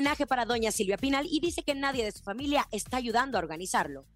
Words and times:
homenaje 0.00 0.26
para 0.26 0.46
doña 0.46 0.72
Silvia 0.72 0.96
Pinal 0.96 1.26
y 1.30 1.40
dice 1.40 1.62
que 1.62 1.74
nadie 1.74 2.04
de 2.04 2.12
su 2.12 2.22
familia 2.22 2.66
está 2.70 2.96
ayudando 2.96 3.36
a 3.36 3.40
organizarlo. 3.40 4.06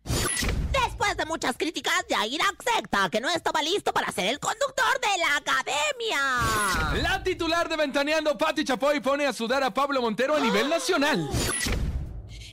Después 0.72 1.14
de 1.14 1.26
muchas 1.26 1.58
críticas, 1.58 1.92
Jair 2.08 2.40
acepta 2.40 3.10
que 3.10 3.20
no 3.20 3.28
estaba 3.28 3.62
listo 3.62 3.92
para 3.92 4.10
ser 4.10 4.26
el 4.26 4.38
conductor 4.38 4.98
de 5.02 5.18
la 5.18 5.36
academia. 5.36 7.02
La 7.02 7.22
titular 7.22 7.68
de 7.68 7.76
Ventaneando, 7.76 8.38
Patti 8.38 8.64
Chapoy, 8.64 9.00
pone 9.00 9.26
a 9.26 9.34
sudar 9.34 9.62
a 9.62 9.74
Pablo 9.74 10.00
Montero 10.00 10.34
a 10.34 10.40
nivel 10.40 10.70
nacional. 10.70 11.28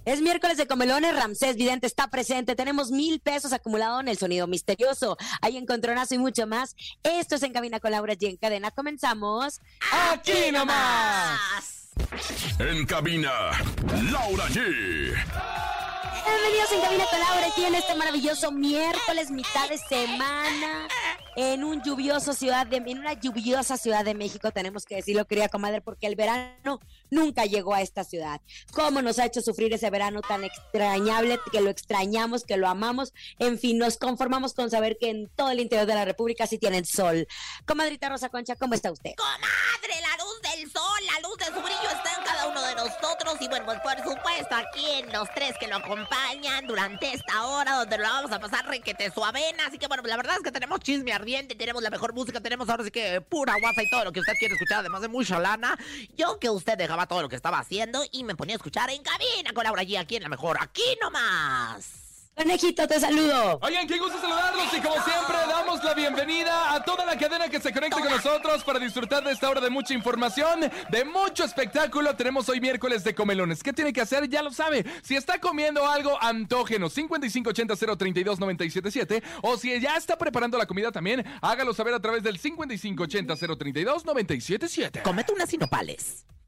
Es 0.04 0.20
miércoles 0.20 0.58
de 0.58 0.68
comelones, 0.68 1.16
Ramsés 1.16 1.56
Vidente 1.56 1.88
está 1.88 2.08
presente. 2.10 2.56
Tenemos 2.58 2.92
mil 2.92 3.22
pesos 3.22 3.54
acumulados 3.54 4.02
en 4.02 4.10
el 4.10 4.18
sonido 4.18 4.46
misterioso. 4.46 5.16
Hay 5.42 5.56
encontronazo 5.56 6.16
y 6.16 6.18
mucho 6.18 6.48
más. 6.48 6.76
Esto 7.04 7.36
es 7.36 7.44
En 7.44 7.54
Cabina 7.54 7.80
con 7.80 7.92
Laura 7.92 8.16
G. 8.16 8.32
En 8.32 8.38
cadena 8.38 8.72
comenzamos. 8.72 9.62
¡Aquí 10.12 10.52
nomás! 10.52 11.81
En 12.60 12.86
cabina, 12.86 13.32
Laura 14.12 14.46
G. 14.48 15.14
Bienvenidos 16.26 16.72
en 16.72 16.82
Cabina 16.82 17.06
con 17.10 17.20
Laura 17.20 17.48
G 17.56 17.68
en 17.68 17.76
este 17.76 17.96
maravilloso 17.96 18.52
miércoles, 18.52 19.30
mitad 19.30 19.68
de 19.70 19.78
semana. 19.78 20.88
En 21.38 21.64
una 21.64 21.84
lluviosa 21.84 22.34
ciudad 22.34 22.68
de 22.68 24.14
México, 24.14 24.52
tenemos 24.52 24.86
que 24.86 24.96
decirlo, 24.96 25.26
querida 25.26 25.48
comadre, 25.48 25.82
porque 25.82 26.08
el 26.08 26.16
verano 26.16 26.80
nunca 27.10 27.46
llegó 27.46 27.74
a 27.74 27.82
esta 27.82 28.04
ciudad. 28.04 28.42
¿Cómo 28.74 29.02
nos 29.02 29.18
ha 29.18 29.26
hecho 29.26 29.42
sufrir 29.42 29.74
ese 29.74 29.90
verano 29.90 30.22
tan 30.22 30.44
extrañable, 30.44 31.40
que 31.52 31.62
lo 31.62 31.70
extrañamos, 31.70 32.44
que 32.44 32.58
lo 32.58 32.68
amamos? 32.68 33.14
En 33.40 33.58
fin, 33.58 33.78
nos 33.78 33.98
conformamos 33.98 34.54
con 34.54 34.70
saber 34.70 34.98
que 35.00 35.10
en 35.10 35.30
todo 35.30 35.52
el 35.52 35.62
interior 35.62 35.88
de 35.88 35.96
la 35.96 36.04
República 36.04 36.48
sí 36.48 36.58
tienen 36.58 36.86
sol. 36.86 37.26
Comadrita 37.66 38.10
Rosa 38.10 38.30
Concha, 38.30 38.56
¿cómo 38.56 38.74
está 38.74 38.92
usted? 38.92 39.12
Comadre, 39.16 40.02
la 40.02 40.24
luz 40.24 40.42
del 40.42 40.72
sol, 40.72 41.00
la 41.14 41.28
luz 41.28 41.38
de 41.38 41.46
su 41.46 41.62
brillo 41.62 41.90
está 41.96 42.14
en 42.18 42.24
cada 42.26 42.48
uno 42.48 42.62
de 42.62 42.76
nosotros. 42.76 43.38
Y 43.40 43.48
bueno, 43.48 43.66
pues 43.66 43.80
por 43.80 43.98
supuesto, 43.98 44.56
aquí 44.56 44.86
en 45.00 45.12
los 45.14 45.30
tres 45.34 45.56
que 45.60 45.68
lo 45.68 45.78
acompañan 45.78 46.68
durante 46.68 47.14
esta 47.14 47.46
hora, 47.46 47.78
donde 47.78 47.98
lo 47.98 48.04
vamos 48.04 48.32
a 48.32 48.40
pasar 48.40 48.66
requete 48.68 49.12
suavena. 49.12 49.68
Así 49.68 49.78
que 49.78 49.88
bueno, 49.88 50.04
la 50.04 50.18
verdad 50.18 50.36
es 50.36 50.44
que 50.44 50.52
tenemos 50.52 50.80
chisme 50.82 51.14
ardiente, 51.22 51.56
tenemos 51.56 51.82
la 51.82 51.90
mejor 51.90 52.14
música, 52.14 52.42
tenemos 52.42 52.68
ahora 52.70 52.84
sí 52.84 52.92
que 52.92 53.22
pura 53.22 53.56
guasa 53.60 53.84
y 53.84 53.90
todo 53.90 54.06
lo 54.06 54.12
que 54.12 54.20
usted 54.20 54.34
quiere 54.40 54.56
escuchar, 54.56 54.80
además 54.80 55.02
de 55.02 55.08
mucha 55.08 55.40
lana. 55.40 55.78
Yo 56.18 56.40
que 56.40 56.50
usted 56.50 56.78
dejaba 56.78 57.08
todo 57.08 57.22
lo 57.22 57.30
que 57.30 57.36
estaba 57.36 57.60
haciendo 57.60 58.04
y 58.12 58.24
me 58.24 58.36
ponía 58.36 58.56
a 58.56 58.58
escuchar 58.58 58.90
en 58.90 59.02
cabina 59.02 59.54
con 59.54 59.64
Laura 59.64 59.84
G 59.84 59.98
aquí 60.00 60.16
en 60.18 60.24
la 60.24 60.30
mejor, 60.30 60.58
aquí 60.60 60.84
nomás. 61.02 62.11
Conejito, 62.36 62.88
te 62.88 63.00
saludo. 63.00 63.60
Oigan, 63.62 63.88
qué 63.88 63.98
gusto 64.00 64.20
saludarlos 64.20 64.74
y 64.74 64.80
como 64.80 64.96
siempre 65.04 65.38
damos 65.48 65.84
la 65.84 65.94
bienvenida 65.94 66.74
a 66.74 66.84
toda 66.84 67.06
la 67.06 67.16
cadena 67.18 67.50
que 67.50 67.60
se 67.60 67.72
conecta 67.74 68.00
con 68.00 68.10
nosotros 68.10 68.64
para 68.64 68.80
disfrutar 68.80 69.24
de 69.24 69.32
esta 69.32 69.48
hora 69.50 69.62
de 69.62 69.70
mucha 69.70 69.94
información, 69.94 70.62
de 70.90 71.06
mucho 71.06 71.44
espectáculo. 71.44 72.16
Tenemos 72.16 72.50
hoy 72.50 72.60
miércoles 72.60 73.04
de 73.04 73.14
comelones. 73.14 73.62
¿Qué 73.62 73.74
tiene 73.74 73.94
que 73.94 74.02
hacer? 74.02 74.28
Ya 74.30 74.42
lo 74.42 74.52
sabe. 74.52 74.84
Si 75.04 75.16
está 75.16 75.40
comiendo 75.40 75.88
algo 75.88 76.18
antógeno, 76.22 76.90
5580-032-977 76.90 79.22
o 79.44 79.58
si 79.58 79.80
ya 79.80 79.98
está 79.98 80.18
preparando 80.18 80.58
la 80.58 80.66
comida 80.66 80.92
también, 80.92 81.24
hágalo 81.42 81.74
saber 81.74 81.94
a 81.94 82.00
través 82.00 82.24
del 82.24 82.42
5580-032-977. 82.42 85.04
Comete 85.04 85.34
unas 85.34 85.50
sinopales. 85.50 86.26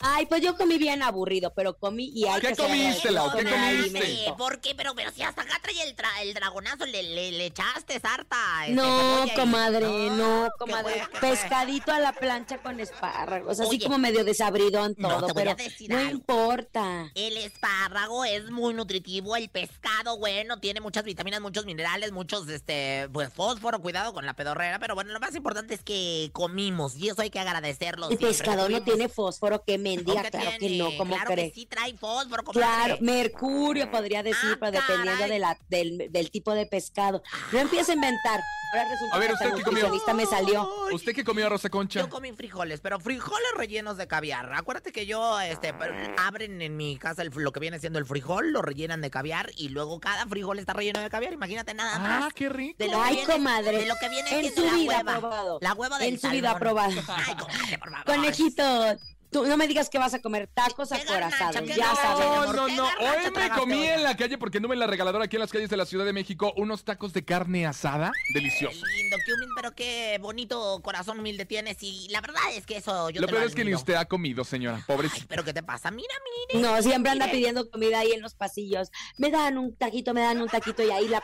Ay, 0.00 0.26
pues 0.26 0.40
yo 0.42 0.56
comí 0.56 0.78
bien 0.78 1.02
aburrido, 1.02 1.52
pero 1.54 1.76
comí 1.76 2.10
y 2.14 2.24
hay 2.26 2.40
¿Qué 2.40 2.48
que 2.48 2.56
comiste, 2.56 3.10
Lau? 3.10 3.30
¿Qué 3.36 3.44
comiste? 3.44 4.32
¿Por 4.38 4.60
qué? 4.60 4.74
Pero, 4.76 4.94
pero 4.94 5.10
si 5.10 5.22
hasta 5.22 5.42
acá 5.42 5.58
trae 5.60 5.82
el, 5.82 5.96
tra- 5.96 6.22
el 6.22 6.34
dragonazo, 6.34 6.86
le, 6.86 7.02
le, 7.02 7.32
le 7.32 7.46
echaste 7.46 7.98
sarta. 7.98 8.36
este, 8.62 8.74
No, 8.74 9.26
y- 9.26 9.30
comadre, 9.34 9.86
no, 10.10 10.48
comadre. 10.58 11.02
Pescadito 11.20 11.90
a 11.92 11.98
la 11.98 12.12
plancha 12.12 12.58
con 12.62 12.78
espárragos, 12.78 13.58
así 13.58 13.78
como 13.80 13.98
medio 13.98 14.22
desabridón 14.24 14.94
no, 14.98 15.08
todo, 15.08 15.26
te 15.28 15.32
voy 15.32 15.42
a 15.48 15.56
pero 15.56 15.68
decir 15.68 15.90
no 15.90 15.98
algo. 15.98 16.10
importa. 16.12 17.10
El 17.14 17.36
espárrago 17.36 18.24
es 18.24 18.50
muy 18.50 18.74
nutritivo, 18.74 19.34
el 19.36 19.48
pescado, 19.48 20.16
bueno, 20.18 20.60
tiene 20.60 20.80
muchas 20.80 21.02
vitaminas, 21.04 21.40
muchos 21.40 21.66
minerales, 21.66 22.12
muchos, 22.12 22.48
este, 22.48 23.08
pues 23.12 23.32
fósforo, 23.32 23.80
cuidado 23.80 24.12
con 24.12 24.24
la 24.26 24.34
pedorrera, 24.34 24.78
pero 24.78 24.94
bueno, 24.94 25.12
lo 25.12 25.18
más 25.20 25.34
importante 25.34 25.74
es 25.74 25.82
que 25.82 26.30
comimos 26.32 26.96
y 26.96 27.08
eso 27.08 27.22
hay 27.22 27.30
que 27.30 27.40
agradecerlo. 27.40 28.08
El 28.10 28.18
siempre, 28.18 28.28
pescado 28.28 28.68
no 28.68 28.82
tiene 28.82 29.08
fósforo, 29.08 29.64
que 29.64 29.78
mendiga, 29.96 30.22
¿Qué 30.22 30.30
claro 30.30 30.50
que 30.58 30.70
no, 30.78 30.96
¿cómo 30.96 31.14
claro 31.14 31.30
cree? 31.32 31.48
que 31.48 31.54
sí 31.54 31.66
trae 31.66 31.96
fósforo. 31.96 32.42
Claro, 32.44 32.96
mercurio 33.00 33.90
podría 33.90 34.22
decir, 34.22 34.50
Ah, 34.54 34.56
pero 34.60 34.72
dependiendo 34.72 35.26
de 35.28 35.38
la, 35.38 35.58
del, 35.68 36.06
del 36.10 36.30
tipo 36.30 36.52
de 36.54 36.66
pescado. 36.66 37.22
No 37.52 37.58
empiece 37.58 37.92
a 37.92 37.94
inventar. 37.94 38.40
Ahora 38.70 38.84
resulta 38.90 39.16
A 39.16 39.18
ver, 39.18 39.28
que 39.28 39.32
¿usted 39.34 39.46
qué 39.46 39.50
comió? 39.62 39.70
nutricionista 39.88 40.12
me 40.14 40.26
salió. 40.26 40.68
¿Usted 40.92 41.14
qué 41.14 41.24
comió, 41.24 41.48
Rosa 41.48 41.70
Concha? 41.70 42.00
Yo 42.00 42.10
comí 42.10 42.32
frijoles, 42.32 42.80
pero 42.80 43.00
frijoles 43.00 43.48
rellenos 43.56 43.96
de 43.96 44.06
caviar. 44.06 44.52
Acuérdate 44.52 44.92
que 44.92 45.06
yo, 45.06 45.40
este, 45.40 45.72
pero 45.72 45.94
abren 46.18 46.60
en 46.60 46.76
mi 46.76 46.98
casa 46.98 47.22
el- 47.22 47.30
lo 47.34 47.50
que 47.52 47.60
viene 47.60 47.78
siendo 47.78 47.98
el 47.98 48.04
frijol, 48.04 48.52
lo 48.52 48.60
rellenan 48.60 49.00
de 49.00 49.10
caviar 49.10 49.50
y 49.56 49.70
luego 49.70 50.00
cada 50.00 50.26
frijol 50.26 50.58
está 50.58 50.74
relleno 50.74 51.00
de 51.00 51.08
caviar. 51.08 51.32
Imagínate 51.32 51.72
nada 51.72 51.98
más. 51.98 52.24
Ah, 52.24 52.28
qué 52.34 52.50
rico. 52.50 52.76
De 52.78 52.86
lo 52.90 52.98
que 52.98 53.04
Ay, 53.04 53.14
viene- 53.16 53.32
comadre. 53.32 53.78
De 53.78 53.86
lo 53.86 53.94
que 53.96 54.08
viene 54.10 54.38
En 54.38 54.54
su 54.54 54.62
la 54.64 54.72
vida 54.74 54.96
hueva. 54.98 55.14
aprobado. 55.16 55.58
La 55.62 55.72
hueva 55.72 55.98
del 55.98 56.14
En 56.14 56.20
su 56.20 56.28
vida 56.28 56.50
salmón. 56.52 56.56
aprobado. 56.56 57.02
Ay, 57.26 57.34
comadre, 57.36 57.78
por 57.78 57.90
favor. 57.90 58.04
Conejito, 58.04 58.96
Tú 59.30 59.44
no 59.46 59.56
me 59.56 59.68
digas 59.68 59.88
que 59.90 59.98
vas 59.98 60.14
a 60.14 60.20
comer 60.20 60.48
tacos 60.52 60.88
¿Qué 60.88 60.96
acorazados, 60.96 61.66
ya 61.66 61.94
sabes. 61.94 62.26
No, 62.26 62.52
no, 62.52 62.66
¿Qué 62.66 62.76
no. 62.76 62.84
Hoy 62.84 63.30
me 63.36 63.50
comí 63.50 63.86
en 63.86 64.02
la 64.02 64.16
calle 64.16 64.38
porque 64.38 64.58
anduve 64.58 64.74
en 64.74 64.80
la 64.80 64.86
regaladora 64.86 65.24
aquí 65.24 65.36
en 65.36 65.40
las 65.40 65.50
calles 65.50 65.70
de 65.70 65.76
la 65.76 65.86
Ciudad 65.86 66.04
de 66.04 66.12
México 66.12 66.52
unos 66.56 66.84
tacos 66.84 67.12
de 67.12 67.24
carne 67.24 67.66
asada 67.66 68.12
deliciosos. 68.32 68.82
Qué 68.82 69.02
lindo, 69.02 69.16
qué 69.24 69.32
humilde, 69.34 69.52
pero 69.56 69.74
qué 69.74 70.18
bonito 70.20 70.80
corazón 70.82 71.18
humilde 71.20 71.44
tienes. 71.44 71.76
Y 71.82 72.08
la 72.10 72.20
verdad 72.20 72.42
es 72.54 72.66
que 72.66 72.78
eso 72.78 73.10
yo 73.10 73.20
Lo 73.20 73.26
te 73.26 73.32
peor 73.32 73.46
es 73.46 73.54
que 73.54 73.64
ni 73.64 73.74
usted 73.74 73.94
ha 73.94 74.06
comido, 74.06 74.44
señora. 74.44 74.76
Ay, 74.78 74.84
Pobrecita. 74.86 75.26
pero 75.28 75.44
¿qué 75.44 75.52
te 75.52 75.62
pasa? 75.62 75.90
Mira, 75.90 76.14
mire. 76.52 76.66
No, 76.66 76.80
siempre 76.82 77.12
anda 77.12 77.26
mire. 77.26 77.38
pidiendo 77.38 77.70
comida 77.70 78.00
ahí 78.00 78.12
en 78.12 78.22
los 78.22 78.34
pasillos. 78.34 78.90
Me 79.18 79.30
dan 79.30 79.58
un 79.58 79.76
taquito, 79.76 80.14
me 80.14 80.20
dan 80.20 80.40
un 80.40 80.48
taquito 80.48 80.82
y 80.82 80.90
ahí 80.90 81.08
la 81.08 81.22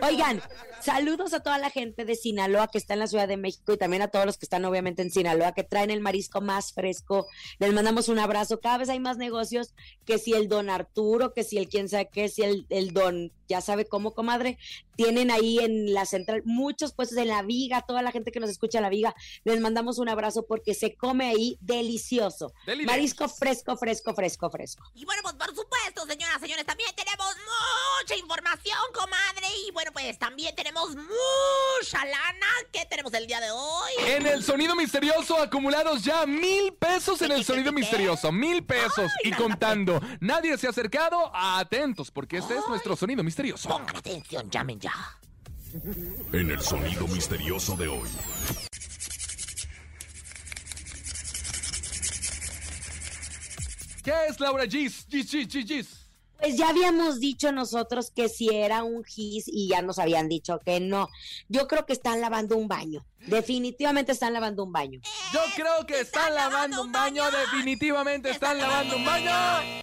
no. 0.00 0.06
Oigan, 0.06 0.42
saludos 0.80 1.32
a 1.34 1.40
toda 1.40 1.58
la 1.58 1.70
gente 1.70 2.04
de 2.04 2.14
Sinaloa 2.14 2.68
que 2.68 2.78
está 2.78 2.94
en 2.94 3.00
la 3.00 3.06
Ciudad 3.06 3.28
de 3.28 3.36
México 3.36 3.72
y 3.72 3.76
también 3.76 4.02
a 4.02 4.08
todos 4.08 4.26
los 4.26 4.38
que 4.38 4.46
están 4.46 4.64
obviamente 4.64 5.02
en 5.02 5.10
Sinaloa 5.10 5.52
que 5.52 5.64
traen 5.64 5.90
el 5.90 6.00
marisco 6.00 6.40
más 6.40 6.72
fresco. 6.72 7.15
Les 7.58 7.72
mandamos 7.72 8.08
un 8.08 8.18
abrazo. 8.18 8.60
Cada 8.60 8.78
vez 8.78 8.88
hay 8.88 9.00
más 9.00 9.16
negocios 9.16 9.74
que 10.04 10.18
si 10.18 10.32
el 10.32 10.48
don 10.48 10.68
Arturo, 10.68 11.32
que 11.32 11.44
si 11.44 11.56
el 11.58 11.68
quién 11.68 11.88
sabe 11.88 12.08
qué, 12.12 12.28
si 12.28 12.42
el, 12.42 12.66
el 12.68 12.92
don, 12.92 13.32
ya 13.48 13.60
sabe 13.60 13.86
cómo, 13.86 14.14
comadre. 14.14 14.58
Tienen 14.96 15.30
ahí 15.30 15.58
en 15.58 15.92
la 15.92 16.06
central 16.06 16.42
muchos 16.44 16.92
puestos 16.92 17.18
en 17.18 17.28
la 17.28 17.42
viga, 17.42 17.82
toda 17.82 18.02
la 18.02 18.12
gente 18.12 18.32
que 18.32 18.40
nos 18.40 18.50
escucha 18.50 18.78
en 18.78 18.82
la 18.82 18.90
viga. 18.90 19.14
Les 19.44 19.60
mandamos 19.60 19.98
un 19.98 20.08
abrazo 20.08 20.46
porque 20.46 20.74
se 20.74 20.94
come 20.94 21.28
ahí 21.28 21.58
delicioso. 21.60 22.52
Deli, 22.66 22.78
deli. 22.78 22.86
Marisco 22.86 23.28
fresco, 23.28 23.76
fresco, 23.76 24.14
fresco, 24.14 24.50
fresco. 24.50 24.84
Y 24.94 25.04
bueno, 25.04 25.22
pues 25.22 25.34
por 25.34 25.54
supuesto, 25.54 26.06
señoras, 26.06 26.40
señores, 26.40 26.64
también 26.64 26.90
tenemos 26.96 27.36
mucha 28.00 28.16
información, 28.16 28.78
comadre. 28.92 29.46
Y 29.66 29.70
bueno, 29.72 29.92
pues 29.92 30.18
también 30.18 30.54
tenemos 30.54 30.96
mucha 30.96 32.04
lana. 32.04 32.46
¿Qué 32.72 32.86
tenemos 32.88 33.12
el 33.14 33.26
día 33.26 33.40
de 33.40 33.50
hoy? 33.50 33.92
En 34.06 34.26
el 34.26 34.42
sonido 34.42 34.74
misterioso 34.74 35.36
acumulados 35.38 36.02
ya 36.02 36.26
mil 36.26 36.72
pesos 36.74 37.22
en 37.22 37.32
el 37.32 37.44
sonido 37.44 37.72
misterioso, 37.72 38.32
mil 38.32 38.64
pesos 38.64 39.10
y 39.22 39.32
contando. 39.32 40.00
Nadie 40.20 40.56
se 40.58 40.66
ha 40.66 40.70
acercado, 40.70 41.30
atentos 41.34 42.10
porque 42.10 42.38
este 42.38 42.54
es 42.54 42.66
nuestro 42.68 42.96
sonido 42.96 43.22
misterioso. 43.22 43.35
Pongan 43.36 43.96
atención, 43.96 44.50
llamen 44.50 44.80
ya. 44.80 44.94
En 46.32 46.50
el 46.50 46.60
sonido 46.62 47.06
misterioso 47.08 47.76
de 47.76 47.86
hoy. 47.86 48.08
¿Qué 54.02 54.12
es 54.30 54.40
Laura 54.40 54.64
Gis? 54.66 55.06
Gis, 55.10 55.30
Gis, 55.30 55.48
Gis, 55.48 55.66
Gis. 55.66 55.88
Pues 56.38 56.56
ya 56.56 56.70
habíamos 56.70 57.20
dicho 57.20 57.52
nosotros 57.52 58.10
que 58.10 58.30
si 58.30 58.48
era 58.54 58.84
un 58.84 59.04
gis 59.04 59.44
y 59.48 59.68
ya 59.68 59.82
nos 59.82 59.98
habían 59.98 60.28
dicho 60.28 60.58
que 60.64 60.80
no. 60.80 61.08
Yo 61.48 61.68
creo 61.68 61.84
que 61.84 61.92
están 61.92 62.22
lavando 62.22 62.56
un 62.56 62.68
baño. 62.68 63.04
Definitivamente 63.26 64.12
están 64.12 64.32
lavando 64.32 64.64
un 64.64 64.72
baño. 64.72 65.00
Yo 65.32 65.40
creo 65.54 65.86
que 65.86 66.00
están 66.00 66.34
lavando 66.34 66.82
un 66.82 66.92
baño, 66.92 67.22
definitivamente 67.30 68.30
están 68.30 68.58
lavando 68.58 68.96
un 68.96 69.04
baño. 69.04 69.82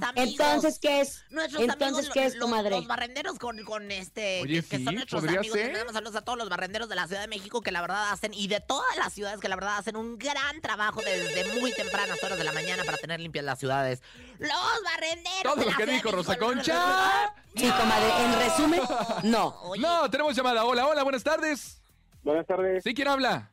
Nuestros 0.00 0.10
amigos. 0.10 0.40
Entonces, 0.46 0.78
¿qué 0.78 1.00
es? 1.00 1.24
Nuestros 1.30 1.62
Entonces, 1.62 1.86
amigos, 1.88 2.10
¿qué 2.12 2.24
es, 2.26 2.34
los, 2.36 2.42
comadre? 2.50 2.70
los 2.70 2.86
barrenderos 2.86 3.38
con, 3.38 3.62
con 3.64 3.90
este, 3.90 4.40
Oye, 4.42 4.62
que, 4.62 4.68
que 4.68 4.78
sí, 4.78 4.84
son 4.84 4.94
nuestros 4.94 5.20
podría 5.22 5.40
amigos. 5.40 5.58
Mandamos 5.62 5.92
saludos 5.92 6.16
a 6.16 6.22
todos 6.22 6.38
los 6.38 6.48
barrenderos 6.48 6.88
de 6.88 6.94
la 6.96 7.06
Ciudad 7.06 7.20
de 7.22 7.28
México 7.28 7.60
que 7.60 7.72
la 7.72 7.80
verdad 7.80 8.10
hacen, 8.10 8.32
y 8.34 8.48
de 8.48 8.60
todas 8.60 8.96
las 8.96 9.12
ciudades 9.12 9.40
que 9.40 9.48
la 9.48 9.56
verdad 9.56 9.78
hacen 9.78 9.96
un 9.96 10.18
gran 10.18 10.60
trabajo 10.60 11.00
desde 11.02 11.58
muy 11.60 11.72
tempranas 11.72 12.22
horas 12.22 12.38
de 12.38 12.44
la 12.44 12.52
mañana 12.52 12.84
para 12.84 12.96
tener 12.98 13.20
limpias 13.20 13.44
las 13.44 13.58
ciudades. 13.58 14.02
Los 14.38 14.50
barrenderos 14.84 15.42
Todo 15.42 15.56
de 15.56 15.64
lo 15.64 15.70
la 15.70 15.76
que 15.76 15.82
dijo 15.84 15.92
México. 15.92 16.10
Rosa 16.12 16.36
Concha. 16.38 17.34
Sí, 17.54 17.68
comadre, 17.70 18.24
en 18.24 18.38
resumen, 18.38 18.80
no. 19.24 19.48
Oye, 19.62 19.82
No, 19.82 20.10
tenemos 20.10 20.34
llamada. 20.34 20.64
Hola, 20.64 20.86
hola, 20.86 21.02
buenas 21.02 21.22
tardes. 21.22 21.82
Buenas 22.22 22.46
tardes, 22.46 22.84
¿Sí 22.84 22.94
quién 22.94 23.08
habla? 23.08 23.50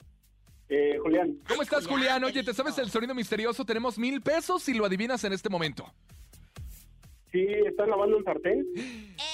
eh, 0.69 0.97
Julián. 1.01 1.39
¿Cómo 1.47 1.63
estás, 1.63 1.87
Julián, 1.87 2.21
Julián? 2.21 2.23
Oye, 2.25 2.43
¿te 2.43 2.53
sabes 2.53 2.77
el 2.77 2.91
sonido 2.91 3.15
misterioso? 3.15 3.65
Tenemos 3.65 3.97
mil 3.97 4.21
pesos 4.21 4.61
si 4.61 4.75
lo 4.75 4.85
adivinas 4.85 5.23
en 5.23 5.33
este 5.33 5.49
momento. 5.49 5.91
Sí, 7.31 7.45
¿están 7.67 7.89
lavando 7.91 8.17
un 8.17 8.23
sartén? 8.23 8.65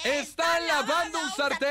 ¡Están 0.03 0.67
lavando 0.67 1.17
un 1.19 1.29
sartén! 1.31 1.69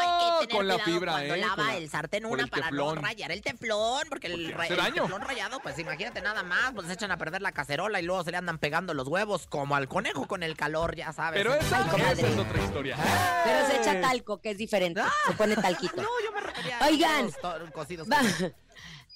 Hay 0.00 0.40
que 0.40 0.46
tener 0.46 0.56
Con 0.56 0.68
la 0.68 0.74
cuidado 0.74 0.92
fibra, 0.92 1.12
cuando 1.12 1.34
¿eh? 1.34 1.38
lava 1.38 1.54
Con 1.56 1.66
la- 1.66 1.76
el 1.76 1.90
sartén 1.90 2.22
por 2.22 2.32
una 2.32 2.42
el 2.44 2.50
para 2.50 2.62
teflón. 2.66 2.94
no 2.96 3.00
rayar 3.02 3.32
el 3.32 3.42
teflón, 3.42 4.02
porque 4.08 4.26
el, 4.28 4.54
daño. 4.76 5.02
teflón 5.02 5.20
rayado, 5.22 5.58
pues 5.60 5.76
imagínate 5.80 6.20
nada 6.22 6.42
más, 6.44 6.72
pues 6.72 6.88
echan 6.88 7.10
a 7.10 7.16
perder 7.16 7.42
la 7.42 7.50
cacerola 7.50 7.98
y 8.00 8.04
luego 8.04 8.22
se 8.22 8.30
le 8.30 8.36
andan 8.36 8.58
pegando 8.58 8.94
los 8.94 9.08
huevos 9.08 9.46
como 9.48 9.74
al 9.74 9.88
conejo 9.88 10.28
con 10.28 10.42
el 10.44 10.56
calor, 10.56 10.94
ya 10.94 11.12
sabes. 11.12 11.40
Pero 11.42 11.54
esa, 11.54 11.80
es 12.12 12.38
otra 12.38 12.62
historia. 12.62 12.96
Pero 13.44 13.66
se 13.66 13.76
echa 13.80 14.00
talco, 14.00 14.40
que 14.40 14.50
es 14.50 14.58
diferente. 14.58 15.02
Se 15.26 15.32
pone 15.32 15.56
talquito. 15.56 15.96
No, 15.96 16.08
yo 16.24 16.30
me 16.32 16.40
refería 16.40 16.78
a 16.78 16.86
Oigan. 16.86 17.30
cocidos. 17.72 18.08
Va- 18.08 18.20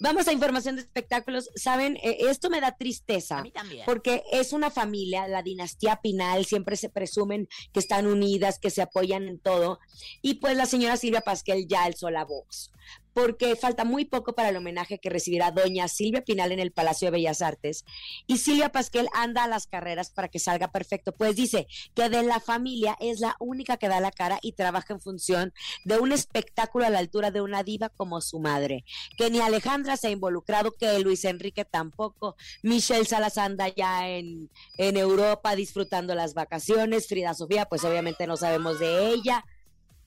Vamos 0.01 0.29
a 0.29 0.33
información 0.33 0.77
de 0.77 0.83
espectáculos. 0.83 1.51
Saben, 1.57 1.97
Eh, 1.97 2.19
esto 2.31 2.51
me 2.51 2.61
da 2.61 2.77
tristeza. 2.77 3.39
A 3.39 3.43
mí 3.43 3.51
también. 3.51 3.85
Porque 3.85 4.23
es 4.33 4.53
una 4.53 4.71
familia, 4.71 5.27
la 5.27 5.43
dinastía 5.43 6.01
Pinal, 6.01 6.45
siempre 6.47 6.77
se 6.77 6.89
presumen 6.89 7.49
que 7.73 7.81
están 7.81 8.07
unidas, 8.07 8.59
que 8.59 8.71
se 8.71 8.83
apoyan 8.83 9.27
en 9.27 9.41
todo. 9.41 9.81
Y 10.23 10.35
pues 10.35 10.57
la 10.57 10.67
señora 10.67 10.97
Silvia 10.97 11.21
Pasquel 11.23 11.67
ya 11.67 11.85
alzó 11.85 12.11
la 12.11 12.25
voz. 12.25 12.71
Porque 13.19 13.57
falta 13.57 13.85
muy 13.85 14.05
poco 14.05 14.33
para 14.33 14.51
el 14.51 14.57
homenaje 14.57 15.01
que 15.01 15.11
recibirá 15.11 15.51
doña 15.51 15.89
Silvia 15.89 16.23
Pinal 16.23 16.53
en 16.53 16.61
el 16.61 16.71
Palacio 16.71 17.07
de 17.07 17.11
Bellas 17.11 17.43
Artes. 17.43 17.85
Y 18.29 18.39
Silvia 18.39 18.71
Pasquel 18.71 19.09
anda 19.13 19.43
a 19.43 19.49
las 19.49 19.67
carreras 19.67 20.11
para 20.11 20.29
que 20.29 20.39
salga 20.39 20.71
perfecto. 20.71 21.11
Pues 21.11 21.35
dice 21.35 21.67
que 21.97 22.09
de 22.11 22.23
la 22.23 22.39
familia 22.39 22.97
es 23.01 23.19
la 23.19 23.35
única 23.41 23.77
que 23.77 23.89
da 23.89 23.99
la 23.99 24.13
cara 24.13 24.39
y 24.41 24.53
trabaja 24.53 24.95
en 24.95 25.01
función 25.01 25.53
de 25.85 25.99
un 25.99 26.13
espectáculo 26.13 26.87
a 26.87 26.91
la 26.91 27.01
altura 27.01 27.33
de 27.33 27.41
una 27.41 27.65
diva 27.65 27.89
como 27.89 28.21
su 28.21 28.39
madre. 28.39 28.85
Que 29.17 29.31
ni 29.31 29.41
Alejandra 29.41 29.97
se 29.97 30.07
ha 30.07 30.11
involucrado, 30.11 30.71
que 30.71 31.01
Luis 31.01 31.25
Enrique 31.25 31.65
tampoco. 31.65 32.37
Michelle 32.63 33.05
Salas 33.05 33.37
anda 33.37 33.67
ya 33.67 34.09
en, 34.09 34.49
Europa 34.77 35.57
disfrutando 35.57 36.15
las 36.15 36.35
vacaciones. 36.35 37.09
Frida 37.09 37.35
Sofía, 37.35 37.65
pues 37.65 37.83
obviamente 37.83 38.29
no 38.29 38.37
sabemos 38.37 38.79
de 38.79 39.09
ella. 39.09 39.45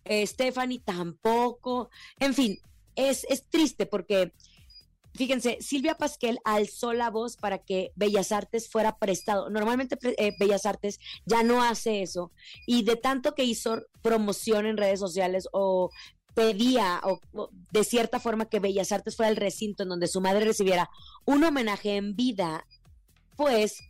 Eh, 0.06 0.26
Stephanie 0.26 0.80
tampoco. 0.80 1.90
En 2.18 2.34
fin, 2.34 2.58
es, 2.96 3.26
es 3.30 3.46
triste 3.50 3.86
porque, 3.86 4.32
fíjense, 5.14 5.58
Silvia 5.62 5.96
Pasquel 5.96 6.40
alzó 6.44 6.94
la 6.94 7.10
voz 7.10 7.38
para 7.38 7.60
que 7.60 7.92
Bellas 7.96 8.32
Artes 8.32 8.70
fuera 8.70 8.98
prestado. 8.98 9.50
Normalmente 9.50 9.98
eh, 10.18 10.34
Bellas 10.40 10.66
Artes 10.66 11.00
ya 11.26 11.44
no 11.44 11.64
hace 11.64 12.02
eso. 12.02 12.32
Y 12.66 12.84
de 12.84 12.96
tanto 12.96 13.36
que 13.36 13.44
hizo 13.44 13.82
promoción 14.02 14.66
en 14.66 14.78
redes 14.78 15.00
sociales 15.00 15.48
o 15.52 15.92
pedía 16.34 17.02
o 17.04 17.20
de 17.72 17.84
cierta 17.84 18.20
forma 18.20 18.46
que 18.46 18.60
Bellas 18.60 18.92
Artes 18.92 19.16
fuera 19.16 19.30
el 19.30 19.36
recinto 19.36 19.84
en 19.84 19.90
donde 19.90 20.08
su 20.08 20.22
madre 20.22 20.46
recibiera 20.46 20.90
un 21.26 21.44
homenaje 21.44 21.98
en 21.98 22.16
vida, 22.16 22.66
pues 23.36 23.82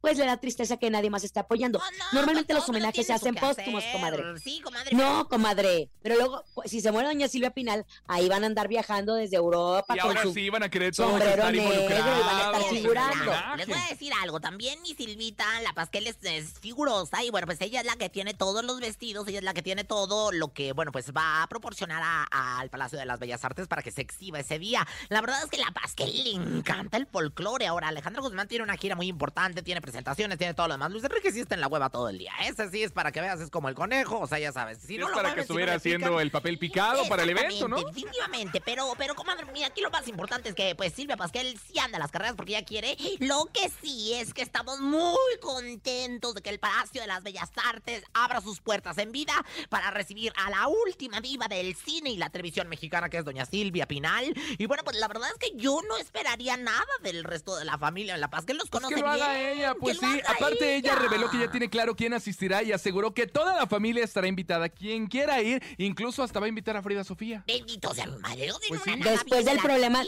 pues 0.00 0.18
le 0.18 0.24
da 0.26 0.36
tristeza 0.38 0.76
que 0.76 0.90
nadie 0.90 1.10
más 1.10 1.24
esté 1.24 1.40
apoyando. 1.40 1.78
No, 1.78 1.84
no, 1.90 2.04
Normalmente 2.12 2.52
pues 2.54 2.60
los 2.60 2.68
homenajes 2.68 3.06
se 3.06 3.12
hacen 3.12 3.34
póstumos, 3.34 3.84
comadre. 3.92 4.38
Sí, 4.40 4.60
comadre. 4.62 4.96
No, 4.96 5.28
comadre. 5.28 5.90
Pero 6.02 6.16
luego, 6.16 6.44
pues, 6.54 6.70
si 6.70 6.80
se 6.80 6.90
muere 6.92 7.08
doña 7.08 7.28
Silvia 7.28 7.50
Pinal, 7.50 7.84
ahí 8.06 8.28
van 8.28 8.44
a 8.44 8.46
andar 8.46 8.68
viajando 8.68 9.14
desde 9.14 9.36
Europa 9.36 9.94
Y 9.94 9.98
con 10.00 10.08
ahora 10.10 10.22
su... 10.22 10.32
sí 10.32 10.48
van 10.50 10.62
a 10.62 10.68
querer 10.68 10.94
todos 10.94 11.10
sombrero 11.10 11.34
estar 11.42 11.52
negro 11.52 11.74
y 11.74 11.86
van 11.88 12.36
a 12.36 12.44
estar 12.58 12.62
figurando. 12.70 13.32
Les 13.56 13.66
voy 13.68 13.78
a 13.78 13.88
decir 13.88 14.12
algo, 14.22 14.40
también 14.40 14.80
mi 14.82 14.94
Silvita, 14.94 15.44
la 15.62 15.72
Pasquel 15.72 16.06
es, 16.06 16.16
es 16.22 16.58
figurosa 16.60 17.22
y 17.24 17.30
bueno, 17.30 17.46
pues 17.46 17.60
ella 17.60 17.80
es 17.80 17.86
la 17.86 17.96
que 17.96 18.08
tiene 18.08 18.34
todos 18.34 18.64
los 18.64 18.80
vestidos, 18.80 19.26
ella 19.28 19.38
es 19.38 19.44
la 19.44 19.54
que 19.54 19.62
tiene 19.62 19.84
todo 19.84 20.32
lo 20.32 20.52
que, 20.52 20.72
bueno, 20.72 20.92
pues 20.92 21.12
va 21.12 21.42
a 21.42 21.46
proporcionar 21.48 22.02
a- 22.02 22.26
a- 22.30 22.60
al 22.60 22.70
Palacio 22.70 22.98
de 22.98 23.06
las 23.06 23.18
Bellas 23.18 23.44
Artes 23.44 23.68
para 23.68 23.82
que 23.82 23.90
se 23.90 24.00
exhiba 24.00 24.38
ese 24.40 24.58
día. 24.58 24.86
La 25.08 25.20
verdad 25.20 25.42
es 25.44 25.50
que 25.50 25.58
la 25.58 25.70
Pasquel 25.72 26.10
le 26.24 26.30
encanta 26.32 26.96
el 26.96 27.06
folclore. 27.06 27.66
Ahora, 27.66 27.88
Alejandro 27.88 28.22
Guzmán 28.22 28.48
tiene 28.48 28.64
una 28.64 28.76
gira 28.76 28.94
muy 28.96 29.06
importante, 29.08 29.62
tiene 29.62 29.80
presentaciones, 29.90 30.38
tiene 30.38 30.54
todo 30.54 30.68
lo 30.68 30.74
demás. 30.74 30.90
Luis 30.92 31.02
Enrique 31.02 31.32
sí 31.32 31.40
está 31.40 31.56
en 31.56 31.60
la 31.60 31.66
hueva 31.66 31.90
todo 31.90 32.08
el 32.08 32.18
día. 32.18 32.32
Ese 32.44 32.70
sí 32.70 32.82
es 32.82 32.92
para 32.92 33.10
que 33.10 33.20
veas, 33.20 33.40
es 33.40 33.50
como 33.50 33.68
el 33.68 33.74
conejo, 33.74 34.20
o 34.20 34.26
sea, 34.26 34.38
ya 34.38 34.52
sabes. 34.52 34.78
Si 34.78 34.96
no 34.96 35.06
es 35.06 35.10
lo 35.10 35.16
para 35.16 35.30
mueves, 35.30 35.34
que 35.34 35.46
si 35.46 35.48
no 35.48 35.58
estuviera 35.58 35.74
haciendo 35.74 36.06
pican, 36.06 36.20
el 36.22 36.30
papel 36.30 36.58
picado 36.58 37.08
para 37.08 37.24
el 37.24 37.30
evento, 37.30 37.68
¿no? 37.68 37.76
Definitivamente, 37.76 38.60
pero, 38.60 38.92
pero 38.96 39.14
comadre 39.14 39.50
mía, 39.52 39.66
aquí 39.66 39.80
lo 39.80 39.90
más 39.90 40.06
importante 40.06 40.48
es 40.48 40.54
que 40.54 40.74
pues 40.76 40.92
Silvia 40.92 41.16
Pasquel 41.16 41.58
sí 41.58 41.78
anda 41.78 41.96
a 41.96 42.00
las 42.00 42.10
carreras 42.10 42.36
porque 42.36 42.56
ella 42.56 42.64
quiere. 42.64 42.96
Lo 43.18 43.46
que 43.52 43.68
sí 43.82 44.14
es 44.14 44.32
que 44.32 44.42
estamos 44.42 44.78
muy 44.78 45.16
contentos 45.40 46.34
de 46.34 46.42
que 46.42 46.50
el 46.50 46.60
Palacio 46.60 47.00
de 47.00 47.08
las 47.08 47.22
Bellas 47.24 47.50
Artes 47.68 48.04
abra 48.12 48.40
sus 48.40 48.60
puertas 48.60 48.96
en 48.98 49.10
vida 49.10 49.32
para 49.68 49.90
recibir 49.90 50.32
a 50.36 50.50
la 50.50 50.68
última 50.68 51.20
diva 51.20 51.48
del 51.48 51.74
cine 51.74 52.10
y 52.10 52.16
la 52.16 52.30
televisión 52.30 52.68
mexicana 52.68 53.08
que 53.08 53.18
es 53.18 53.24
doña 53.24 53.44
Silvia 53.44 53.86
Pinal. 53.86 54.32
Y 54.56 54.66
bueno, 54.66 54.84
pues 54.84 54.96
la 54.98 55.08
verdad 55.08 55.28
es 55.30 55.38
que 55.38 55.56
yo 55.56 55.80
no 55.88 55.96
esperaría 55.96 56.56
nada 56.56 56.86
del 57.02 57.24
resto 57.24 57.56
de 57.56 57.64
la 57.64 57.76
familia. 57.76 58.16
La 58.16 58.30
Pasquel 58.30 58.56
los 58.56 58.68
Pues 58.70 58.82
conoce 58.82 58.94
que 58.94 59.00
lo 59.00 59.10
haga 59.10 59.34
bien, 59.34 59.58
ella, 59.58 59.74
que 59.74 59.79
pues 59.80 59.98
sí. 59.98 60.20
Aparte 60.26 60.76
ella 60.76 60.94
reveló 60.94 61.30
que 61.30 61.38
ya 61.38 61.50
tiene 61.50 61.68
claro 61.70 61.96
quién 61.96 62.12
asistirá 62.14 62.62
y 62.62 62.72
aseguró 62.72 63.12
que 63.14 63.26
toda 63.26 63.54
la 63.56 63.66
familia 63.66 64.04
estará 64.04 64.26
invitada. 64.28 64.68
Quien 64.68 65.06
quiera 65.06 65.40
ir, 65.42 65.62
incluso 65.78 66.22
hasta 66.22 66.38
va 66.40 66.46
a 66.46 66.48
invitar 66.48 66.76
a 66.76 66.82
Frida 66.82 67.02
Sofía. 67.04 67.44
Bendito 67.46 67.92
sea 67.94 68.06
madre. 68.06 68.48
no 68.48 68.54
Pues 68.68 68.82
sí. 68.84 68.92
Después 68.96 69.44
del 69.44 69.58
problema-. 69.58 70.04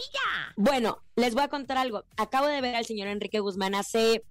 Bueno, 0.57 0.99
les 1.17 1.35
voy 1.35 1.43
a 1.45 1.49
contar 1.49 1.79
algo. 1.79 2.05
Acabo 2.17 2.47
de 2.47 2.61
ver 2.61 2.75
al 2.77 2.85
señor 2.87 3.09
Enrique 3.09 3.41
Guzmán 3.41 3.75
hace, 3.75 4.23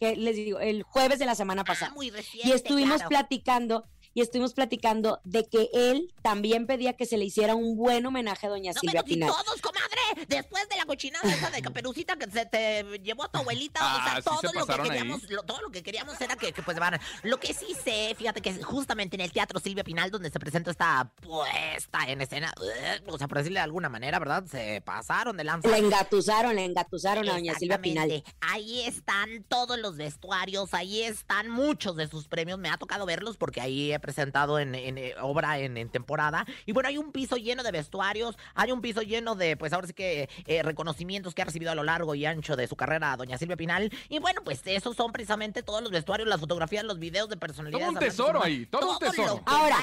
que 0.00 0.16
les 0.16 0.36
digo, 0.36 0.60
el 0.60 0.82
jueves 0.82 1.18
de 1.18 1.26
la 1.26 1.34
semana 1.34 1.62
Ah, 1.62 1.64
pasada. 1.64 1.92
muy 1.92 2.10
reciente, 2.10 2.48
Y 2.48 2.52
estuvimos 2.52 2.96
claro. 2.96 3.08
platicando 3.08 3.84
y 4.14 4.20
estuvimos 4.20 4.54
platicando 4.54 5.20
de 5.24 5.44
que 5.46 5.68
él 5.72 6.12
también 6.22 6.66
pedía 6.66 6.94
que 6.94 7.06
se 7.06 7.16
le 7.16 7.24
hiciera 7.24 7.54
un 7.54 7.76
buen 7.76 8.04
homenaje 8.06 8.46
a 8.46 8.50
doña 8.50 8.72
No, 8.72 8.80
Silvia 8.80 9.02
pero 9.02 9.06
si 9.08 9.14
Pinal. 9.14 9.30
todos, 9.30 9.60
comadre, 9.60 10.26
después 10.28 10.68
de 10.68 10.76
la 10.76 10.84
cochinada 10.86 11.32
esa 11.32 11.50
de 11.50 11.62
caperucita 11.62 12.16
que 12.16 12.30
se 12.30 12.46
te 12.46 12.84
llevó 13.02 13.24
a 13.24 13.28
tu 13.30 13.38
abuelita, 13.38 13.80
o 13.80 13.84
Ah, 13.88 14.02
sea, 14.04 14.14
sí 14.16 14.22
se 14.40 14.46
todo 14.48 14.52
lo 14.60 14.66
que 14.66 14.82
queríamos, 14.88 15.30
lo- 15.30 15.42
todo 15.42 15.60
lo 15.60 15.70
que 15.70 15.82
queríamos 15.82 16.20
era 16.20 16.36
que, 16.36 16.52
que, 16.52 16.62
pues 16.62 16.78
van. 16.78 16.98
Lo 17.22 17.38
que 17.38 17.52
sí 17.54 17.74
sé, 17.84 18.14
fíjate 18.16 18.40
que 18.40 18.62
justamente 18.62 19.16
en 19.16 19.20
el 19.22 19.32
Teatro 19.32 19.60
Silvia 19.60 19.84
Pinal 19.84 20.10
donde 20.10 20.30
se 20.30 20.38
presenta 20.40 20.70
esta 20.70 21.10
puesta 21.22 22.04
en 22.08 22.20
escena, 22.20 22.52
uh, 22.60 23.12
o 23.12 23.18
sea, 23.18 23.28
por 23.28 23.38
decirle 23.38 23.60
de 23.60 23.64
alguna 23.64 23.88
manera, 23.88 24.18
¿verdad? 24.18 24.44
Se 24.46 24.80
pasaron 24.84 25.36
de 25.36 25.44
lanza. 25.44 25.68
Le 25.68 25.78
engatusaron, 25.78 26.54
le 26.56 26.64
engatusaron 26.64 27.28
a 27.28 27.32
doña 27.32 27.54
Silvia 27.54 27.80
Pinal. 27.80 28.24
Ahí 28.40 28.80
están 28.82 29.44
todos 29.48 29.78
los 29.78 29.96
vestuarios, 29.96 30.74
ahí 30.74 31.02
están 31.02 31.50
muchos 31.50 31.96
de 31.96 32.08
sus 32.08 32.28
premios. 32.28 32.58
Me 32.58 32.68
ha 32.70 32.76
tocado 32.78 33.06
verlos 33.06 33.36
porque 33.36 33.60
ahí 33.60 33.92
he 33.98 34.00
presentado 34.00 34.58
en, 34.58 34.74
en, 34.74 34.98
eh, 34.98 35.14
obra 35.20 35.58
en, 35.58 35.76
en 35.76 35.88
temporada. 35.90 36.46
Y 36.66 36.72
bueno, 36.72 36.88
hay 36.88 36.98
un 36.98 37.12
piso 37.12 37.36
lleno 37.36 37.62
de 37.62 37.70
vestuarios, 37.70 38.36
hay 38.54 38.72
un 38.72 38.80
piso 38.80 39.02
lleno 39.02 39.34
de, 39.34 39.56
pues 39.56 39.72
ahora 39.72 39.86
sí 39.86 39.92
que 39.92 40.28
eh, 40.46 40.62
reconocimientos 40.62 41.34
que 41.34 41.42
ha 41.42 41.44
recibido 41.44 41.70
a 41.70 41.74
lo 41.74 41.84
largo 41.84 42.14
y 42.14 42.24
ancho 42.24 42.56
de 42.56 42.66
su 42.66 42.76
carrera 42.76 43.16
doña 43.16 43.38
Silvia 43.38 43.56
Pinal. 43.56 43.90
Y 44.08 44.18
bueno, 44.18 44.42
pues 44.44 44.62
esos 44.64 44.96
son 44.96 45.12
precisamente 45.12 45.62
todos 45.62 45.82
los 45.82 45.90
vestuarios, 45.90 46.28
las 46.28 46.40
fotografías, 46.40 46.84
los 46.84 46.98
videos 46.98 47.28
de 47.28 47.36
personalidades. 47.36 47.86
Todo 47.86 47.94
un 47.94 47.98
tesoro 48.00 48.42
ahí, 48.42 48.66
todo 48.66 48.92
un 48.92 48.98
tesoro. 48.98 49.28
lo 49.28 49.36
que 49.36 49.42
Ahora, 49.46 49.76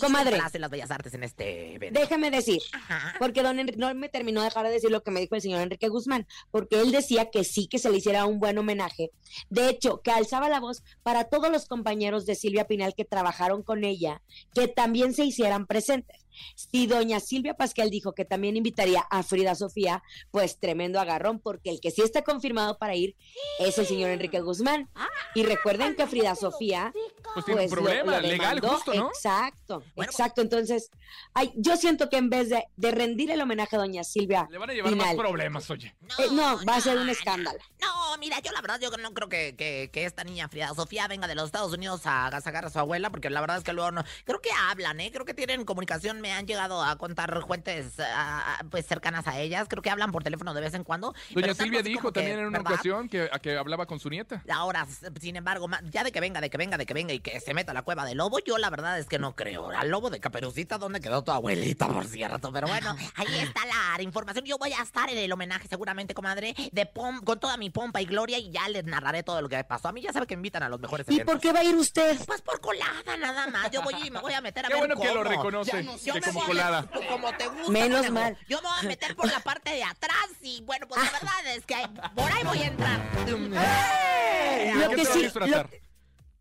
comadre. 0.00 0.38
de 0.52 0.58
las 0.58 0.70
Bellas 0.70 0.90
Artes 0.90 1.14
en 1.14 1.22
este 1.22 1.74
evento. 1.74 2.00
Déjame 2.00 2.30
decir, 2.30 2.60
Ajá. 2.72 3.14
porque 3.18 3.42
don 3.42 3.58
Enrique 3.58 3.78
no 3.78 3.92
me 3.94 4.08
terminó 4.08 4.40
de 4.40 4.46
dejar 4.46 4.66
de 4.66 4.72
decir 4.72 4.90
lo 4.90 5.02
que 5.02 5.10
me 5.10 5.20
dijo 5.20 5.34
el 5.34 5.42
señor 5.42 5.60
Enrique 5.60 5.88
Guzmán, 5.88 6.26
porque 6.50 6.80
él 6.80 6.90
decía 6.92 7.30
que 7.30 7.44
sí, 7.44 7.66
que 7.66 7.78
se 7.78 7.90
le 7.90 7.98
hiciera 7.98 8.26
un 8.26 8.40
buen 8.40 8.58
homenaje. 8.58 9.10
De 9.48 9.68
hecho, 9.68 10.00
que 10.02 10.10
alzaba 10.10 10.48
la 10.48 10.60
voz 10.60 10.82
para 11.02 11.24
todos 11.24 11.50
los 11.50 11.66
compañeros 11.66 12.26
de 12.26 12.34
Silvia 12.34 12.66
Pinal 12.66 12.94
que 12.94 13.04
trabajaron 13.04 13.59
con 13.62 13.84
ella, 13.84 14.22
que 14.54 14.68
también 14.68 15.14
se 15.14 15.24
hicieran 15.24 15.66
presentes. 15.66 16.16
Si 16.54 16.86
doña 16.86 17.20
Silvia 17.20 17.54
Pascal 17.54 17.90
dijo 17.90 18.14
que 18.14 18.24
también 18.24 18.56
invitaría 18.56 19.00
a 19.10 19.22
Frida 19.22 19.54
Sofía, 19.54 20.02
pues 20.30 20.58
tremendo 20.58 20.98
agarrón, 21.00 21.38
porque 21.38 21.68
el 21.70 21.80
que 21.80 21.90
sí 21.90 22.00
está 22.02 22.22
confirmado 22.22 22.78
para 22.78 22.94
ir 22.94 23.14
es 23.58 23.76
el 23.78 23.86
señor 23.86 24.10
Enrique 24.10 24.40
Guzmán. 24.40 24.88
Y 25.34 25.42
recuerden 25.42 25.96
que 25.96 26.06
Frida 26.06 26.34
Sofía 26.36 26.92
Pues 27.34 27.44
tiene 27.44 27.62
un 27.64 27.68
pues, 27.68 27.80
problema 27.80 28.20
lo 28.20 28.26
legal, 28.26 28.60
justo, 28.60 28.94
¿no? 28.94 29.08
Exacto, 29.08 29.82
Bueno, 29.96 30.10
exacto. 30.10 30.40
Entonces, 30.40 30.90
ay, 31.34 31.52
yo 31.56 31.76
siento 31.76 32.08
que 32.08 32.16
en 32.16 32.30
vez 32.30 32.48
de, 32.48 32.64
de 32.76 32.90
rendir 32.90 33.30
el 33.32 33.40
homenaje 33.40 33.76
a 33.76 33.80
doña 33.80 34.04
Silvia 34.04 34.48
Le 34.50 34.56
van 34.58 34.70
a 34.70 34.72
llevar 34.72 34.94
más 34.96 35.08
Pinal, 35.08 35.16
problemas, 35.16 35.68
oye. 35.70 35.94
eh, 36.18 36.26
no, 36.32 36.58
va 36.64 36.76
a 36.76 36.80
ser 36.80 36.96
un 36.96 37.08
escándalo. 37.08 37.58
No, 37.82 37.99
mira, 38.18 38.38
yo 38.40 38.52
la 38.52 38.60
verdad, 38.60 38.80
yo 38.80 38.90
no 38.96 39.12
creo 39.14 39.28
que, 39.28 39.54
que, 39.56 39.90
que 39.92 40.04
esta 40.04 40.24
niña 40.24 40.48
Frida 40.48 40.74
Sofía 40.74 41.06
venga 41.08 41.26
de 41.26 41.34
los 41.34 41.46
Estados 41.46 41.72
Unidos 41.72 42.06
a 42.06 42.26
agasajar 42.26 42.64
a 42.64 42.70
su 42.70 42.78
abuela, 42.78 43.10
porque 43.10 43.30
la 43.30 43.40
verdad 43.40 43.58
es 43.58 43.64
que 43.64 43.72
luego 43.72 43.90
no. 43.90 44.04
Creo 44.24 44.40
que 44.40 44.50
hablan, 44.68 45.00
¿eh? 45.00 45.10
Creo 45.12 45.24
que 45.24 45.34
tienen 45.34 45.64
comunicación, 45.64 46.20
me 46.20 46.32
han 46.32 46.46
llegado 46.46 46.82
a 46.82 46.96
contar 46.96 47.42
fuentes 47.46 47.98
ah, 48.00 48.58
ah, 48.60 48.64
pues 48.70 48.86
cercanas 48.86 49.26
a 49.26 49.38
ellas. 49.38 49.66
Creo 49.68 49.82
que 49.82 49.90
hablan 49.90 50.12
por 50.12 50.22
teléfono 50.22 50.54
de 50.54 50.60
vez 50.60 50.74
en 50.74 50.84
cuando. 50.84 51.14
Doña 51.30 51.54
Silvia 51.54 51.82
dijo 51.82 52.12
que, 52.12 52.20
también 52.20 52.38
en 52.40 52.46
una 52.46 52.58
¿verdad? 52.58 52.72
ocasión 52.74 53.08
que, 53.08 53.28
a 53.32 53.38
que 53.38 53.56
hablaba 53.56 53.86
con 53.86 54.00
su 54.00 54.08
nieta. 54.10 54.42
Ahora, 54.52 54.86
sin 55.20 55.36
embargo, 55.36 55.68
ya 55.90 56.04
de 56.04 56.12
que 56.12 56.20
venga, 56.20 56.40
de 56.40 56.50
que 56.50 56.56
venga, 56.58 56.76
de 56.76 56.86
que 56.86 56.94
venga 56.94 57.12
y 57.12 57.20
que 57.20 57.40
se 57.40 57.54
meta 57.54 57.72
a 57.72 57.74
la 57.74 57.82
cueva 57.82 58.04
del 58.04 58.18
lobo, 58.18 58.38
yo 58.40 58.58
la 58.58 58.70
verdad 58.70 58.98
es 58.98 59.06
que 59.06 59.18
no 59.18 59.34
creo. 59.34 59.70
Al 59.70 59.88
lobo 59.90 60.10
de 60.10 60.20
Caperucita, 60.20 60.78
¿dónde 60.78 61.00
quedó 61.00 61.22
tu 61.22 61.32
abuelita, 61.32 61.88
por 61.88 62.06
cierto? 62.06 62.52
Pero 62.52 62.66
bueno, 62.68 62.96
ahí 63.16 63.38
está 63.40 63.60
la 63.66 64.02
información. 64.02 64.44
Yo 64.44 64.58
voy 64.58 64.72
a 64.72 64.82
estar 64.82 65.08
en 65.10 65.18
el 65.18 65.32
homenaje 65.32 65.68
seguramente, 65.68 66.14
comadre, 66.14 66.54
de 66.72 66.92
pom- 66.92 67.22
con 67.24 67.38
toda 67.38 67.56
mi 67.56 67.70
pompa 67.70 67.99
y 68.00 68.06
gloria 68.06 68.38
y 68.38 68.50
ya 68.50 68.68
les 68.68 68.84
narraré 68.84 69.22
todo 69.22 69.40
lo 69.42 69.48
que 69.48 69.62
pasó. 69.64 69.88
A 69.88 69.92
mí 69.92 70.00
ya 70.02 70.12
sabe 70.12 70.26
que 70.26 70.36
me 70.36 70.40
invitan 70.40 70.62
a 70.62 70.68
los 70.68 70.80
mejores 70.80 71.06
¿Y 71.08 71.14
eventos. 71.14 71.32
por 71.34 71.40
qué 71.40 71.52
va 71.52 71.60
a 71.60 71.64
ir 71.64 71.74
usted? 71.76 72.18
Pues 72.26 72.40
por 72.42 72.60
colada 72.60 73.16
nada 73.18 73.46
más. 73.48 73.70
Yo 73.70 73.82
voy 73.82 73.94
y 74.04 74.10
me 74.10 74.20
voy 74.20 74.32
a 74.32 74.40
meter 74.40 74.64
a 74.64 74.68
Qué 74.68 74.74
ver 74.74 74.80
bueno 74.88 75.00
que 75.00 75.14
lo 75.14 75.24
reconoce, 75.24 75.84
Yo 76.04 76.14
que 76.14 76.20
me 76.20 76.26
como 76.26 76.32
voy 76.40 76.42
a 76.42 76.46
colada. 76.46 76.82
meter 76.82 77.06
Como 77.08 77.32
te 77.32 77.46
gusta. 77.48 77.72
Menos 77.72 77.98
conejo. 78.06 78.14
mal. 78.14 78.38
Yo 78.48 78.56
me 78.62 78.68
voy 78.68 78.78
a 78.78 78.82
meter 78.82 79.16
por 79.16 79.30
la 79.30 79.40
parte 79.40 79.70
de 79.70 79.84
atrás 79.84 80.28
y 80.42 80.62
bueno, 80.62 80.86
pues 80.88 81.02
la 81.02 81.10
verdad 81.10 81.46
es 81.56 81.66
que 81.66 81.76
por 82.14 82.32
ahí 82.32 82.44
voy 82.44 82.58
a 82.58 82.66
entrar. 82.66 83.00
¿Y 83.26 84.72
Lo 84.78 84.90
que 84.90 85.02
a 85.02 85.04
sí? 85.04 85.30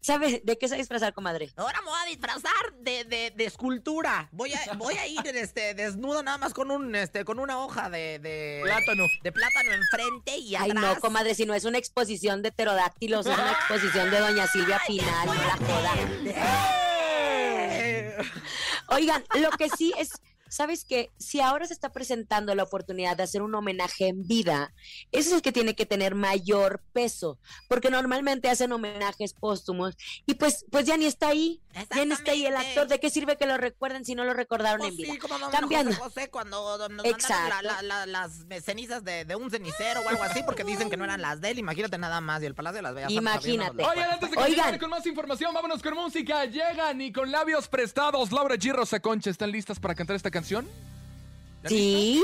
¿Sabe 0.01 0.41
de 0.45 0.57
qué 0.57 0.67
se 0.67 0.75
va 0.75 0.77
a 0.77 0.79
disfrazar, 0.79 1.13
comadre? 1.13 1.51
Ahora 1.57 1.81
me 1.81 1.89
voy 1.89 1.99
a 2.01 2.05
disfrazar 2.09 2.73
de, 2.79 3.03
de, 3.03 3.33
de 3.35 3.45
escultura. 3.45 4.29
Voy 4.31 4.53
a, 4.53 4.73
voy 4.75 4.95
a 4.95 5.05
ir 5.07 5.19
este, 5.35 5.73
desnudo 5.73 6.23
nada 6.23 6.37
más 6.37 6.53
con 6.53 6.71
un 6.71 6.95
este, 6.95 7.25
con 7.25 7.37
una 7.37 7.59
hoja 7.59 7.89
de, 7.89 8.17
de 8.19 8.61
Plátano. 8.63 9.03
De 9.23 9.31
plátano 9.33 9.73
enfrente 9.73 10.37
y 10.37 10.55
Ay, 10.55 10.71
atrás. 10.71 10.95
no, 10.95 10.99
comadre, 11.01 11.35
si 11.35 11.45
no 11.45 11.53
es 11.53 11.65
una 11.65 11.77
exposición 11.77 12.41
de 12.41 12.51
pterodáctilos, 12.53 13.25
es 13.25 13.37
una 13.37 13.51
exposición 13.51 14.09
de 14.09 14.19
doña 14.19 14.47
Silvia 14.47 14.81
Pinal, 14.87 15.25
no 15.27 15.33
la 15.33 15.57
joda. 15.57 15.93
Eh. 16.25 18.17
Oigan, 18.87 19.23
lo 19.39 19.49
que 19.51 19.69
sí 19.69 19.93
es, 19.97 20.11
¿sabes 20.49 20.85
qué? 20.85 21.11
Si 21.17 21.39
ahora 21.39 21.65
se 21.67 21.73
está 21.73 21.91
presentando 21.91 22.53
la 22.55 22.63
oportunidad 22.63 23.15
de 23.17 23.23
hacer 23.23 23.41
un 23.41 23.53
homenaje 23.55 24.07
en 24.07 24.27
vida, 24.27 24.73
ese 25.11 25.29
es 25.29 25.35
el 25.35 25.41
que 25.41 25.51
tiene 25.51 25.75
que 25.75 25.85
tener 25.85 26.15
mayor 26.15 26.81
peso, 26.93 27.39
porque 27.67 27.89
normalmente 27.89 28.49
hacen 28.49 28.71
homenajes 28.71 29.33
póstumos 29.33 29.95
y 30.25 30.33
pues, 30.35 30.65
pues 30.71 30.85
ya 30.85 30.97
ni 30.97 31.05
está 31.05 31.29
ahí, 31.29 31.61
ya 31.95 32.03
ni 32.05 32.13
está 32.13 32.31
ahí 32.31 32.45
el 32.45 32.55
actor. 32.55 32.87
¿De 32.87 32.99
qué 32.99 33.09
sirve 33.09 33.37
que 33.37 33.45
lo 33.45 33.57
recuerden 33.57 34.03
si 34.05 34.15
no 34.15 34.23
lo 34.25 34.33
recordaron 34.33 34.79
Pues 34.79 34.91
en 34.91 34.97
vida? 34.97 35.13
sí, 35.13 35.17
como 35.19 35.39
don 35.39 35.51
Cambiando. 35.51 35.91
José 35.91 36.01
José 36.03 36.29
cuando 36.29 36.77
nos 36.77 36.89
mandaron 36.89 37.05
Exacto. 37.11 37.61
la- 37.63 37.81
la- 37.81 37.81
la- 37.81 38.05
las 38.05 38.63
cenizas 38.63 39.03
de, 39.03 39.25
de 39.25 39.35
un 39.35 39.49
cenicero 39.51 40.01
o 40.01 40.09
algo 40.09 40.23
así, 40.23 40.41
porque 40.43 40.63
dicen 40.63 40.89
que 40.89 40.97
no 40.97 41.03
eran 41.05 41.21
las 41.21 41.39
de 41.41 41.51
él. 41.51 41.59
Imagínate 41.59 41.97
nada 41.97 42.19
más. 42.21 42.41
Y 42.41 42.45
el 42.47 42.55
Palacio 42.55 42.77
de 42.77 42.81
las 42.81 42.95
Bellas 42.95 43.11
Imagínate. 43.11 43.83
Oigan, 43.85 44.11
antes 44.11 44.31
de 44.31 44.37
Oigan. 44.37 44.45
continuar 44.45 44.79
con 44.79 44.89
más 44.89 45.05
información, 45.05 45.53
vámonos 45.53 45.81
con 45.83 45.93
música. 45.93 46.45
Llegan 46.45 46.99
y 47.01 47.11
con 47.11 47.31
labios 47.31 47.67
prestados. 47.67 48.31
Laura 48.31 48.55
G. 48.55 48.73
Rosa 48.73 48.99
Concha, 48.99 49.29
¿están 49.29 49.51
listas 49.51 49.79
para 49.79 49.93
cantar 49.93 50.15
esta 50.15 50.31
canción? 50.31 50.38
¿Ya 51.63 51.69
Sí, 51.69 52.23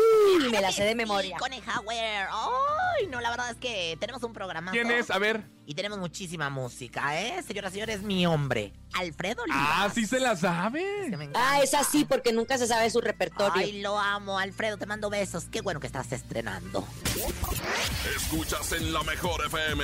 me 0.52 0.62
la 0.62 0.72
sé 0.72 0.84
de 0.84 0.96
memoria. 0.96 1.38
Coneja 1.38 1.82
Wear. 1.82 2.30
Ay, 2.32 3.08
no, 3.08 3.20
la 3.20 3.30
verdad 3.30 3.50
es 3.52 3.58
que 3.58 3.98
tenemos 4.00 4.24
un 4.24 4.34
programa. 4.34 4.72
¿Quién 4.72 4.90
es? 4.92 5.12
A 5.12 5.20
ver. 5.20 5.44
Y 5.68 5.74
tenemos 5.74 5.98
muchísima 5.98 6.50
música, 6.52 7.20
¿eh? 7.20 7.42
Señoras 7.42 7.72
y 7.72 7.76
señores, 7.76 8.04
mi 8.04 8.28
hombre, 8.28 8.72
Alfredo 8.94 9.42
Olivas. 9.44 9.62
Ah, 9.68 9.90
sí 9.94 10.06
se 10.06 10.20
la 10.20 10.34
Es 10.34 10.40
sabe. 10.42 11.08
que 11.10 11.18
me 11.18 11.30
Ah, 11.34 11.60
es 11.64 11.74
así 11.74 12.06
porque 12.06 12.32
nunca 12.34 12.58
se 12.60 12.68
sabe 12.68 12.88
su 12.92 13.02
repertorio. 13.02 13.52
Ay, 13.66 13.82
lo 13.82 13.98
amo, 13.98 14.38
Alfredo, 14.38 14.78
te 14.78 14.86
mando 14.86 15.10
besos. 15.10 15.46
Qué 15.46 15.62
bueno 15.62 15.80
que 15.80 15.88
estás 15.88 16.12
estrenando. 16.12 16.88
Escuchas 18.16 18.72
en 18.74 18.94
la 18.94 19.02
mejor 19.04 19.44
FM. 19.48 19.84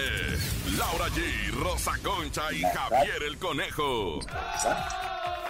Laura 0.78 1.08
G, 1.10 1.52
Rosa 1.54 1.94
Concha 2.04 2.54
y 2.54 2.62
Javier 2.62 3.24
el 3.28 3.38
Conejo. 3.40 4.20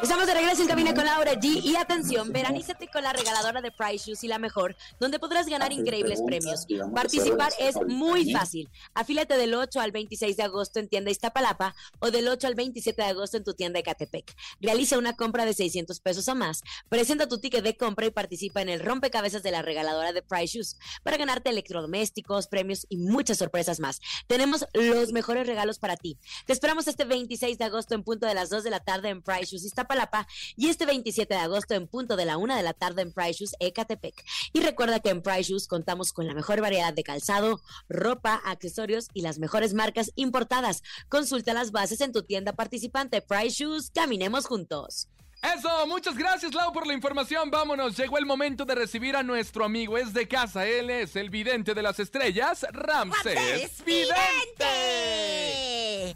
Estamos 0.01 0.25
de 0.25 0.33
regreso 0.33 0.63
en 0.63 0.67
cabina 0.67 0.95
con 0.95 1.05
Laura 1.05 1.33
G. 1.33 1.61
Y 1.63 1.75
atención, 1.75 2.31
veranízate 2.33 2.88
con 2.88 3.03
la 3.03 3.13
regaladora 3.13 3.61
de 3.61 3.71
Price 3.71 4.05
Shoes 4.09 4.23
y 4.23 4.27
la 4.27 4.39
mejor, 4.39 4.75
donde 5.00 5.19
podrás 5.19 5.45
ganar 5.45 5.71
increíbles 5.71 6.21
premios. 6.25 6.65
Participar 6.95 7.51
es 7.59 7.75
muy 7.88 8.31
fácil. 8.33 8.67
Afílate 8.95 9.38
del 9.38 9.53
8 9.53 9.79
al 9.79 9.91
26 10.21 10.37
de 10.37 10.43
agosto 10.43 10.79
en 10.79 10.87
tienda 10.87 11.09
Iztapalapa 11.09 11.75
o 11.99 12.11
del 12.11 12.27
8 12.27 12.47
al 12.47 12.55
27 12.55 13.01
de 13.01 13.07
agosto 13.07 13.37
en 13.37 13.43
tu 13.43 13.53
tienda 13.53 13.79
Ecatepec. 13.79 14.35
Realiza 14.59 14.97
una 14.97 15.15
compra 15.15 15.45
de 15.45 15.53
600 15.53 15.99
pesos 15.99 16.27
o 16.27 16.35
más. 16.35 16.61
Presenta 16.89 17.27
tu 17.27 17.39
ticket 17.39 17.63
de 17.63 17.75
compra 17.75 18.05
y 18.05 18.11
participa 18.11 18.61
en 18.61 18.69
el 18.69 18.81
rompecabezas 18.81 19.41
de 19.41 19.51
la 19.51 19.63
regaladora 19.63 20.13
de 20.13 20.21
Price 20.21 20.57
Shoes 20.57 20.77
para 21.03 21.17
ganarte 21.17 21.49
electrodomésticos, 21.49 22.47
premios 22.47 22.85
y 22.89 22.97
muchas 22.97 23.39
sorpresas 23.39 23.79
más. 23.79 23.99
Tenemos 24.27 24.65
los 24.73 25.11
mejores 25.11 25.47
regalos 25.47 25.79
para 25.79 25.97
ti. 25.97 26.17
Te 26.45 26.53
esperamos 26.53 26.87
este 26.87 27.05
26 27.05 27.57
de 27.57 27.65
agosto 27.65 27.95
en 27.95 28.03
punto 28.03 28.27
de 28.27 28.35
las 28.35 28.49
2 28.49 28.63
de 28.63 28.69
la 28.69 28.81
tarde 28.81 29.09
en 29.09 29.23
Price 29.23 29.45
Shoes 29.45 29.65
Iztapalapa 29.65 30.27
y 30.55 30.69
este 30.69 30.85
27 30.85 31.33
de 31.33 31.39
agosto 31.39 31.73
en 31.73 31.87
punto 31.87 32.15
de 32.15 32.25
la 32.25 32.37
1 32.37 32.55
de 32.55 32.63
la 32.63 32.73
tarde 32.73 33.01
en 33.01 33.11
Price 33.11 33.39
Shoes 33.39 33.55
Ecatepec. 33.59 34.23
Y 34.53 34.61
recuerda 34.61 34.99
que 34.99 35.09
en 35.09 35.23
Price 35.23 35.51
Shoes 35.51 35.67
contamos 35.67 36.13
con 36.13 36.27
la 36.27 36.35
mejor 36.35 36.61
variedad 36.61 36.93
de 36.93 37.03
calzado, 37.03 37.61
ropa, 37.89 38.35
accesorios 38.45 39.07
y 39.13 39.21
las 39.21 39.39
mejores 39.39 39.73
marcas 39.73 40.10
importadas. 40.15 40.83
Consulta 41.09 41.53
las 41.53 41.71
bases 41.71 42.01
en 42.01 42.11
tu 42.11 42.23
tienda 42.23 42.53
participante 42.53 43.21
Price 43.21 43.63
Shoes. 43.63 43.91
Caminemos 43.93 44.45
juntos. 44.45 45.07
Eso, 45.41 45.87
muchas 45.87 46.15
gracias 46.15 46.53
Lau 46.53 46.71
por 46.71 46.85
la 46.85 46.93
información. 46.93 47.49
Vámonos, 47.49 47.97
llegó 47.97 48.19
el 48.19 48.27
momento 48.27 48.63
de 48.63 48.75
recibir 48.75 49.15
a 49.15 49.23
nuestro 49.23 49.65
amigo. 49.65 49.97
Es 49.97 50.13
de 50.13 50.27
casa, 50.27 50.67
él 50.67 50.91
es 50.91 51.15
el 51.15 51.31
vidente 51.31 51.73
de 51.73 51.81
las 51.81 51.99
estrellas, 51.99 52.63
Ramsés 52.71 53.83
Vidente. 53.83 54.13
¡Vidente! 54.61 56.15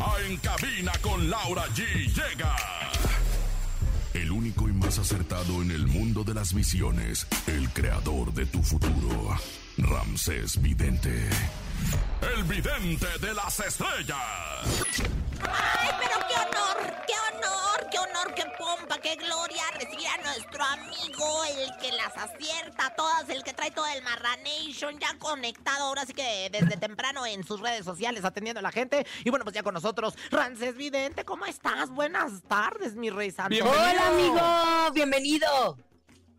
Ah, 0.00 0.16
En 0.28 0.36
cabina 0.38 0.90
con 1.00 1.30
Laura 1.30 1.66
G 1.68 1.84
llega. 2.08 2.56
El 4.14 4.30
único 4.32 4.68
y 4.68 4.72
más 4.72 4.98
acertado 4.98 5.62
en 5.62 5.70
el 5.70 5.86
mundo 5.86 6.24
de 6.24 6.34
las 6.34 6.52
visiones. 6.52 7.26
El 7.46 7.70
creador 7.70 8.32
de 8.34 8.44
tu 8.46 8.62
futuro. 8.62 9.36
Ramsés 9.78 10.60
Vidente. 10.60 11.28
El 12.34 12.44
vidente 12.44 13.06
de 13.20 13.34
las 13.34 13.60
estrellas. 13.60 14.18
¡Ay, 15.42 15.90
pero 15.98 16.26
qué 16.28 16.34
honor! 16.34 16.94
¡Qué 17.06 17.14
honor! 17.36 17.90
¡Qué 17.90 17.98
honor! 17.98 18.12
qué 18.34 18.44
pompa, 18.58 18.98
qué 18.98 19.16
gloria 19.16 19.62
recibir 19.74 20.06
a 20.06 20.22
nuestro 20.22 20.64
amigo, 20.64 21.44
el 21.44 21.76
que 21.78 21.92
las 21.92 22.16
acierta 22.16 22.86
a 22.86 22.94
todas, 22.94 23.28
el 23.28 23.42
que 23.42 23.52
trae 23.52 23.70
todo 23.70 23.86
el 23.86 24.02
Marranation, 24.02 24.98
ya 24.98 25.18
conectado 25.18 25.84
ahora 25.86 26.06
sí 26.06 26.12
que 26.12 26.48
desde 26.50 26.76
temprano 26.76 27.26
en 27.26 27.44
sus 27.44 27.60
redes 27.60 27.84
sociales 27.84 28.24
atendiendo 28.24 28.60
a 28.60 28.62
la 28.62 28.72
gente. 28.72 29.06
Y 29.24 29.30
bueno, 29.30 29.44
pues 29.44 29.54
ya 29.54 29.62
con 29.62 29.74
nosotros, 29.74 30.14
Rances 30.30 30.76
Vidente, 30.76 31.24
¿cómo 31.24 31.46
estás? 31.46 31.90
Buenas 31.90 32.42
tardes, 32.44 32.94
mi 32.94 33.10
rey 33.10 33.30
santo. 33.30 33.50
Bienvenido. 33.50 33.82
Hola, 33.82 34.08
amigo, 34.08 34.94
bienvenido. 34.94 35.76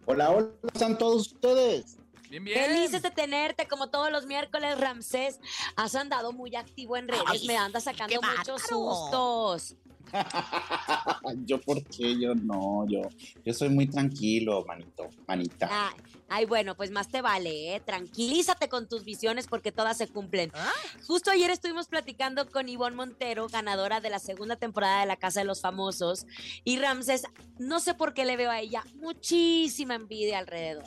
Hola, 0.06 0.30
hola, 0.32 0.48
¿cómo 0.62 0.72
están 0.74 0.98
todos 0.98 1.34
ustedes? 1.34 1.98
Bien, 2.34 2.44
bien. 2.44 2.66
Felices 2.66 3.04
de 3.04 3.12
tenerte 3.12 3.68
como 3.68 3.92
todos 3.92 4.12
los 4.12 4.26
miércoles, 4.26 4.80
Ramsés. 4.80 5.40
Has 5.76 5.94
andado 5.94 6.34
muy 6.34 6.56
activo 6.56 6.98
en 6.98 7.08
redes, 7.08 7.24
Ay, 7.28 7.46
me 7.46 7.58
andas 7.58 7.84
sacando 7.84 8.20
muchos 8.22 8.64
sustos. 8.64 9.76
yo, 11.46 11.62
¿por 11.62 11.84
qué? 11.84 12.20
Yo 12.20 12.34
no, 12.34 12.88
yo, 12.88 13.02
yo 13.46 13.54
soy 13.54 13.70
muy 13.70 13.86
tranquilo, 13.86 14.66
manito, 14.66 15.10
manita. 15.28 15.70
Ay, 15.70 15.96
ay, 16.28 16.46
bueno, 16.46 16.76
pues 16.76 16.90
más 16.90 17.08
te 17.08 17.22
vale, 17.22 17.76
¿eh? 17.76 17.80
Tranquilízate 17.80 18.68
con 18.68 18.90
tus 18.90 19.06
visiones 19.06 19.46
porque 19.46 19.72
todas 19.72 19.98
se 19.98 20.08
cumplen. 20.08 20.52
¿Ah? 20.56 20.72
Justo 21.06 21.30
ayer 21.30 21.52
estuvimos 21.52 21.88
platicando 21.88 22.50
con 22.50 22.68
Ivonne 22.68 22.96
Montero, 22.96 23.48
ganadora 23.48 24.02
de 24.02 24.10
la 24.10 24.18
segunda 24.18 24.56
temporada 24.56 25.02
de 25.02 25.06
La 25.06 25.18
Casa 25.18 25.42
de 25.42 25.46
los 25.46 25.62
Famosos. 25.62 26.26
Y 26.64 26.78
Ramses, 26.78 27.26
no 27.60 27.80
sé 27.80 27.94
por 27.94 28.16
qué 28.16 28.26
le 28.26 28.38
veo 28.38 28.50
a 28.50 28.60
ella 28.60 28.84
muchísima 28.96 29.94
envidia 29.94 30.40
alrededor. 30.40 30.86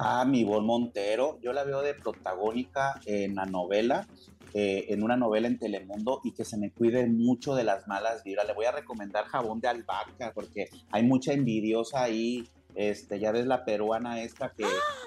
Ah, 0.00 0.24
mi 0.24 0.40
Ivonne 0.40 0.64
Montero, 0.64 1.40
yo 1.42 1.52
la 1.52 1.64
veo 1.64 1.82
de 1.82 1.92
protagónica 1.92 3.00
en 3.04 3.34
la 3.34 3.46
novela, 3.46 4.06
eh, 4.54 4.86
en 4.90 5.02
una 5.02 5.16
novela 5.16 5.48
en 5.48 5.58
Telemundo 5.58 6.20
y 6.22 6.32
que 6.32 6.44
se 6.44 6.56
me 6.56 6.70
cuide 6.70 7.04
mucho 7.08 7.56
de 7.56 7.64
las 7.64 7.88
malas 7.88 8.22
vibras. 8.22 8.46
Le 8.46 8.54
voy 8.54 8.66
a 8.66 8.70
recomendar 8.70 9.24
jabón 9.24 9.60
de 9.60 9.66
albahaca 9.66 10.30
porque 10.32 10.68
hay 10.92 11.02
mucha 11.02 11.32
envidiosa 11.32 12.02
ahí. 12.04 12.48
Este, 12.76 13.18
ya 13.18 13.32
ves 13.32 13.46
la 13.46 13.64
peruana 13.64 14.22
esta 14.22 14.52
que, 14.56 14.66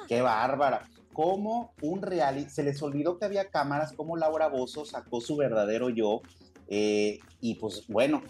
qué 0.10 0.22
bárbara. 0.22 0.90
Como 1.14 1.74
un 1.82 2.02
reality, 2.02 2.50
se 2.50 2.64
les 2.64 2.82
olvidó 2.82 3.18
que 3.18 3.24
había 3.24 3.50
cámaras, 3.50 3.94
como 3.94 4.18
Laura 4.18 4.48
Bozo 4.50 4.84
sacó 4.84 5.22
su 5.22 5.38
verdadero 5.38 5.90
yo. 5.90 6.22
eh, 6.68 7.20
y 7.40 7.56
pues 7.56 7.88
bueno, 7.88 8.24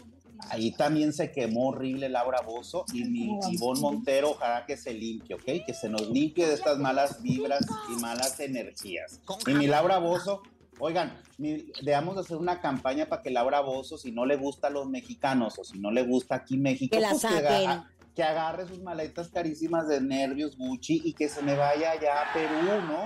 ahí 0.49 0.71
también 0.71 1.13
se 1.13 1.31
quemó 1.31 1.69
horrible 1.69 2.09
Laura 2.09 2.41
Bozo 2.41 2.85
y 2.93 3.03
mi 3.05 3.39
Ivonne 3.51 3.79
Montero, 3.81 4.31
ojalá 4.31 4.65
que 4.65 4.77
se 4.77 4.93
limpie, 4.93 5.35
¿ok? 5.35 5.65
Que 5.65 5.73
se 5.73 5.89
nos 5.89 6.07
limpie 6.09 6.47
de 6.47 6.53
estas 6.53 6.77
malas 6.77 7.21
vibras 7.21 7.65
y 7.89 7.99
malas 8.01 8.39
energías. 8.39 9.19
Y 9.47 9.53
mi. 9.53 9.67
Laura 9.67 9.97
Bozo, 9.99 10.41
oigan, 10.79 11.17
mi- 11.37 11.65
debemos 11.81 12.17
hacer 12.17 12.37
una 12.37 12.59
campaña 12.59 13.05
para 13.07 13.21
que 13.21 13.29
Laura 13.29 13.61
Bozo, 13.61 13.97
si 13.97 14.11
no 14.11 14.25
le 14.25 14.35
gusta 14.35 14.67
a 14.67 14.69
los 14.71 14.87
mexicanos 14.89 15.57
o 15.59 15.63
si 15.63 15.79
no 15.79 15.91
le 15.91 16.03
gusta 16.03 16.35
aquí 16.35 16.57
México, 16.57 16.95
Que 16.95 17.01
la 17.01 17.09
pues 17.11 17.21
saquen. 17.21 17.45
aga- 17.45 17.87
que 18.15 18.23
agarre 18.23 18.67
sus 18.67 18.81
maletas 18.81 19.29
carísimas 19.29 19.87
de 19.87 20.01
nervios 20.01 20.57
Gucci 20.57 21.01
y 21.05 21.13
que 21.13 21.29
se 21.29 21.41
me 21.41 21.55
vaya 21.55 21.91
allá 21.91 22.23
a 22.29 22.33
Perú, 22.33 22.81
¿no? 22.85 23.03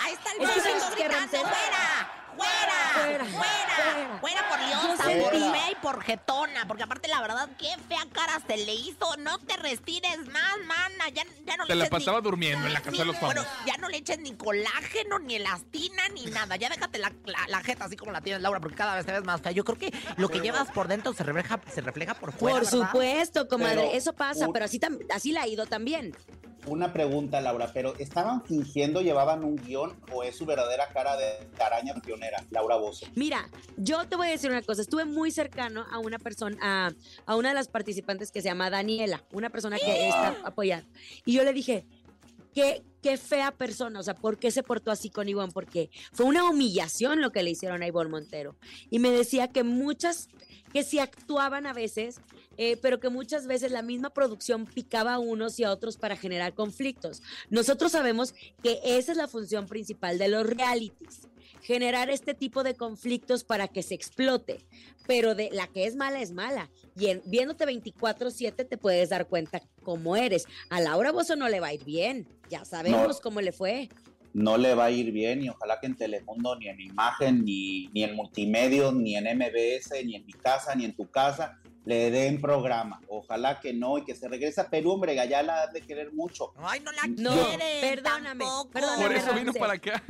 Ahí 0.00 0.12
está 0.12 0.30
el 0.30 0.38
que 0.38 0.44
que, 0.96 1.08
gritando. 1.08 1.28
¡Fuera! 1.38 2.08
Fuera, 2.36 3.24
¡Fuera! 3.24 3.24
fuera. 3.24 4.18
¡Fuera 4.20 4.48
por 4.48 4.58
Yo 4.60 4.88
liosa, 4.88 5.04
sé 5.04 5.20
por 5.20 5.32
que- 5.32 5.38
fea 5.40 5.70
y 5.72 5.74
por 5.92 6.02
jetona! 6.04 6.66
Porque 6.66 6.82
aparte, 6.82 7.08
la 7.08 7.20
verdad, 7.22 7.48
qué 7.58 7.68
fea 7.88 8.04
cara 8.12 8.40
se 8.46 8.56
le 8.58 8.74
hizo. 8.74 9.16
No 9.18 9.38
te 9.38 9.56
restires 9.56 10.18
más, 10.26 10.56
mana. 10.66 11.08
Ya, 11.14 11.22
ya 11.46 11.56
no 11.56 11.64
Se 11.64 11.70
le 11.70 11.76
la 11.76 11.84
eches 11.84 11.92
ni- 11.92 12.04
pasaba 12.04 12.20
durmiendo 12.20 12.66
en 12.66 12.72
la 12.74 12.80
casa 12.80 12.90
ni- 12.92 12.98
de 12.98 13.04
los 13.06 13.18
Bueno, 13.20 13.42
famosos. 13.42 13.66
ya 13.66 13.76
no 13.78 13.88
le 13.88 13.96
eches 13.96 14.18
ni 14.18 14.34
colágeno, 14.34 15.18
ni 15.18 15.36
elastina, 15.36 16.08
ni 16.14 16.26
nada. 16.26 16.56
Ya 16.56 16.68
déjate 16.68 16.98
la, 16.98 17.10
la, 17.24 17.38
la 17.48 17.60
jeta 17.62 17.86
así 17.86 17.96
como 17.96 18.12
la 18.12 18.20
tienes, 18.20 18.42
Laura, 18.42 18.60
porque 18.60 18.76
cada 18.76 18.96
vez 18.96 19.06
te 19.06 19.12
ves 19.12 19.24
más 19.24 19.40
fea. 19.40 19.52
Yo 19.52 19.64
creo 19.64 19.78
que 19.78 19.92
lo 20.18 20.28
que 20.28 20.40
llevas 20.40 20.68
por 20.72 20.88
dentro 20.88 21.14
se 21.14 21.22
refleja, 21.24 21.58
se 21.72 21.80
refleja 21.80 22.14
por 22.14 22.32
fuera, 22.32 22.58
Por 22.60 22.70
¿verdad? 22.70 22.86
supuesto, 22.88 23.48
comadre, 23.48 23.76
Pero 23.76 23.92
eso 23.92 24.12
pasa, 24.12 24.46
pero 24.52 24.66
así, 24.66 24.78
así 25.14 25.32
la 25.32 25.42
ha 25.42 25.46
ido 25.48 25.64
también. 25.66 26.14
Una 26.68 26.92
pregunta, 26.92 27.40
Laura, 27.40 27.70
pero 27.72 27.96
¿estaban 27.98 28.44
fingiendo, 28.44 29.00
llevaban 29.00 29.42
un 29.44 29.56
guion 29.56 29.98
o 30.12 30.22
es 30.22 30.36
su 30.36 30.44
verdadera 30.44 30.88
cara 30.92 31.16
de 31.16 31.48
araña 31.60 31.94
pionera, 31.94 32.44
Laura 32.50 32.76
Bozo? 32.76 33.06
Mira, 33.14 33.48
yo 33.76 34.06
te 34.06 34.16
voy 34.16 34.28
a 34.28 34.30
decir 34.30 34.50
una 34.50 34.62
cosa, 34.62 34.82
estuve 34.82 35.04
muy 35.04 35.30
cercano 35.30 35.86
a 35.90 35.98
una 35.98 36.18
persona, 36.18 36.56
a, 36.60 36.92
a 37.26 37.36
una 37.36 37.48
de 37.50 37.54
las 37.54 37.68
participantes 37.68 38.30
que 38.30 38.42
se 38.42 38.48
llama 38.48 38.70
Daniela, 38.70 39.24
una 39.32 39.50
persona 39.50 39.78
que 39.78 40.08
está 40.08 40.36
apoyada. 40.44 40.84
Y 41.24 41.32
yo 41.32 41.42
le 41.44 41.52
dije, 41.52 41.86
qué, 42.54 42.82
qué 43.02 43.16
fea 43.16 43.52
persona, 43.52 44.00
o 44.00 44.02
sea, 44.02 44.14
¿por 44.14 44.38
qué 44.38 44.50
se 44.50 44.62
portó 44.62 44.90
así 44.90 45.10
con 45.10 45.28
Ivonne? 45.28 45.52
Porque 45.52 45.90
fue 46.12 46.26
una 46.26 46.44
humillación 46.48 47.20
lo 47.20 47.30
que 47.30 47.42
le 47.42 47.50
hicieron 47.50 47.82
a 47.82 47.86
Ivonne 47.86 48.10
Montero. 48.10 48.56
Y 48.90 48.98
me 48.98 49.10
decía 49.10 49.48
que 49.48 49.62
muchas, 49.62 50.28
que 50.72 50.82
sí 50.82 50.98
actuaban 50.98 51.66
a 51.66 51.72
veces, 51.72 52.20
eh, 52.58 52.76
pero 52.76 53.00
que 53.00 53.08
muchas 53.08 53.46
veces 53.46 53.72
la 53.72 53.80
misma 53.82 54.10
producción 54.10 54.66
picaba 54.66 55.14
a 55.14 55.18
unos 55.18 55.58
y 55.58 55.64
a 55.64 55.70
otros 55.72 55.96
para 55.96 56.16
generar 56.16 56.52
conflictos. 56.54 57.22
Nosotros 57.48 57.92
sabemos 57.92 58.34
que 58.62 58.80
esa 58.84 59.12
es 59.12 59.16
la 59.18 59.28
función 59.28 59.66
principal 59.66 60.18
de 60.18 60.28
los 60.28 60.46
realities 60.46 61.28
generar 61.60 62.08
este 62.08 62.34
tipo 62.34 62.62
de 62.62 62.76
conflictos 62.76 63.42
para 63.44 63.66
que 63.68 63.82
se 63.82 63.92
explote. 63.94 64.64
Pero 65.06 65.34
de 65.34 65.50
la 65.52 65.66
que 65.66 65.86
es 65.86 65.96
mala 65.96 66.20
es 66.22 66.30
mala. 66.30 66.70
Y 66.96 67.06
en- 67.08 67.22
viéndote 67.26 67.66
24/7 67.66 68.64
te 68.64 68.78
puedes 68.78 69.08
dar 69.10 69.26
cuenta 69.26 69.60
cómo 69.82 70.16
eres. 70.16 70.44
A 70.70 70.80
Laura 70.80 71.10
Bozo 71.10 71.34
no 71.36 71.48
le 71.48 71.58
va 71.60 71.68
a 71.68 71.74
ir 71.74 71.84
bien. 71.84 72.26
Ya 72.48 72.64
sabemos 72.64 73.16
No. 73.16 73.20
cómo 73.22 73.40
le 73.40 73.52
fue. 73.52 73.88
No 74.32 74.56
le 74.56 74.74
va 74.74 74.84
a 74.86 74.90
ir 74.90 75.10
bien 75.10 75.42
y 75.42 75.48
ojalá 75.48 75.78
que 75.80 75.88
en 75.88 75.96
Telemundo, 75.96 76.54
ni 76.56 76.68
en 76.68 76.80
Imagen, 76.80 77.44
ni, 77.44 77.88
ni 77.88 78.04
en 78.04 78.14
Multimedios, 78.14 78.94
ni 78.94 79.16
en 79.16 79.26
MBS, 79.26 80.04
ni 80.04 80.14
en 80.14 80.24
mi 80.26 80.32
casa, 80.34 80.74
ni 80.74 80.84
en 80.84 80.94
tu 80.94 81.10
casa, 81.10 81.58
le 81.88 82.10
den 82.10 82.38
programa. 82.38 83.00
Ojalá 83.08 83.60
que 83.60 83.72
no 83.72 83.96
y 83.96 84.04
que 84.04 84.14
se 84.14 84.28
regrese 84.28 84.60
a 84.60 84.68
Perú, 84.68 84.92
hombre, 84.92 85.18
allá 85.18 85.42
la 85.42 85.62
ha 85.62 85.66
de 85.68 85.80
querer 85.80 86.12
mucho. 86.12 86.52
Ay, 86.58 86.80
no 86.80 86.92
la 86.92 87.06
No, 87.06 87.48
quieren 87.48 87.80
perdóname, 87.80 88.44
Por 88.70 89.12
eso 89.14 89.32
vino 89.32 89.54
para 89.54 89.72
acá. 89.72 90.04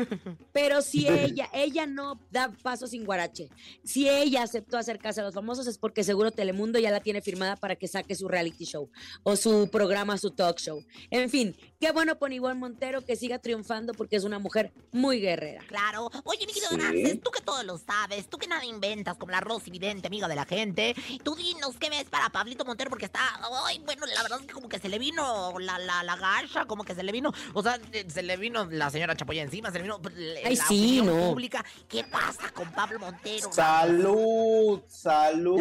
Pero 0.52 0.82
si 0.82 1.06
ella, 1.06 1.48
ella 1.52 1.86
no 1.86 2.20
da 2.32 2.50
paso 2.64 2.88
sin 2.88 3.04
guarache. 3.04 3.48
Si 3.84 4.08
ella 4.08 4.42
aceptó 4.42 4.76
acercarse 4.76 5.20
a 5.20 5.24
los 5.24 5.34
famosos 5.34 5.68
es 5.68 5.78
porque 5.78 6.02
seguro 6.02 6.32
Telemundo 6.32 6.80
ya 6.80 6.90
la 6.90 6.98
tiene 6.98 7.22
firmada 7.22 7.54
para 7.54 7.76
que 7.76 7.86
saque 7.86 8.16
su 8.16 8.26
reality 8.26 8.64
show 8.64 8.90
o 9.22 9.36
su 9.36 9.68
programa, 9.70 10.18
su 10.18 10.32
talk 10.32 10.58
show. 10.58 10.84
En 11.10 11.30
fin, 11.30 11.54
qué 11.78 11.92
bueno 11.92 12.18
por 12.18 12.32
Ivonne 12.32 12.58
Montero 12.58 13.04
que 13.04 13.14
siga 13.14 13.38
triunfando 13.38 13.94
porque 13.94 14.16
es 14.16 14.24
una 14.24 14.40
mujer 14.40 14.72
muy 14.90 15.20
guerrera. 15.20 15.62
Claro. 15.68 16.10
Oye, 16.24 16.44
mi 16.44 16.52
querido 16.52 16.70
Sí. 16.90 17.18
Tú 17.18 17.30
que 17.30 17.40
todo 17.40 17.62
lo 17.62 17.78
sabes, 17.78 18.28
tú 18.28 18.36
que 18.36 18.48
nada 18.48 18.64
inventas 18.64 19.16
como 19.16 19.30
la 19.30 19.40
Rosy 19.40 19.70
Vidente, 19.70 20.08
amiga 20.08 20.26
de 20.26 20.34
la 20.34 20.44
gente, 20.44 20.96
tú 21.22 21.36
dinos 21.36 21.67
qué 21.76 21.90
ves 21.90 22.04
para 22.04 22.30
Pablito 22.30 22.64
Montero 22.64 22.90
porque 22.90 23.04
está, 23.06 23.20
ay, 23.66 23.80
bueno, 23.84 24.06
la 24.06 24.22
verdad 24.22 24.38
es 24.40 24.46
que 24.46 24.52
como 24.52 24.68
que 24.68 24.78
se 24.78 24.88
le 24.88 24.98
vino 24.98 25.58
la, 25.58 25.78
la, 25.78 26.02
la 26.02 26.16
gacha, 26.16 26.64
como 26.66 26.84
que 26.84 26.94
se 26.94 27.02
le 27.02 27.12
vino, 27.12 27.32
o 27.54 27.62
sea, 27.62 27.78
eh, 27.92 28.04
se 28.08 28.22
le 28.22 28.36
vino 28.36 28.64
la 28.66 28.90
señora 28.90 29.16
Chapoya 29.16 29.42
encima, 29.42 29.70
se 29.70 29.78
le 29.78 29.82
vino 29.82 30.00
pues, 30.00 30.14
Ay, 30.44 30.56
la 30.56 30.64
sí, 30.64 31.02
no. 31.02 31.12
pública. 31.30 31.64
¿Qué 31.88 32.04
pasa 32.04 32.50
con 32.52 32.70
Pablo 32.72 32.98
Montero? 32.98 33.52
Salud, 33.52 34.80
salud, 34.88 35.60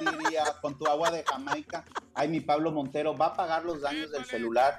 diría, 0.00 0.44
con 0.60 0.76
tu 0.78 0.86
agua 0.86 1.10
de 1.10 1.24
Jamaica. 1.24 1.84
Ay, 2.14 2.28
mi 2.28 2.40
Pablo 2.40 2.72
Montero 2.72 3.16
va 3.16 3.26
a 3.26 3.34
pagar 3.36 3.64
los 3.64 3.80
daños 3.80 4.10
del 4.10 4.24
celular. 4.24 4.78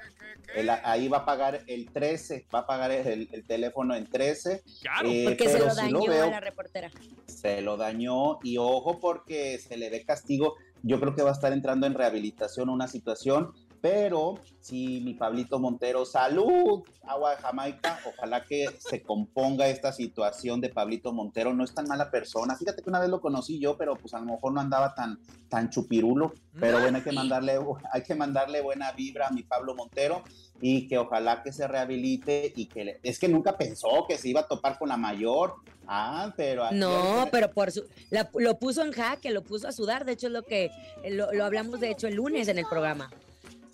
El- 0.54 0.68
ahí 0.70 1.06
va 1.08 1.18
a 1.18 1.24
pagar 1.24 1.62
el 1.68 1.88
13, 1.92 2.46
va 2.52 2.60
a 2.60 2.66
pagar 2.66 2.90
el, 2.90 3.28
el 3.30 3.44
teléfono 3.46 3.94
en 3.94 4.06
13. 4.10 4.62
Claro. 4.82 5.08
Eh, 5.08 5.24
Porque 5.28 5.48
se 5.48 5.58
lo 5.60 5.72
dañó 5.74 6.00
veo. 6.06 6.24
a 6.24 6.30
la 6.30 6.40
reportera. 6.40 6.90
se 7.26 7.60
lo 7.60 7.76
dañó 7.76 8.40
y 8.42 8.56
ojo 8.58 8.98
porque 8.98 9.58
se 9.58 9.76
le 9.76 9.90
dé 9.90 10.04
castigo. 10.04 10.49
Yo 10.82 10.98
creo 11.00 11.14
que 11.14 11.22
va 11.22 11.30
a 11.30 11.32
estar 11.32 11.52
entrando 11.52 11.86
en 11.86 11.94
rehabilitación 11.94 12.68
una 12.68 12.88
situación, 12.88 13.52
pero 13.80 14.38
si 14.60 15.00
mi 15.00 15.14
Pablito 15.14 15.58
Montero, 15.58 16.04
salud, 16.04 16.82
agua 17.06 17.30
de 17.30 17.36
Jamaica, 17.38 17.98
ojalá 18.06 18.44
que 18.44 18.66
se 18.78 19.02
componga 19.02 19.68
esta 19.68 19.92
situación 19.92 20.60
de 20.60 20.68
Pablito 20.68 21.12
Montero, 21.12 21.54
no 21.54 21.64
es 21.64 21.74
tan 21.74 21.86
mala 21.88 22.10
persona. 22.10 22.56
Fíjate 22.56 22.82
que 22.82 22.90
una 22.90 23.00
vez 23.00 23.08
lo 23.08 23.20
conocí 23.20 23.58
yo, 23.58 23.76
pero 23.76 23.96
pues 23.96 24.12
a 24.14 24.18
lo 24.20 24.26
mejor 24.26 24.52
no 24.52 24.60
andaba 24.60 24.94
tan, 24.94 25.18
tan 25.48 25.70
chupirulo, 25.70 26.34
pero 26.58 26.80
bueno, 26.80 26.98
hay 26.98 27.04
que 27.04 27.12
mandarle, 27.12 27.58
hay 27.92 28.02
que 28.02 28.14
mandarle 28.14 28.60
buena 28.60 28.92
vibra 28.92 29.28
a 29.28 29.30
mi 29.30 29.42
Pablo 29.42 29.74
Montero 29.74 30.22
y 30.60 30.86
que 30.86 30.98
ojalá 30.98 31.42
que 31.42 31.52
se 31.52 31.66
rehabilite 31.66 32.52
y 32.54 32.66
que 32.66 32.84
le- 32.84 33.00
es 33.02 33.18
que 33.18 33.28
nunca 33.28 33.56
pensó 33.56 34.04
que 34.06 34.18
se 34.18 34.28
iba 34.28 34.40
a 34.40 34.46
topar 34.48 34.78
con 34.78 34.90
la 34.90 34.98
mayor. 34.98 35.54
Ah, 35.86 36.32
pero 36.36 36.70
No, 36.72 37.24
que- 37.24 37.30
pero 37.32 37.50
por 37.50 37.72
su, 37.72 37.84
la- 38.10 38.30
lo 38.34 38.58
puso 38.58 38.82
en 38.84 38.92
jaque, 38.92 39.30
lo 39.30 39.42
puso 39.42 39.66
a 39.66 39.72
sudar. 39.72 40.04
De 40.04 40.12
hecho, 40.12 40.26
es 40.26 40.32
lo 40.34 40.42
que 40.44 40.70
lo, 41.08 41.32
lo 41.32 41.44
hablamos 41.44 41.80
de 41.80 41.90
hecho 41.90 42.06
el 42.06 42.14
lunes 42.14 42.46
en 42.48 42.58
el 42.58 42.66
programa. 42.66 43.10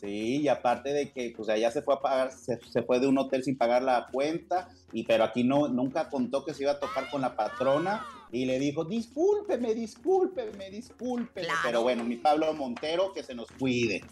Sí, 0.07 0.43
y 0.43 0.49
aparte 0.49 0.93
de 0.93 1.11
que 1.11 1.33
pues 1.37 1.49
allá 1.49 1.71
se 1.73 1.83
fue 1.83 1.95
a 1.95 2.01
pagar, 2.01 2.31
se, 2.31 2.61
se 2.71 2.83
fue 2.83 3.01
de 3.01 3.09
un 3.09 3.19
hotel 3.19 3.43
sin 3.43 3.59
pagar 3.59 3.83
la 3.83 4.07
cuenta, 4.13 4.69
y 4.93 5.03
pero 5.03 5.25
aquí 5.25 5.43
no, 5.43 5.67
nunca 5.67 6.09
contó 6.09 6.45
que 6.45 6.55
se 6.55 6.63
iba 6.63 6.73
a 6.73 6.79
topar 6.79 7.11
con 7.11 7.23
la 7.23 7.35
patrona 7.35 8.07
y 8.31 8.45
le 8.45 8.61
dijo, 8.61 8.85
discúlpeme, 8.85 9.75
discúlpeme, 9.75 10.71
discúlpeme. 10.71 11.47
Claro. 11.49 11.61
Pero 11.65 11.83
bueno, 11.83 12.05
mi 12.05 12.17
Pablo 12.17 12.53
Montero, 12.55 13.13
que 13.13 13.25
se 13.25 13.35
nos 13.35 13.49
cuide. 13.51 14.05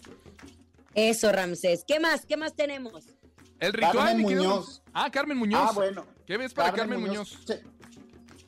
Eso, 0.93 1.31
Ramsés. 1.31 1.85
¿Qué 1.87 1.99
más? 1.99 2.25
¿Qué 2.25 2.35
más 2.35 2.55
tenemos? 2.55 3.05
El 3.59 3.71
ritual, 3.71 3.93
Carmen 3.93 4.21
Muñoz. 4.21 4.81
Ah, 4.93 5.09
Carmen 5.09 5.37
Muñoz. 5.37 5.61
Ah, 5.69 5.71
bueno. 5.73 6.05
¿Qué 6.25 6.37
ves 6.37 6.53
para 6.53 6.73
Carmen, 6.73 6.99
Muñoz? 6.99 7.39
se- 7.45 7.63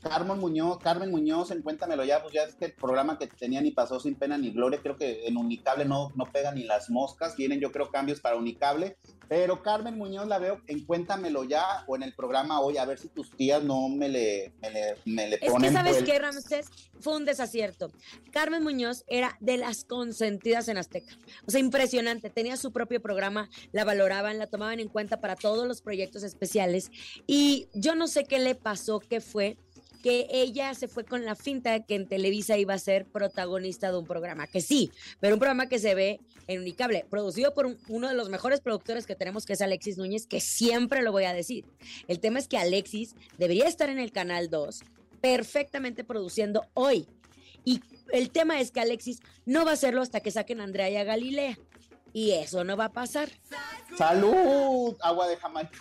Carmen 0.10 0.40
Muñoz, 0.40 0.80
Carmen 0.80 1.12
Muñoz, 1.12 1.52
en 1.52 1.62
Cuéntamelo 1.62 2.04
ya, 2.04 2.22
pues 2.22 2.34
ya 2.34 2.44
es 2.44 2.56
que 2.56 2.66
el 2.66 2.74
programa 2.74 3.18
que 3.18 3.28
tenía 3.28 3.62
ni 3.62 3.72
pasó 3.72 4.00
sin 4.00 4.16
pena 4.16 4.38
ni 4.38 4.52
gloria, 4.52 4.80
creo 4.82 4.96
que 4.96 5.26
en 5.28 5.38
Unicable 5.38 5.86
no, 5.86 6.12
no 6.16 6.26
pega 6.32 6.52
ni 6.52 6.64
las 6.64 6.90
moscas, 6.90 7.36
vienen 7.36 7.60
yo 7.60 7.72
creo 7.72 7.90
cambios 7.92 8.20
para 8.20 8.36
Unicable, 8.38 8.98
pero 9.28 9.62
Carmen 9.62 9.98
Muñoz 9.98 10.28
la 10.28 10.40
veo 10.40 10.62
en 10.68 10.86
Cuéntamelo 10.86 11.44
ya 11.44 11.84
o 11.88 11.96
en 11.96 12.04
el 12.04 12.14
programa 12.14 12.60
hoy, 12.62 12.78
a 12.78 12.86
ver 12.86 12.98
si 13.00 13.10
tus 13.10 13.32
tías 13.32 13.64
no 13.64 13.90
me 13.90 14.10
le, 14.10 14.54
me 14.62 14.72
le, 14.72 14.96
me 15.06 15.28
le 15.30 15.36
Es 15.36 15.42
que, 15.42 15.50
ponen. 15.50 15.74
¿sabes 15.74 15.98
el- 15.98 16.06
qué, 16.06 16.20
Ramsés? 16.20 16.68
Fue 17.00 17.16
un 17.16 17.26
desacierto. 17.26 17.92
Carmen 18.32 18.64
Muñoz 18.64 19.04
era 19.08 19.38
de 19.40 19.58
las 19.58 19.84
consentidas 19.84 20.68
en 20.68 20.78
Azteca. 20.78 21.16
O 21.46 21.52
sea, 21.52 21.60
impresionante. 21.60 22.30
Tenía 22.30 22.58
su 22.58 22.72
propio 22.72 23.02
programa, 23.02 23.50
la 23.72 23.84
valoraban, 23.86 24.40
la 24.40 24.48
tomaban 24.48 24.80
en 24.80 24.88
cuenta 24.88 25.20
para 25.22 25.36
todos 25.36 25.68
los 25.68 25.82
proyectos 25.82 26.24
especiales. 26.24 26.90
Y 27.28 27.68
yo 27.74 27.94
no 27.96 28.08
sé 28.08 28.24
qué 28.24 28.40
le 28.40 28.56
pasó, 28.56 29.00
qué 29.00 29.22
fue, 29.22 29.58
que 29.98 30.28
ella 30.32 30.74
se 30.74 30.88
fue 30.88 31.04
con 31.06 31.26
la 31.26 31.36
finta 31.36 31.80
que 31.84 31.96
en 31.96 32.08
Televisa 32.08 32.58
iba 32.58 32.74
a 32.74 32.80
ser 32.80 33.06
protagonista 33.06 33.92
de 33.92 33.98
un 33.98 34.06
programa. 34.06 34.48
Que 34.48 34.62
sí, 34.62 34.92
pero 35.20 35.36
un 35.36 35.40
programa 35.40 35.68
que 35.68 35.80
se 35.80 35.94
ve 35.96 36.20
en 36.48 36.62
Unicable, 36.62 37.06
producido 37.10 37.54
por 37.54 37.66
un- 37.66 37.78
uno 37.90 38.08
de 38.08 38.14
los 38.16 38.30
mejores 38.30 38.62
productores 38.62 39.06
que 39.06 39.16
tenemos, 39.16 39.46
que 39.46 39.54
es 39.54 39.62
Alexis 39.62 39.98
Núñez, 39.98 40.28
que 40.28 40.40
siempre 40.40 41.02
lo 41.02 41.12
voy 41.12 41.26
a 41.26 41.34
decir. 41.34 41.66
El 42.08 42.20
tema 42.20 42.40
es 42.40 42.48
que 42.48 42.58
Alexis 42.58 43.16
debería 43.38 43.68
estar 43.68 43.90
en 43.90 44.00
el 44.00 44.12
Canal 44.12 44.50
2 44.50 44.82
perfectamente 45.22 46.04
produciendo 46.04 46.66
hoy. 46.74 47.08
Y 47.66 47.82
el 48.14 48.30
tema 48.30 48.62
es 48.62 48.72
que 48.72 48.80
Alexis 48.80 49.20
no 49.46 49.66
va 49.66 49.72
a 49.72 49.74
hacerlo 49.74 50.02
hasta 50.02 50.22
que 50.22 50.32
saquen 50.32 50.62
a 50.62 50.64
Andrea 50.64 50.90
y 50.90 50.96
a 50.96 51.04
Galilea. 51.04 51.58
Y 52.14 52.32
eso 52.32 52.64
no 52.64 52.78
va 52.78 52.86
a 52.86 52.92
pasar. 52.94 53.30
¡Salud! 53.98 54.96
Agua 55.02 55.28
de 55.28 55.36
Jamaica. 55.38 55.78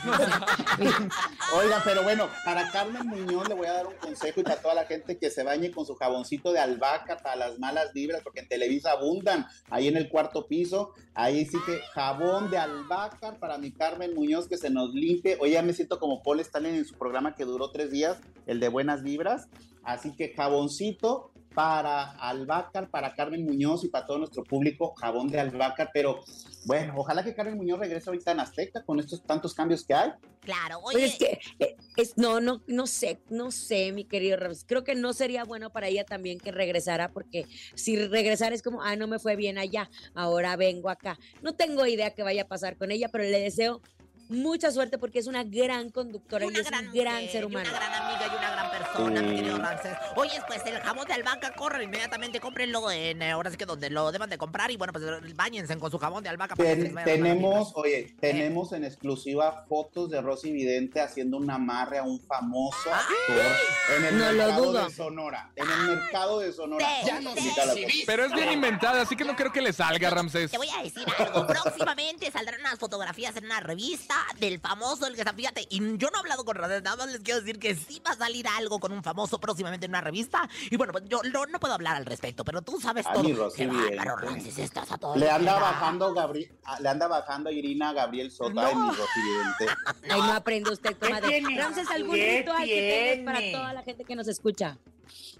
Oiga, 1.56 1.82
pero 1.84 2.02
bueno, 2.02 2.28
para 2.44 2.70
Carmen 2.70 3.06
Muñoz 3.06 3.48
le 3.48 3.54
voy 3.54 3.66
a 3.66 3.74
dar 3.74 3.86
un 3.86 3.94
consejo 3.94 4.40
y 4.40 4.42
para 4.42 4.60
toda 4.60 4.74
la 4.74 4.84
gente 4.84 5.18
que 5.18 5.30
se 5.30 5.42
bañe 5.42 5.70
con 5.70 5.84
su 5.84 5.94
jaboncito 5.94 6.52
de 6.52 6.60
albahaca 6.60 7.18
para 7.18 7.36
las 7.36 7.58
malas 7.58 7.92
vibras, 7.92 8.22
porque 8.22 8.40
en 8.40 8.48
Televisa 8.48 8.92
abundan 8.92 9.46
ahí 9.68 9.88
en 9.88 9.96
el 9.96 10.08
cuarto 10.08 10.46
piso. 10.46 10.92
Ahí 11.14 11.44
sí 11.44 11.58
que 11.66 11.80
jabón 11.92 12.50
de 12.50 12.58
albahaca 12.58 13.36
para 13.38 13.58
mi 13.58 13.72
Carmen 13.72 14.14
Muñoz 14.14 14.48
que 14.48 14.56
se 14.56 14.70
nos 14.70 14.94
limpie. 14.94 15.36
Oye, 15.40 15.52
ya 15.52 15.62
me 15.62 15.72
siento 15.72 15.98
como 15.98 16.22
Paul 16.22 16.40
Stanley 16.40 16.76
en 16.76 16.84
su 16.84 16.96
programa 16.96 17.34
que 17.34 17.44
duró 17.44 17.70
tres 17.70 17.90
días, 17.90 18.18
el 18.46 18.60
de 18.60 18.68
Buenas 18.68 19.02
Vibras. 19.02 19.48
Así 19.82 20.14
que 20.14 20.34
jaboncito 20.34 21.29
para 21.54 22.12
Albácar, 22.12 22.88
para 22.90 23.14
Carmen 23.14 23.44
Muñoz 23.44 23.84
y 23.84 23.88
para 23.88 24.06
todo 24.06 24.18
nuestro 24.18 24.44
público, 24.44 24.94
jabón 24.94 25.28
de 25.28 25.40
Albácar, 25.40 25.90
pero 25.92 26.20
bueno, 26.64 26.94
ojalá 26.96 27.24
que 27.24 27.34
Carmen 27.34 27.56
Muñoz 27.56 27.80
regrese 27.80 28.08
ahorita 28.10 28.32
en 28.32 28.40
Azteca 28.40 28.84
con 28.84 29.00
estos 29.00 29.22
tantos 29.24 29.54
cambios 29.54 29.84
que 29.84 29.94
hay. 29.94 30.12
Claro, 30.40 30.78
Pues 30.82 30.96
oye. 30.96 31.06
es 31.06 31.16
que, 31.16 31.40
eh, 31.58 31.76
es, 31.96 32.16
no, 32.16 32.40
no, 32.40 32.62
no 32.66 32.86
sé, 32.86 33.20
no 33.30 33.50
sé, 33.50 33.92
mi 33.92 34.04
querido 34.04 34.36
Rams. 34.36 34.64
Creo 34.66 34.84
que 34.84 34.94
no 34.94 35.12
sería 35.12 35.44
bueno 35.44 35.70
para 35.70 35.88
ella 35.88 36.04
también 36.04 36.38
que 36.38 36.52
regresara, 36.52 37.10
porque 37.10 37.46
si 37.74 37.96
regresara 37.96 38.54
es 38.54 38.62
como, 38.62 38.82
ah, 38.82 38.96
no 38.96 39.06
me 39.06 39.18
fue 39.18 39.36
bien 39.36 39.58
allá, 39.58 39.90
ahora 40.14 40.56
vengo 40.56 40.88
acá. 40.88 41.18
No 41.42 41.54
tengo 41.54 41.86
idea 41.86 42.14
qué 42.14 42.22
vaya 42.22 42.42
a 42.42 42.48
pasar 42.48 42.76
con 42.76 42.90
ella, 42.90 43.08
pero 43.08 43.24
le 43.24 43.40
deseo 43.40 43.80
mucha 44.28 44.70
suerte 44.70 44.96
porque 44.96 45.18
es 45.18 45.26
una 45.26 45.42
gran 45.42 45.90
conductora 45.90 46.44
y 46.44 46.48
una 46.48 46.60
es 46.60 46.66
gran 46.66 46.86
un 46.86 46.94
gran 46.94 47.14
mujer, 47.16 47.32
ser 47.32 47.42
y 47.42 47.46
humano. 47.46 47.68
Una 47.68 47.78
gran 47.78 47.94
amiga 47.94 48.26
y 48.32 48.36
una 48.38 48.50
gran 48.52 48.59
mi 49.06 49.36
querido 49.36 49.58
Ramses. 49.58 49.96
Oye, 50.16 50.40
pues 50.46 50.64
el 50.66 50.78
jamón 50.80 51.06
de 51.06 51.14
albahaca, 51.14 51.52
corre 51.52 51.84
inmediatamente, 51.84 52.40
cómprenlo 52.40 52.90
en 52.90 53.22
eh, 53.22 53.30
ahora 53.30 53.50
sí 53.50 53.56
que 53.56 53.66
donde 53.66 53.90
lo 53.90 54.10
deban 54.12 54.30
de 54.30 54.38
comprar 54.38 54.70
y 54.70 54.76
bueno, 54.76 54.92
pues 54.92 55.04
bañense 55.34 55.76
con 55.78 55.90
su 55.90 55.98
jamón 55.98 56.22
de 56.22 56.28
albahaca. 56.30 56.56
para 56.56 56.74
que 56.76 56.92
tenemos, 57.04 57.72
oye, 57.74 58.14
tenemos 58.20 58.72
en 58.72 58.84
exclusiva 58.84 59.64
fotos 59.68 60.10
de 60.10 60.20
Rosy 60.20 60.52
Vidente 60.52 61.00
haciendo 61.00 61.36
un 61.36 61.50
amarre 61.50 61.98
a 61.98 62.02
un 62.02 62.20
famoso 62.20 62.92
actor 62.92 63.96
en 63.96 64.04
el 64.06 64.18
No 64.18 64.32
lo 64.32 64.38
mercado 64.44 64.64
dudo. 64.64 64.84
de 64.84 64.94
Sonora. 64.94 65.50
En 65.56 65.70
el 65.70 65.78
mercado 65.96 66.40
de 66.40 66.52
Sonora. 66.52 66.86
Te- 67.00 67.06
Ya 67.06 67.20
nos 67.20 67.34
te- 67.34 67.40
invita 67.40 67.62
a 67.62 67.66
la 67.66 67.72
foto. 67.74 67.86
Pero 68.06 68.24
es 68.24 68.32
bien 68.32 68.52
inventada, 68.52 69.02
así 69.02 69.16
que 69.16 69.24
no 69.24 69.36
creo 69.36 69.52
que 69.52 69.60
le 69.60 69.72
salga, 69.72 70.10
Ramsés. 70.10 70.50
Te 70.50 70.58
voy 70.58 70.68
a 70.78 70.82
decir 70.82 71.04
algo. 71.18 71.46
Próximamente 71.46 72.30
saldrán 72.30 72.60
unas 72.60 72.78
fotografías 72.78 73.36
en 73.36 73.44
una 73.46 73.60
revista 73.60 74.14
del 74.38 74.60
famoso, 74.60 75.06
el 75.06 75.14
que 75.14 75.20
está, 75.20 75.32
fíjate, 75.32 75.66
y 75.70 75.78
yo 75.98 76.08
no 76.10 76.16
he 76.16 76.20
hablado 76.20 76.44
con 76.44 76.56
Ramses, 76.56 76.82
nada 76.82 76.96
más 76.96 77.08
les 77.12 77.20
quiero 77.22 77.40
decir 77.40 77.58
que 77.58 77.74
sí 77.74 78.00
va 78.06 78.12
a 78.12 78.16
salir 78.16 78.46
algo 78.48 78.78
con 78.80 78.89
un 78.92 79.02
famoso 79.02 79.38
próximamente 79.40 79.86
en 79.86 79.92
una 79.92 80.00
revista. 80.00 80.48
Y 80.70 80.76
bueno, 80.76 80.92
pues 80.92 81.04
yo 81.08 81.20
no, 81.32 81.46
no 81.46 81.58
puedo 81.60 81.74
hablar 81.74 81.96
al 81.96 82.06
respecto, 82.06 82.44
pero 82.44 82.62
tú 82.62 82.80
sabes 82.80 83.06
todo. 83.12 83.22
mi 83.24 83.32
Rosy 83.32 83.56
Qué 83.58 83.66
bárbaro, 83.66 84.16
Vidente. 84.16 84.26
Ramses, 84.26 84.58
estás 84.58 84.90
a 84.92 84.98
todo. 84.98 85.16
Le 85.16 85.30
anda 85.30 85.58
bajando 85.58 86.14
Gabri- 86.14 86.50
ah, 86.64 86.78
le 86.80 86.88
anda 86.88 87.06
bajando 87.08 87.50
Irina 87.50 87.90
a 87.90 87.92
Gabriel 87.92 88.30
Soto 88.30 88.60
ay, 88.60 88.74
No. 88.74 88.84
mi 88.84 88.90
Rosy. 88.90 89.74
Ay, 90.10 90.20
no 90.20 90.32
aprende 90.32 90.70
usted, 90.70 90.96
comadre. 90.98 91.28
tiene? 91.28 91.58
Ramses, 91.60 91.90
algún 91.90 92.14
¿Qué 92.14 92.38
ritual 92.38 92.64
que 92.64 93.14
tengas 93.16 93.34
para 93.34 93.52
toda 93.52 93.72
la 93.74 93.82
gente 93.82 94.04
que 94.04 94.16
nos 94.16 94.28
escucha. 94.28 94.78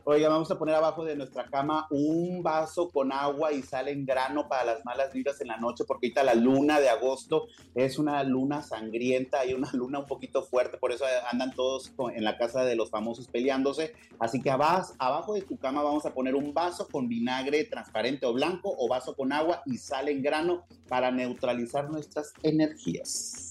Oiga, 0.04 0.28
vamos 0.28 0.50
a 0.50 0.58
poner 0.58 0.74
abajo 0.74 1.04
de 1.04 1.14
nuestra 1.14 1.44
cama 1.44 1.86
un 1.90 2.42
vaso 2.42 2.88
con 2.88 3.12
agua 3.12 3.52
y 3.52 3.62
sal 3.62 3.88
en 3.88 4.06
grano 4.06 4.48
para 4.48 4.64
las 4.64 4.84
malas 4.84 5.12
vibras 5.12 5.40
en 5.40 5.48
la 5.48 5.58
noche, 5.58 5.84
porque 5.84 6.06
ahorita 6.06 6.24
la 6.24 6.34
luna 6.34 6.80
de 6.80 6.88
agosto 6.88 7.46
es 7.74 7.98
una 7.98 8.22
luna 8.24 8.62
sangrienta 8.62 9.44
y 9.44 9.52
una 9.52 9.70
luna 9.74 9.98
un 10.00 10.06
poquito 10.06 10.42
fuerte, 10.42 10.78
por 10.78 10.92
eso 10.92 11.04
andan 11.30 11.52
todos 11.52 11.92
en 12.14 12.24
la 12.24 12.38
casa 12.38 12.64
de 12.64 12.76
los 12.76 12.90
famosos 12.90 13.28
peleándose. 13.28 13.92
Así 14.18 14.40
que 14.40 14.50
abas- 14.50 14.94
abajo 14.98 15.34
de 15.34 15.42
tu 15.42 15.58
cama 15.58 15.82
vamos 15.82 16.06
a 16.06 16.14
poner 16.14 16.34
un 16.34 16.54
vaso 16.54 16.88
con 16.88 17.08
vinagre 17.08 17.64
transparente 17.64 18.26
o 18.26 18.32
blanco 18.32 18.74
o 18.76 18.88
vaso 18.88 19.14
con 19.14 19.32
agua 19.32 19.62
y 19.66 19.76
sal 19.76 20.08
en 20.08 20.22
grano 20.22 20.64
para 20.88 21.10
neutralizar 21.10 21.90
nuestras 21.90 22.32
energías. 22.42 23.49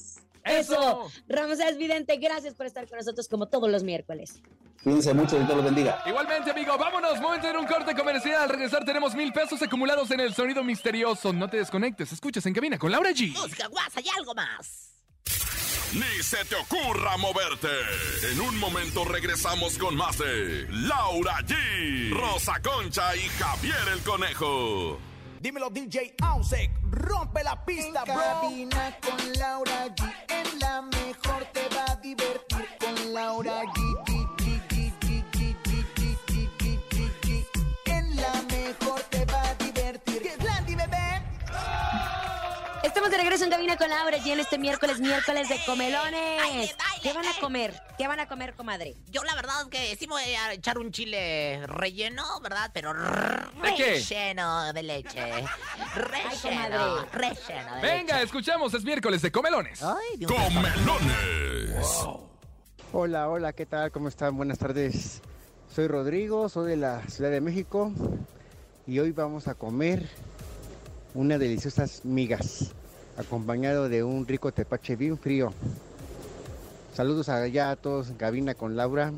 Eso. 0.50 1.10
Ramses 1.28 1.78
Vidente, 1.78 2.18
gracias 2.18 2.54
por 2.54 2.66
estar 2.66 2.88
con 2.88 2.98
nosotros 2.98 3.28
como 3.28 3.48
todos 3.48 3.70
los 3.70 3.84
miércoles. 3.84 4.42
Cuídense 4.84 5.14
mucho, 5.14 5.38
Dios 5.38 5.50
los 5.50 5.64
bendiga. 5.64 6.02
Igualmente, 6.06 6.52
amigo, 6.52 6.78
vámonos. 6.78 7.20
Momento 7.20 7.48
de 7.48 7.58
un 7.58 7.66
corte 7.68 7.94
comercial. 7.94 8.44
Al 8.44 8.50
regresar 8.50 8.86
tenemos 8.86 9.14
mil 9.14 9.34
pesos 9.34 9.62
acumulados 9.62 10.10
en 10.12 10.22
el 10.22 10.34
sonido 10.34 10.64
misterioso. 10.64 11.34
No 11.34 11.50
te 11.50 11.58
desconectes. 11.58 12.14
Escuchas 12.14 12.46
en 12.46 12.54
cabina 12.54 12.78
con 12.78 12.92
Laura 12.92 13.12
G. 13.12 13.34
Música 13.34 13.68
guasa 13.68 14.00
y 14.02 14.08
algo 14.18 14.34
más. 14.34 14.90
Ni 15.94 16.24
se 16.24 16.46
te 16.46 16.56
ocurra 16.56 17.18
moverte. 17.18 17.68
En 18.32 18.40
un 18.40 18.58
momento 18.60 19.04
regresamos 19.06 19.78
con 19.78 19.96
más 19.96 20.18
de 20.20 20.68
Laura 20.70 21.40
G, 21.40 22.12
Rosa 22.12 22.62
Concha 22.62 23.16
y 23.16 23.28
Javier 23.40 23.76
el 23.94 24.00
Conejo. 24.04 25.00
Dímelo 25.42 25.70
DJ 25.70 26.16
Ausek, 26.22 26.70
rompe 26.92 27.44
la 27.44 27.64
pista, 27.66 28.04
En 28.06 28.14
bro. 28.14 28.24
cabina 28.24 28.98
con 29.02 29.34
Laura 29.40 29.88
G. 29.96 30.04
En 30.28 30.60
la 30.60 30.82
mejor 30.82 31.46
te 31.54 31.62
va 31.74 31.86
a 31.94 31.96
divertir 31.96 32.68
con 32.80 33.14
Laura 33.14 33.64
G. 33.64 33.74
G, 33.74 33.79
Regreso 43.40 43.56
en 43.56 43.58
cabina 43.58 43.78
con 43.78 43.90
Laura 43.90 44.18
y 44.18 44.32
en 44.32 44.40
este 44.42 44.58
miércoles, 44.58 45.00
miércoles 45.00 45.48
de 45.48 45.56
comelones. 45.66 46.42
baile, 46.42 46.76
¿Qué 47.02 47.14
van 47.14 47.26
a 47.26 47.40
comer? 47.40 47.74
¿Qué 47.98 48.06
van 48.06 48.20
a 48.20 48.28
comer, 48.28 48.54
comadre? 48.54 48.96
Yo 49.12 49.24
la 49.24 49.34
verdad 49.34 49.62
es 49.62 49.68
que 49.70 49.96
sí 49.96 50.08
me 50.08 50.16
voy 50.16 50.24
a 50.24 50.52
echar 50.52 50.78
un 50.78 50.92
chile 50.92 51.66
relleno, 51.68 52.26
¿verdad? 52.42 52.70
Pero 52.74 52.94
¿De 52.94 53.76
qué? 53.78 53.84
relleno 53.94 54.74
de 54.74 54.84
leche. 54.84 55.22
Relleno, 55.96 56.38
comadre. 56.42 57.10
relleno 57.14 57.76
de 57.76 57.82
Venga, 57.82 58.14
leche. 58.16 58.26
escuchamos. 58.26 58.74
Es 58.74 58.84
miércoles 58.84 59.22
de 59.22 59.32
comelones. 59.32 59.84
Ay, 59.84 60.18
Dios. 60.18 60.30
Comelones. 60.34 61.86
Hola, 62.92 63.30
hola, 63.30 63.54
¿qué 63.54 63.66
tal? 63.66 63.90
¿Cómo 63.92 64.10
están? 64.10 64.36
Buenas 64.36 64.58
tardes. 64.58 65.22
Soy 65.74 65.88
Rodrigo, 65.88 66.50
soy 66.50 66.72
de 66.72 66.78
la 66.78 67.04
Ciudad 67.08 67.32
de 67.32 67.40
México 67.40 67.94
y 68.86 69.00
hoy 69.00 69.12
vamos 69.14 69.48
a 69.48 69.54
comer 69.56 70.10
unas 71.14 71.40
deliciosas 71.40 72.04
migas 72.04 72.74
acompañado 73.20 73.90
de 73.90 74.02
un 74.02 74.26
rico 74.26 74.54
tepache 74.54 74.96
bien 74.96 75.18
frío. 75.18 75.52
Saludos 76.94 77.28
allá 77.28 77.70
a 77.70 77.76
todos 77.76 78.10
en 78.10 78.16
cabina 78.16 78.56
con 78.56 78.78
Laura, 78.78 79.12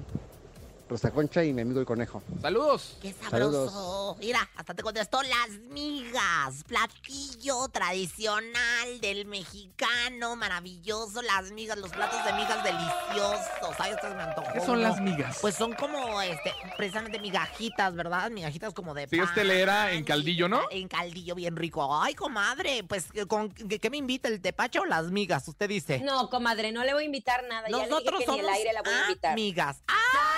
Rosa 0.92 1.10
Concha 1.10 1.42
y 1.42 1.54
mi 1.54 1.62
amigo 1.62 1.80
el 1.80 1.86
conejo. 1.86 2.22
Saludos. 2.42 2.98
Qué 3.02 3.14
sabroso. 3.14 3.70
Saludos. 3.70 4.18
Mira, 4.20 4.50
hasta 4.58 4.74
te 4.74 4.84
contestó 4.84 5.22
las 5.24 5.50
migas. 5.70 6.66
Platillo 6.68 7.70
tradicional 7.70 9.00
del 9.00 9.26
mexicano, 9.26 10.36
maravilloso. 10.36 11.22
Las 11.22 11.54
migas, 11.54 11.78
los 11.78 11.92
platos 11.92 12.20
de 12.26 12.34
migas 12.34 12.62
deliciosos. 12.62 13.76
Ay, 13.80 13.94
esto 13.94 14.14
me 14.14 14.22
antojó. 14.22 14.52
¿Qué 14.52 14.60
son 14.60 14.80
uno. 14.80 14.82
las 14.90 15.00
migas? 15.00 15.38
Pues 15.40 15.56
son 15.56 15.72
como, 15.76 16.22
este, 16.22 16.52
precisamente 16.76 17.20
migajitas, 17.20 17.96
¿verdad? 17.96 18.30
Migajitas 18.30 18.74
como 18.74 18.94
de 18.94 19.08
Sí, 19.08 19.18
es 19.18 19.28
pan 19.28 19.36
telera 19.36 19.94
en 19.94 20.04
caldillo, 20.04 20.50
¿no? 20.50 20.60
En 20.72 20.90
caldillo 20.90 21.36
bien 21.36 21.56
rico. 21.56 22.02
Ay, 22.04 22.16
comadre, 22.16 22.84
pues, 22.84 23.08
¿con 23.30 23.50
qué, 23.52 23.80
qué 23.80 23.90
me 23.90 23.96
invita 23.96 24.28
el 24.28 24.42
tepache 24.42 24.80
o 24.80 24.86
las 24.86 25.06
migas? 25.06 25.48
Usted 25.48 25.70
dice. 25.70 26.00
No, 26.00 26.30
comadre, 26.30 26.74
no 26.74 26.84
le 26.84 26.94
voy 26.94 27.04
a 27.04 27.06
invitar 27.06 27.46
nada. 27.48 27.70
ya 27.70 27.78
le 27.78 27.78
dije 27.78 27.90
Nosotros 27.90 28.20
que 28.20 28.26
somos 28.26 28.42
ni 28.42 28.48
el 28.50 28.54
aire 28.54 28.74
la 28.74 28.82
voy 28.82 28.94
a 28.94 29.02
invitar. 29.04 29.32
amigas. 29.32 29.84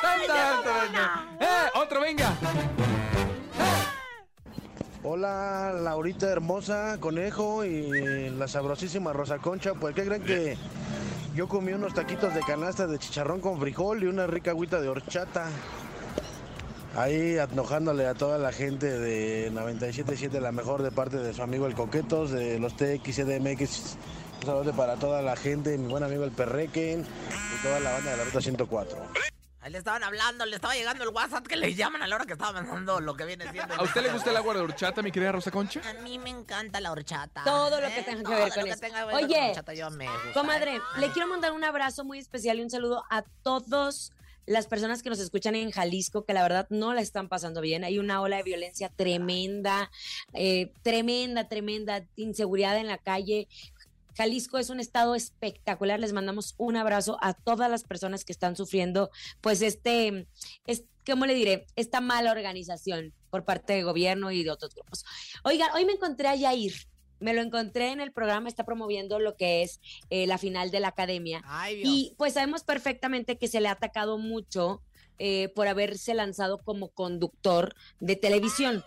Tan, 0.04 0.20
¡Eh! 1.40 1.70
¡Otro, 1.76 2.02
venga! 2.02 2.36
Hola, 5.04 5.74
Laurita 5.74 6.30
hermosa, 6.30 6.98
conejo 7.00 7.66
y 7.66 8.30
la 8.30 8.48
sabrosísima 8.48 9.14
Rosa 9.14 9.38
Concha. 9.40 9.74
Pues, 9.74 9.94
¿qué 9.96 10.06
creen 10.06 10.24
que 10.24 10.58
Yo 11.36 11.48
comí 11.48 11.74
unos 11.74 11.94
taquitos 11.94 12.34
de 12.34 12.42
canasta 12.42 12.88
de 12.88 13.00
chicharrón 13.00 13.42
con 13.42 13.60
frijol 13.60 14.04
y 14.04 14.08
una 14.08 14.28
rica 14.28 14.52
agüita 14.52 14.80
de 14.80 14.88
horchata. 14.88 15.50
Ahí 16.96 17.38
enojándole 17.38 18.06
a 18.06 18.14
toda 18.14 18.38
la 18.38 18.52
gente 18.52 19.00
de 19.00 19.52
97.7, 19.52 20.40
la 20.40 20.52
mejor 20.52 20.84
de 20.84 20.92
parte 20.92 21.18
de 21.18 21.34
su 21.34 21.42
amigo 21.42 21.66
el 21.66 21.74
Coquetos, 21.74 22.32
de 22.32 22.60
los 22.60 22.76
TX, 22.76 23.16
CDMX. 23.16 23.98
Un 24.42 24.46
saludo 24.46 24.74
para 24.74 24.96
toda 24.98 25.22
la 25.22 25.36
gente, 25.36 25.78
mi 25.78 25.88
buen 25.88 26.04
amigo 26.04 26.24
el 26.24 26.32
Perrequen 26.32 27.02
y 27.02 27.64
toda 27.64 27.80
la 27.80 27.94
banda 27.94 28.12
de 28.12 28.18
la 28.18 28.24
Ruta 28.26 28.42
104. 28.42 28.98
Ahí 29.64 29.72
le 29.72 29.78
estaban 29.78 30.04
hablando, 30.04 30.46
le 30.46 30.58
estaba 30.58 30.76
llegando 30.76 31.06
el 31.06 31.10
WhatsApp 31.12 31.48
que 31.48 31.56
le 31.56 31.74
llaman 31.74 32.02
a 32.04 32.08
la 32.08 32.16
hora 32.18 32.26
que 32.26 32.34
estaba 32.34 32.52
mandando 32.52 33.00
lo 33.00 33.16
que 33.16 33.24
viene 33.24 33.50
siendo. 33.50 33.76
¿A 33.76 33.84
usted 33.84 34.02
le 34.04 34.12
gusta 34.12 34.30
el 34.32 34.36
agua 34.36 34.54
de 34.56 34.60
horchata, 34.60 35.02
mi 35.02 35.10
querida 35.10 35.32
Rosa 35.32 35.52
Concha? 35.52 35.80
A 35.90 35.94
mí 36.02 36.20
me 36.20 36.32
encanta 36.32 36.82
la 36.82 36.92
horchata. 36.92 37.46
Todo 37.46 37.80
lo 37.80 37.88
que 37.88 38.00
¿eh? 38.00 38.04
tenga 38.04 38.18
que 38.18 38.24
Todo 38.24 38.36
ver 38.36 38.48
lo 38.50 38.54
con 38.56 38.64
que 38.66 38.70
eso. 38.72 38.80
tenga 38.82 39.00
que 39.00 39.06
ver 39.06 39.16
con 39.16 39.24
Oye, 39.24 39.48
horchata, 39.50 39.74
yo 39.74 39.90
me 39.92 40.06
gusta, 40.06 40.34
Comadre, 40.34 40.76
¿eh? 40.76 40.82
le 41.00 41.10
quiero 41.12 41.30
mandar 41.30 41.54
un 41.54 41.64
abrazo 41.64 42.04
muy 42.04 42.20
especial 42.20 42.60
y 42.60 42.62
un 42.62 42.70
saludo 42.70 43.06
a 43.10 43.24
todos 43.42 44.12
las 44.46 44.68
personas 44.68 45.02
que 45.02 45.10
nos 45.10 45.20
escuchan 45.20 45.56
en 45.56 45.72
Jalisco, 45.72 46.26
que 46.26 46.34
la 46.34 46.44
verdad 46.44 46.68
no 46.70 46.94
la 46.94 47.00
están 47.00 47.30
pasando 47.30 47.62
bien. 47.62 47.86
Hay 47.86 47.98
una 48.00 48.20
ola 48.20 48.36
de 48.36 48.44
violencia 48.44 48.90
tremenda, 48.90 49.90
eh, 50.34 50.74
tremenda, 50.82 51.48
tremenda, 51.48 52.04
inseguridad 52.18 52.78
en 52.78 52.88
la 52.88 52.98
calle. 52.98 53.48
Jalisco 54.16 54.58
es 54.58 54.70
un 54.70 54.80
estado 54.80 55.16
espectacular. 55.16 56.00
Les 56.00 56.14
mandamos 56.14 56.56
un 56.58 56.76
abrazo 56.76 57.18
a 57.22 57.34
todas 57.34 57.70
las 57.70 57.84
personas 57.84 58.26
que 58.26 58.34
están 58.34 58.56
sufriendo, 58.56 59.10
pues 59.42 59.62
este, 59.62 60.28
es, 60.66 60.84
¿cómo 61.06 61.26
le 61.26 61.36
diré? 61.36 61.66
Esta 61.76 62.02
mala 62.02 62.32
organización 62.32 63.14
por 63.30 63.46
parte 63.46 63.74
del 63.74 63.86
gobierno 63.86 64.32
y 64.32 64.44
de 64.44 64.52
otros 64.52 64.74
grupos. 64.76 65.06
Oigan, 65.44 65.70
hoy 65.74 65.86
me 65.86 65.94
encontré 65.94 66.28
a 66.28 66.36
Yair. 66.36 66.74
Me 67.20 67.34
lo 67.34 67.42
encontré 67.42 67.92
en 67.92 68.02
el 68.02 68.12
programa, 68.12 68.50
está 68.50 68.66
promoviendo 68.66 69.18
lo 69.18 69.38
que 69.38 69.64
es 69.64 69.80
eh, 70.10 70.28
la 70.28 70.38
final 70.38 70.72
de 70.72 70.82
la 70.82 70.90
academia. 70.90 71.42
Ay. 71.46 71.82
Y 71.86 72.16
pues 72.18 72.34
sabemos 72.34 72.64
perfectamente 72.64 73.38
que 73.38 73.48
se 73.48 73.62
le 73.62 73.70
ha 73.70 73.72
atacado 73.72 74.18
mucho 74.18 74.82
eh, 75.20 75.50
por 75.56 75.68
haberse 75.68 76.14
lanzado 76.16 76.58
como 76.58 76.90
conductor 76.90 77.76
de 78.00 78.16
televisión. 78.16 78.84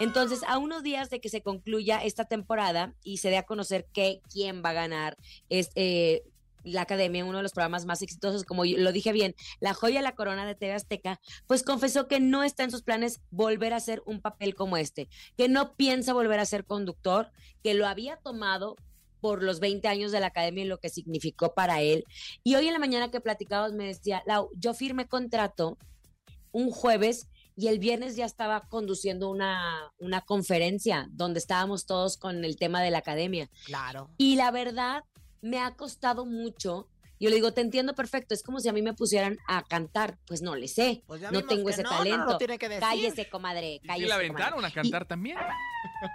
Entonces, 0.00 0.42
a 0.46 0.58
unos 0.58 0.82
días 0.82 1.10
de 1.10 1.20
que 1.20 1.28
se 1.28 1.42
concluya 1.42 1.98
esta 2.04 2.24
temporada 2.24 2.94
y 3.02 3.18
se 3.18 3.30
dé 3.30 3.36
a 3.38 3.42
conocer 3.44 3.86
que 3.92 4.20
quién 4.32 4.62
va 4.64 4.70
a 4.70 4.74
ganar 4.74 5.16
es 5.48 5.70
eh, 5.74 6.22
la 6.64 6.82
academia, 6.82 7.24
uno 7.24 7.38
de 7.38 7.42
los 7.42 7.52
programas 7.52 7.86
más 7.86 8.02
exitosos, 8.02 8.44
como 8.44 8.64
yo- 8.64 8.78
lo 8.78 8.92
dije 8.92 9.12
bien, 9.12 9.34
la 9.60 9.74
joya 9.74 10.02
la 10.02 10.12
corona 10.14 10.44
de 10.44 10.54
TV 10.54 10.74
Azteca, 10.74 11.20
pues 11.46 11.62
confesó 11.62 12.08
que 12.08 12.20
no 12.20 12.42
está 12.42 12.64
en 12.64 12.70
sus 12.70 12.82
planes 12.82 13.20
volver 13.30 13.72
a 13.72 13.76
hacer 13.76 14.02
un 14.06 14.20
papel 14.20 14.54
como 14.54 14.76
este, 14.76 15.08
que 15.36 15.48
no 15.48 15.74
piensa 15.76 16.12
volver 16.12 16.40
a 16.40 16.46
ser 16.46 16.64
conductor, 16.64 17.30
que 17.62 17.74
lo 17.74 17.86
había 17.86 18.16
tomado 18.18 18.76
por 19.20 19.42
los 19.42 19.58
20 19.60 19.88
años 19.88 20.12
de 20.12 20.20
la 20.20 20.26
academia 20.28 20.64
y 20.64 20.68
lo 20.68 20.78
que 20.78 20.90
significó 20.90 21.54
para 21.54 21.80
él. 21.80 22.04
Y 22.44 22.54
hoy 22.54 22.66
en 22.68 22.72
la 22.72 22.78
mañana 22.78 23.10
que 23.10 23.20
platicábamos 23.20 23.72
me 23.72 23.86
decía, 23.86 24.22
Lau, 24.26 24.50
yo 24.54 24.74
firmé 24.74 25.08
contrato 25.08 25.76
un 26.52 26.70
jueves 26.70 27.28
y 27.58 27.66
el 27.66 27.80
viernes 27.80 28.14
ya 28.14 28.24
estaba 28.24 28.60
conduciendo 28.68 29.28
una, 29.28 29.92
una 29.98 30.20
conferencia 30.20 31.08
donde 31.10 31.40
estábamos 31.40 31.86
todos 31.86 32.16
con 32.16 32.44
el 32.44 32.56
tema 32.56 32.80
de 32.80 32.92
la 32.92 32.98
academia. 32.98 33.50
Claro. 33.66 34.10
Y 34.16 34.36
la 34.36 34.52
verdad, 34.52 35.02
me 35.40 35.58
ha 35.58 35.74
costado 35.74 36.24
mucho. 36.24 36.88
Yo 37.20 37.30
le 37.30 37.36
digo, 37.36 37.52
te 37.52 37.60
entiendo 37.60 37.94
perfecto, 37.94 38.34
es 38.34 38.42
como 38.42 38.60
si 38.60 38.68
a 38.68 38.72
mí 38.72 38.82
me 38.82 38.94
pusieran 38.94 39.38
a 39.48 39.62
cantar, 39.64 40.18
pues 40.26 40.42
no 40.42 40.54
le 40.56 40.68
sé, 40.68 41.02
Pues 41.06 41.20
no 41.20 41.44
tengo 41.44 41.68
ese 41.68 41.82
no, 41.82 41.90
no 41.90 41.96
talento. 41.98 42.24
lo 42.26 42.38
tiene 42.38 42.58
que 42.58 42.68
decir. 42.68 42.82
cállese, 42.82 43.28
comadre, 43.28 43.74
Y 43.74 43.80
cállese. 43.80 44.04
sí 44.04 44.08
la 44.08 44.14
comadre. 44.16 44.26
aventaron 44.44 44.64
a 44.64 44.70
cantar 44.70 45.04
también. 45.06 45.36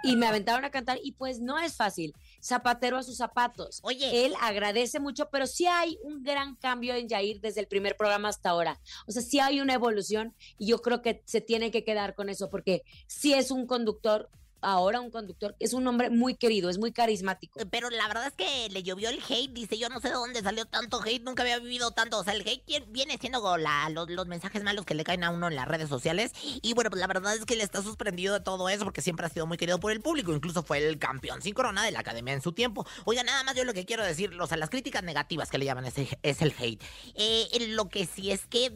Y 0.02 0.16
me 0.16 0.26
aventaron 0.26 0.64
a 0.64 0.70
cantar 0.70 0.98
y 1.02 1.12
pues 1.12 1.40
no 1.40 1.58
es 1.58 1.76
fácil. 1.76 2.14
Zapatero 2.42 2.96
a 2.96 3.02
sus 3.02 3.16
zapatos. 3.16 3.80
Oye. 3.82 4.24
Él 4.26 4.34
agradece 4.40 5.00
mucho, 5.00 5.28
pero 5.30 5.46
sí 5.46 5.66
hay 5.66 5.98
un 6.02 6.22
gran 6.22 6.56
cambio 6.56 6.94
en 6.94 7.08
Jair 7.08 7.40
desde 7.40 7.60
el 7.60 7.66
primer 7.66 7.96
programa 7.96 8.28
hasta 8.28 8.50
ahora. 8.50 8.80
O 9.06 9.12
sea, 9.12 9.22
sí 9.22 9.40
hay 9.40 9.60
una 9.60 9.74
evolución 9.74 10.34
y 10.58 10.66
yo 10.68 10.80
creo 10.80 11.02
que 11.02 11.22
se 11.26 11.40
tiene 11.40 11.70
que 11.70 11.84
quedar 11.84 12.14
con 12.14 12.28
eso 12.28 12.50
porque 12.50 12.82
sí 13.06 13.34
es 13.34 13.50
un 13.50 13.66
conductor, 13.66 14.30
ahora 14.64 15.00
un 15.00 15.10
conductor, 15.10 15.54
es 15.60 15.72
un 15.72 15.86
hombre 15.86 16.10
muy 16.10 16.34
querido, 16.34 16.70
es 16.70 16.78
muy 16.78 16.92
carismático. 16.92 17.60
Pero 17.70 17.90
la 17.90 18.08
verdad 18.08 18.26
es 18.26 18.32
que 18.34 18.68
le 18.70 18.82
llovió 18.82 19.08
el 19.08 19.20
hate, 19.28 19.52
dice, 19.52 19.78
yo 19.78 19.88
no 19.88 20.00
sé 20.00 20.08
de 20.08 20.14
dónde 20.14 20.42
salió 20.42 20.64
tanto 20.64 21.00
hate, 21.02 21.22
nunca 21.22 21.42
había 21.42 21.58
vivido 21.58 21.90
tanto, 21.92 22.18
o 22.18 22.24
sea, 22.24 22.32
el 22.34 22.40
hate 22.46 22.84
viene 22.88 23.18
siendo 23.18 23.56
la- 23.56 23.88
los, 23.90 24.10
los 24.10 24.26
mensajes 24.26 24.62
malos 24.62 24.84
que 24.84 24.94
le 24.94 25.04
caen 25.04 25.24
a 25.24 25.30
uno 25.30 25.48
en 25.48 25.54
las 25.56 25.68
redes 25.68 25.88
sociales, 25.88 26.32
y 26.62 26.72
bueno, 26.74 26.90
pues 26.90 27.00
la 27.00 27.06
verdad 27.06 27.34
es 27.34 27.44
que 27.44 27.54
él 27.54 27.60
está 27.60 27.82
suspendido 27.82 28.34
de 28.34 28.40
todo 28.40 28.68
eso 28.68 28.84
porque 28.84 29.02
siempre 29.02 29.26
ha 29.26 29.28
sido 29.28 29.46
muy 29.46 29.56
querido 29.58 29.78
por 29.80 29.92
el 29.92 30.00
público, 30.00 30.32
incluso 30.32 30.62
fue 30.62 30.78
el 30.78 30.98
campeón 30.98 31.42
sin 31.42 31.54
corona 31.54 31.84
de 31.84 31.90
la 31.90 32.00
academia 32.00 32.32
en 32.34 32.40
su 32.42 32.52
tiempo. 32.52 32.86
Oiga, 33.04 33.22
nada 33.22 33.44
más 33.44 33.54
yo 33.54 33.64
lo 33.64 33.74
que 33.74 33.84
quiero 33.84 34.04
decir, 34.04 34.32
o 34.40 34.46
sea, 34.46 34.56
las 34.56 34.70
críticas 34.70 35.02
negativas 35.02 35.50
que 35.50 35.58
le 35.58 35.64
llaman 35.66 35.84
es, 35.84 35.94
es 36.22 36.42
el 36.42 36.54
hate. 36.58 36.82
Eh, 37.14 37.66
lo 37.68 37.88
que 37.88 38.06
sí 38.06 38.30
es 38.30 38.46
que 38.46 38.72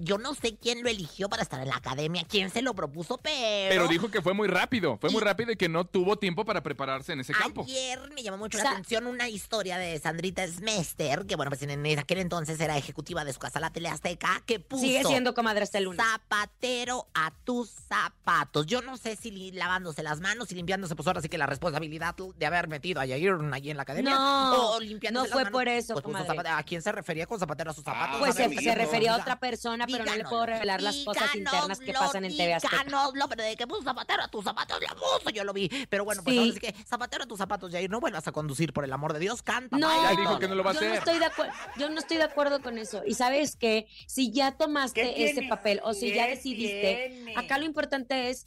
yo 0.00 0.18
no 0.18 0.34
sé 0.34 0.56
quién 0.56 0.82
lo 0.82 0.88
eligió 0.88 1.28
para 1.28 1.42
estar 1.42 1.60
en 1.60 1.68
la 1.68 1.76
academia, 1.76 2.24
quién 2.28 2.50
se 2.50 2.62
lo 2.62 2.74
propuso, 2.74 3.18
pero... 3.18 3.68
Pero 3.70 3.88
dijo 3.88 4.10
que 4.10 4.20
fue 4.20 4.34
muy 4.34 4.48
rápido, 4.48 4.98
fue 4.98 5.10
muy 5.10 5.20
rápido 5.20 5.29
y 5.38 5.56
que 5.56 5.68
no 5.68 5.84
tuvo 5.84 6.16
tiempo 6.16 6.44
para 6.44 6.62
prepararse 6.62 7.12
en 7.12 7.20
ese 7.20 7.32
campo. 7.32 7.62
Ayer 7.62 7.98
me 8.14 8.22
llamó 8.22 8.38
mucho 8.38 8.58
la 8.58 8.70
atención 8.70 9.06
una 9.06 9.28
historia 9.28 9.78
de 9.78 9.98
Sandrita 9.98 10.46
Smester, 10.46 11.26
que 11.26 11.36
bueno, 11.36 11.50
pues 11.50 11.62
en 11.62 11.98
aquel 11.98 12.18
entonces 12.18 12.60
era 12.60 12.76
ejecutiva 12.76 13.24
de 13.24 13.32
su 13.32 13.38
casa, 13.38 13.60
la 13.60 13.70
Tele 13.70 13.88
Azteca, 13.88 14.42
que 14.46 14.60
puso... 14.60 14.82
Sigue 14.82 15.04
siendo 15.04 15.34
comadre 15.34 15.62
hasta 15.62 15.78
el 15.78 15.84
lunes. 15.84 16.04
Zapatero 16.04 17.08
a 17.14 17.32
tus 17.44 17.70
zapatos. 17.70 18.66
Yo 18.66 18.82
no 18.82 18.96
sé 18.96 19.16
si 19.16 19.52
lavándose 19.52 20.02
las 20.02 20.20
manos 20.20 20.50
y 20.52 20.54
limpiándose, 20.54 20.94
pues 20.96 21.06
ahora 21.06 21.20
sí 21.20 21.28
que 21.28 21.38
la 21.38 21.46
responsabilidad 21.46 22.14
de 22.36 22.46
haber 22.46 22.68
metido 22.68 23.00
a 23.00 23.06
Yair 23.06 23.34
allí 23.52 23.70
en 23.70 23.76
la 23.76 23.82
academia. 23.82 24.14
No, 24.14 24.72
o 24.72 24.80
limpiándose 24.80 25.28
no 25.28 25.28
las 25.28 25.32
fue 25.32 25.44
manos, 25.44 25.52
por 25.52 25.68
eso, 25.68 25.94
pues 25.94 26.04
puso 26.04 26.40
¿A 26.50 26.62
quién 26.62 26.82
se 26.82 26.92
refería 26.92 27.26
con 27.26 27.38
zapatero 27.38 27.70
a 27.70 27.74
sus 27.74 27.84
zapatos? 27.84 28.18
Pues 28.18 28.34
se, 28.34 28.48
refería 28.74 29.14
a 29.14 29.18
otra 29.18 29.38
persona, 29.38 29.86
pero 29.86 30.04
no 30.04 30.16
le 30.16 30.24
puedo 30.24 30.46
revelar 30.46 30.82
las 30.82 30.96
cosas 30.96 31.34
internas 31.34 31.78
que 31.78 31.92
pasan 31.92 32.24
en 32.24 32.36
TV 32.36 32.54
Azteca. 32.54 32.84
díganoslo, 32.84 33.28
pero 33.28 33.42
de 33.44 33.56
que 33.56 33.66
puso 33.66 33.82
zapatero 33.82 34.22
a 34.22 34.28
tus 34.28 34.44
zapatos, 34.44 34.80
la 34.80 34.94
puso, 34.94 35.19
yo 35.28 35.44
lo 35.44 35.52
vi. 35.52 35.68
Pero 35.90 36.06
bueno, 36.06 36.22
pues 36.24 36.32
Sí. 36.34 36.38
ahora 36.38 36.52
sí 36.54 36.60
que 36.60 36.72
zapatero 36.86 37.24
a 37.24 37.26
tus 37.26 37.36
zapatos, 37.36 37.70
Jair, 37.70 37.90
no 37.90 38.00
vuelvas 38.00 38.26
a 38.26 38.32
conducir, 38.32 38.72
por 38.72 38.84
el 38.84 38.92
amor 38.94 39.12
de 39.12 39.18
Dios, 39.18 39.42
canta. 39.42 39.76
No, 39.76 39.86
baila 39.88 40.14
y 40.14 40.16
dijo 40.16 40.28
todo. 40.30 40.38
que 40.38 40.48
no 40.48 40.54
lo 40.54 40.64
va 40.64 40.70
a 40.70 40.74
yo 40.74 40.80
no 40.80 40.94
estoy 40.94 41.18
de 41.18 41.24
acuerdo, 41.26 41.52
yo 41.76 41.90
no 41.90 41.98
estoy 41.98 42.16
de 42.16 42.22
acuerdo 42.22 42.62
con 42.62 42.78
eso. 42.78 43.02
Y 43.06 43.12
sabes 43.14 43.56
que 43.56 43.86
si 44.06 44.30
ya 44.32 44.52
tomaste 44.52 45.28
ese 45.28 45.42
papel 45.42 45.80
o 45.84 45.92
si 45.92 46.14
ya 46.14 46.26
decidiste, 46.26 47.34
acá 47.36 47.58
lo 47.58 47.66
importante 47.66 48.30
es 48.30 48.46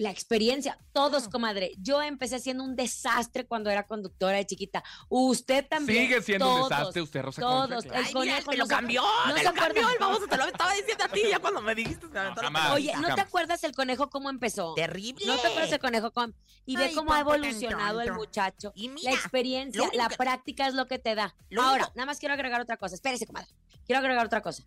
la 0.00 0.10
experiencia. 0.10 0.78
Todos, 0.92 1.28
comadre. 1.28 1.72
Yo 1.78 2.00
empecé 2.00 2.38
siendo 2.38 2.64
un 2.64 2.74
desastre 2.74 3.46
cuando 3.46 3.68
era 3.68 3.86
conductora 3.86 4.38
de 4.38 4.46
chiquita. 4.46 4.82
Usted 5.10 5.66
también. 5.68 6.06
Sigue 6.08 6.22
siendo 6.22 6.54
un 6.56 6.68
desastre 6.68 7.02
usted, 7.02 7.22
Rosa 7.22 7.42
Todos. 7.42 7.68
Concha, 7.68 7.88
claro. 7.88 7.98
El 8.00 8.06
Ay, 8.06 8.12
conejo 8.12 8.36
mira, 8.38 8.50
me 8.50 8.56
no 8.56 8.62
lo 8.62 8.66
se- 8.66 8.74
cambió, 8.74 9.02
no 9.26 9.34
me 9.34 9.38
se 9.40 9.44
lo 9.44 9.52
cambió 9.54 9.88
el 9.90 9.98
baboso, 9.98 10.26
te 10.26 10.36
lo 10.38 10.44
estaba 10.46 10.72
diciendo 10.72 11.04
a 11.04 11.08
ti 11.08 11.22
ya 11.30 11.38
cuando 11.38 11.60
me 11.60 11.74
dijiste. 11.74 12.08
se 12.10 12.18
aventó 12.18 12.40
la 12.40 12.46
jamás. 12.48 12.72
Oye, 12.72 12.92
¿no 12.96 13.14
te 13.14 13.20
acuerdas 13.20 13.62
el 13.64 13.74
conejo 13.74 14.08
cómo 14.08 14.30
empezó? 14.30 14.72
Terrible. 14.74 15.26
¿No 15.26 15.36
te 15.36 15.48
acuerdas 15.48 15.72
el 15.72 15.78
conejo 15.80 16.10
cómo? 16.12 16.32
Y 16.64 16.76
ve 16.76 16.84
Ay, 16.86 16.94
cómo 16.94 17.12
ha 17.12 17.20
evolucionado 17.20 18.00
el 18.00 18.12
muchacho. 18.14 18.72
Y 18.74 18.88
mira, 18.88 19.10
la 19.10 19.16
experiencia, 19.18 19.82
la 19.92 20.08
que- 20.08 20.16
práctica 20.16 20.66
es 20.66 20.72
lo 20.74 20.86
que 20.86 20.98
te 20.98 21.14
da. 21.14 21.34
Ahora, 21.58 21.84
único- 21.84 21.92
nada 21.94 22.06
más 22.06 22.18
quiero 22.18 22.32
agregar 22.34 22.60
otra 22.62 22.78
cosa. 22.78 22.94
Espérese, 22.94 23.26
comadre. 23.26 23.50
Quiero 23.84 23.98
agregar 24.00 24.24
otra 24.24 24.40
cosa. 24.40 24.62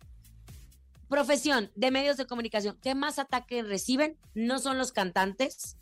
Profesión 1.14 1.70
de 1.76 1.92
medios 1.92 2.16
de 2.16 2.26
comunicación. 2.26 2.76
¿Qué 2.82 2.96
más 2.96 3.20
ataque 3.20 3.62
reciben? 3.62 4.18
No 4.34 4.58
son 4.58 4.78
los 4.78 4.90
cantantes, 4.90 5.76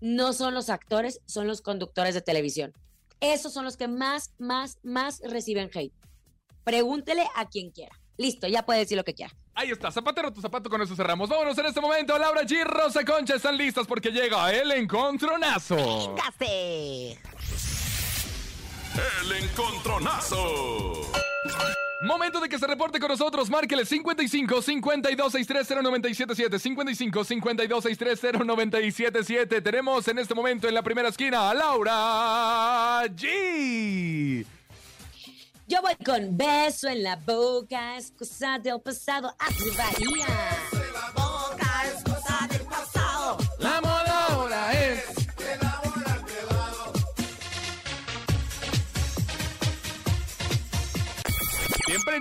no 0.00 0.32
son 0.32 0.54
los 0.54 0.70
actores, 0.70 1.20
son 1.24 1.46
los 1.46 1.62
conductores 1.62 2.14
de 2.14 2.20
televisión. 2.20 2.72
Esos 3.20 3.52
son 3.52 3.64
los 3.64 3.76
que 3.76 3.86
más, 3.86 4.34
más, 4.40 4.80
más 4.82 5.20
reciben 5.22 5.70
hate. 5.72 5.94
Pregúntele 6.64 7.28
a 7.36 7.48
quien 7.48 7.70
quiera. 7.70 7.94
Listo, 8.16 8.48
ya 8.48 8.66
puede 8.66 8.80
decir 8.80 8.96
lo 8.96 9.04
que 9.04 9.14
quiera. 9.14 9.32
Ahí 9.54 9.70
está, 9.70 9.92
zapatero 9.92 10.32
tu 10.32 10.40
zapato, 10.40 10.68
con 10.68 10.82
eso 10.82 10.96
cerramos. 10.96 11.28
Vámonos 11.28 11.56
en 11.56 11.66
este 11.66 11.80
momento, 11.80 12.18
Laura 12.18 12.42
G, 12.42 12.64
Rosa 12.64 13.04
Concha, 13.04 13.36
están 13.36 13.56
listas 13.56 13.86
porque 13.86 14.10
llega 14.10 14.52
el 14.52 14.72
encontronazo. 14.72 15.76
¡Véngase! 15.76 17.20
El 19.22 19.32
encontronazo. 19.44 21.02
Momento 22.02 22.40
de 22.40 22.48
que 22.48 22.58
se 22.58 22.66
reporte 22.66 22.98
con 22.98 23.10
nosotros. 23.10 23.50
Márquele 23.50 23.84
55 23.84 24.62
52 24.62 25.32
630 25.32 25.82
977 25.82 26.58
55 26.58 27.24
52 27.24 27.84
630 27.84 28.44
977 28.44 29.60
Tenemos 29.60 30.08
en 30.08 30.18
este 30.18 30.34
momento 30.34 30.66
en 30.66 30.74
la 30.74 30.82
primera 30.82 31.10
esquina 31.10 31.50
a 31.50 31.54
Laura 31.54 33.04
G. 33.14 34.46
Yo 35.66 35.82
voy 35.82 35.94
con 36.04 36.36
beso 36.36 36.88
en 36.88 37.02
la 37.02 37.16
boca, 37.16 37.96
es 37.96 38.10
cosa 38.10 38.58
del 38.58 38.80
pasado. 38.80 39.32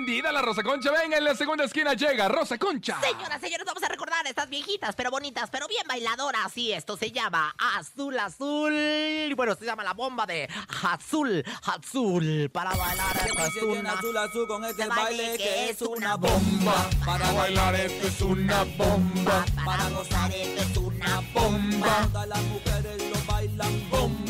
La 0.05 0.41
Rosa 0.41 0.63
Concha. 0.63 0.91
Venga, 0.91 1.17
en 1.17 1.23
la 1.25 1.35
segunda 1.35 1.65
esquina 1.65 1.93
llega 1.93 2.29
Rosa 2.29 2.57
Concha. 2.57 2.99
Señoras, 3.01 3.41
señores, 3.41 3.65
vamos 3.65 3.83
a 3.83 3.89
recordar 3.89 4.25
a 4.25 4.29
estas 4.29 4.49
viejitas, 4.49 4.95
pero 4.95 5.11
bonitas, 5.11 5.49
pero 5.49 5.67
bien 5.67 5.83
bailadoras. 5.87 6.57
Y 6.57 6.71
esto 6.71 6.95
se 6.95 7.11
llama 7.11 7.53
Azul 7.77 8.17
Azul. 8.17 8.73
Y 8.73 9.33
bueno, 9.33 9.55
se 9.55 9.65
llama 9.65 9.83
la 9.83 9.93
bomba 9.93 10.25
de 10.25 10.49
Azul 10.83 11.43
Azul. 11.63 12.49
Para 12.51 12.73
bailar 12.75 13.17
esto 13.17 13.43
es 13.43 13.63
una 13.63 13.91
azul 13.91 14.17
azul 14.17 14.47
con 14.47 14.63
este 14.63 14.83
Este 14.83 14.95
baile 14.95 15.27
baile 15.27 15.37
que 15.37 15.69
es 15.69 15.81
una 15.81 16.15
bomba. 16.15 16.89
Para 17.05 17.31
bailar 17.33 17.75
esto 17.75 18.07
es 18.07 18.21
una 18.21 18.63
bomba. 18.63 19.45
Para 19.65 19.89
gozar 19.89 20.31
esto 20.31 20.61
es 20.61 20.77
una 20.77 21.21
bomba. 21.33 22.07
Todas 22.11 22.27
las 22.29 22.41
mujeres 22.43 23.03
lo 23.11 23.33
bailan 23.33 23.89
bomba. 23.89 24.28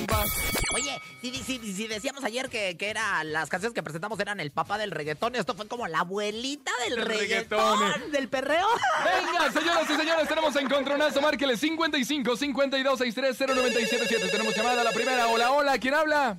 Oye, 0.80 1.02
si, 1.22 1.32
si, 1.44 1.74
si 1.74 1.88
decíamos 1.88 2.24
ayer 2.24 2.50
que, 2.50 2.78
que 2.78 2.90
era, 2.90 3.24
las 3.24 3.50
canciones 3.50 3.74
que 3.74 3.84
presentamos 3.84 4.20
eran 4.20 4.40
el 4.40 4.52
papá 4.52 4.78
del 4.78 4.92
reggaetón, 4.92 5.36
esto 5.36 5.54
fue 5.56 5.68
como 5.68 5.88
la 5.88 6.00
abuelita 6.00 6.72
del 6.88 7.06
reggaetón. 7.06 8.12
del 8.12 8.30
perreo. 8.30 8.68
Venga, 9.04 9.52
señoras 9.52 9.90
y 9.90 9.96
señores, 9.96 10.28
tenemos 10.28 10.56
encontronazo. 10.56 11.22
Márquele 11.22 11.58
55 11.58 12.36
52 12.38 13.00
63 13.00 13.38
0977. 13.38 14.30
Tenemos 14.30 14.56
llamada 14.56 14.82
a 14.82 14.84
la 14.84 14.92
primera. 14.92 15.28
Hola, 15.28 15.52
hola, 15.52 15.78
¿quién 15.78 15.94
habla? 15.94 16.38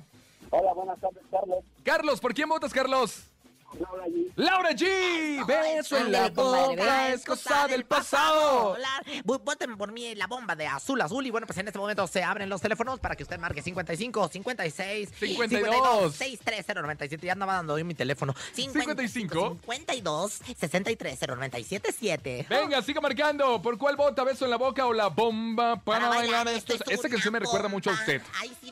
Hola, 0.49 0.73
buenas 0.73 0.99
tardes, 0.99 1.23
Carlos. 1.29 1.63
Carlos, 1.83 2.19
¿por 2.19 2.33
quién 2.33 2.49
votas, 2.49 2.73
Carlos? 2.73 3.30
Laura 3.79 4.05
G. 4.05 4.31
Laura 4.35 4.71
G. 4.71 5.45
Beso 5.45 5.97
en 5.97 6.11
la 6.11 6.29
boca, 6.29 7.13
es 7.13 7.23
cosa 7.25 7.67
del 7.67 7.85
pasado. 7.85 8.75
Voten 9.23 9.77
por 9.77 9.91
mí 9.91 10.13
la 10.15 10.27
bomba 10.27 10.55
de 10.55 10.67
azul 10.67 10.99
azul. 11.01 11.25
Y 11.25 11.31
bueno, 11.31 11.47
pues 11.47 11.57
en 11.59 11.67
este 11.67 11.79
momento 11.79 12.05
se 12.07 12.23
abren 12.23 12.49
los 12.49 12.61
teléfonos 12.61 12.99
para 12.99 13.15
que 13.15 13.23
usted 13.23 13.39
marque 13.39 13.61
55 13.61 14.29
56 14.29 15.09
52. 15.09 16.15
63097. 16.15 17.25
Ya 17.25 17.33
andaba 17.33 17.53
dando 17.53 17.73
hoy 17.73 17.83
mi 17.83 17.95
teléfono. 17.95 18.35
55. 18.53 19.57
52 19.61 20.31
63 20.57 21.19
0977. 21.19 22.47
Venga, 22.49 22.81
siga 22.81 23.01
marcando. 23.01 23.61
¿Por 23.61 23.77
cuál 23.77 23.95
vota? 23.95 24.23
¿Beso 24.23 24.45
en 24.45 24.51
la 24.51 24.57
boca 24.57 24.85
o 24.85 24.93
la 24.93 25.07
bomba 25.07 25.77
para, 25.77 26.09
bailar, 26.09 26.47
esto? 26.49 26.73
esto 26.73 26.85
es 26.87 26.95
Esta 26.95 27.09
canción 27.09 27.33
me 27.33 27.39
recuerda 27.39 27.67
mucho 27.67 27.89
a 27.89 27.93
usted. 27.93 28.21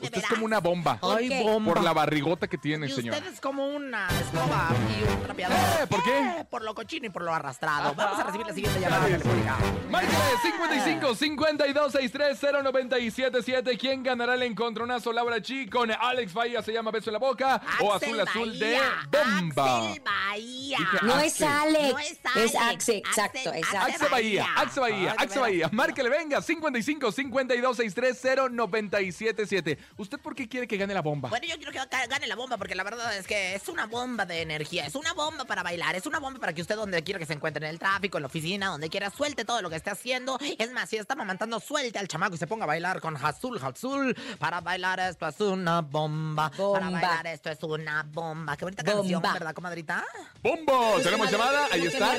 Usted 0.02 0.18
es 0.18 0.26
como 0.26 0.44
una 0.44 0.60
bomba. 0.60 0.98
Ay, 1.02 1.42
bomba. 1.42 1.74
Por 1.74 1.82
la 1.82 1.92
barrigota 1.92 2.48
que 2.48 2.58
tiene, 2.58 2.88
señor. 2.88 3.14
usted 3.14 3.32
es 3.32 3.40
como 3.40 3.66
una 3.66 4.08
escoba 4.08 4.70
y 4.90 5.02
un 5.12 5.22
trapeador. 5.22 5.56
Eh, 5.82 5.86
¿por 5.88 6.02
qué? 6.02 6.18
Eh, 6.18 6.44
por 6.50 6.62
lo 6.62 6.74
cochino 6.74 7.06
y 7.06 7.10
por 7.10 7.22
lo 7.22 7.32
arrastrado. 7.34 7.94
Vamos 7.94 8.18
a 8.18 8.24
recibir 8.24 8.46
la 8.46 8.54
siguiente 8.54 8.80
llamada 8.80 9.04
telefónica. 9.06 9.56
Márquele 9.88 10.18
55 10.42 11.14
52 11.14 11.92
63 11.92 12.38
0977. 12.40 13.78
¿Quién 13.78 14.02
ganará 14.02 14.34
el 14.34 14.42
encontronazo? 14.42 15.12
Laura 15.12 15.36
G 15.38 15.68
con 15.70 15.90
Alex 15.90 16.32
Bahía 16.32 16.62
se 16.62 16.72
llama 16.72 16.90
Beso 16.90 17.10
en 17.10 17.14
la 17.14 17.18
boca 17.18 17.60
o 17.80 17.92
Axel 17.92 18.20
Azul 18.20 18.28
Azul 18.50 18.58
de 18.58 18.78
Bomba. 19.10 19.88
Axel 19.88 20.02
Bahía. 20.02 20.78
No 21.02 21.14
Axel. 21.14 21.26
es 21.26 21.42
Alex. 21.42 21.92
No 21.92 21.98
es 21.98 22.10
Es 22.10 22.54
Alex. 22.54 22.56
Axe, 22.80 22.96
exacto, 22.98 23.38
Axel- 23.38 23.54
exacto. 23.56 23.86
Axe 23.92 24.08
Bahía, 24.08 24.46
Axe 24.56 24.80
Bahía, 24.80 24.96
Ay, 24.96 25.02
de 25.02 25.08
Axe 25.10 25.26
veras. 25.26 25.40
Bahía. 25.40 25.68
Márquele, 25.72 26.08
venga, 26.08 26.42
55 26.42 27.12
52 27.12 27.76
63 27.76 28.20
0977. 28.52 29.78
¿Usted 29.96 30.18
por 30.20 30.34
qué 30.34 30.48
quiere 30.48 30.66
que 30.68 30.76
gane 30.76 30.94
la 30.94 31.02
bomba? 31.02 31.28
Bueno, 31.28 31.46
yo 31.46 31.56
quiero 31.56 31.72
que 31.72 31.78
ga- 31.78 32.08
gane 32.08 32.26
la 32.26 32.36
bomba 32.36 32.56
porque 32.56 32.74
la 32.74 32.82
verdad 32.84 33.16
es 33.16 33.26
que 33.26 33.54
es 33.54 33.68
una 33.68 33.86
bomba 33.86 34.24
de 34.26 34.42
energía, 34.42 34.79
es 34.86 34.94
una 34.94 35.12
bomba 35.14 35.44
para 35.44 35.62
bailar, 35.62 35.94
es 35.96 36.06
una 36.06 36.18
bomba 36.18 36.40
para 36.40 36.52
que 36.52 36.62
usted 36.62 36.76
donde 36.76 37.02
quiera 37.02 37.18
que 37.18 37.26
se 37.26 37.32
encuentre, 37.32 37.64
en 37.66 37.70
el 37.72 37.78
tráfico, 37.78 38.18
en 38.18 38.22
la 38.22 38.26
oficina, 38.26 38.68
donde 38.68 38.88
quiera, 38.88 39.10
suelte 39.10 39.44
todo 39.44 39.62
lo 39.62 39.70
que 39.70 39.76
esté 39.76 39.90
haciendo. 39.90 40.38
Es 40.58 40.70
más, 40.72 40.88
si 40.88 40.96
está 40.96 41.14
mamantando, 41.14 41.60
suelte 41.60 41.98
al 41.98 42.08
chamaco 42.08 42.34
y 42.34 42.38
se 42.38 42.46
ponga 42.46 42.64
a 42.64 42.66
bailar 42.66 43.00
con 43.00 43.16
Azul 43.16 43.58
Azul. 43.62 44.16
Para 44.38 44.60
bailar 44.60 45.00
esto 45.00 45.26
es 45.28 45.40
una 45.40 45.80
bomba. 45.82 46.50
Para 46.50 46.62
Bomba. 46.86 46.90
bailar 47.00 47.26
esto 47.28 47.50
es 47.50 47.62
una 47.62 48.02
bomba. 48.04 48.56
Qué 48.56 48.64
bonita 48.64 48.82
canción. 48.84 49.22
¿verdad, 49.22 49.54
comadrita? 49.54 50.04
¡Bombo! 50.42 50.92
Pues, 50.92 51.04
¿Tenemos 51.04 51.30
llamada? 51.30 51.62
como 51.62 51.74
Ahí 51.74 51.80
que 51.82 51.88
está. 51.88 52.16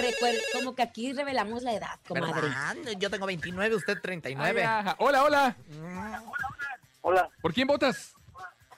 como 0.53 0.75
que 0.75 0.81
aquí 0.81 1.13
revelamos 1.13 1.63
la 1.63 1.73
edad, 1.73 1.99
comadre. 2.07 2.41
¿Verdad? 2.41 2.75
Yo 2.97 3.09
tengo 3.09 3.25
29, 3.25 3.75
usted 3.75 3.97
39. 4.01 4.63
Ay. 4.65 4.93
Hola, 4.99 5.23
hola. 5.23 5.55
Hola, 7.01 7.29
¿Por 7.41 7.53
quién 7.53 7.67
votas? 7.67 8.13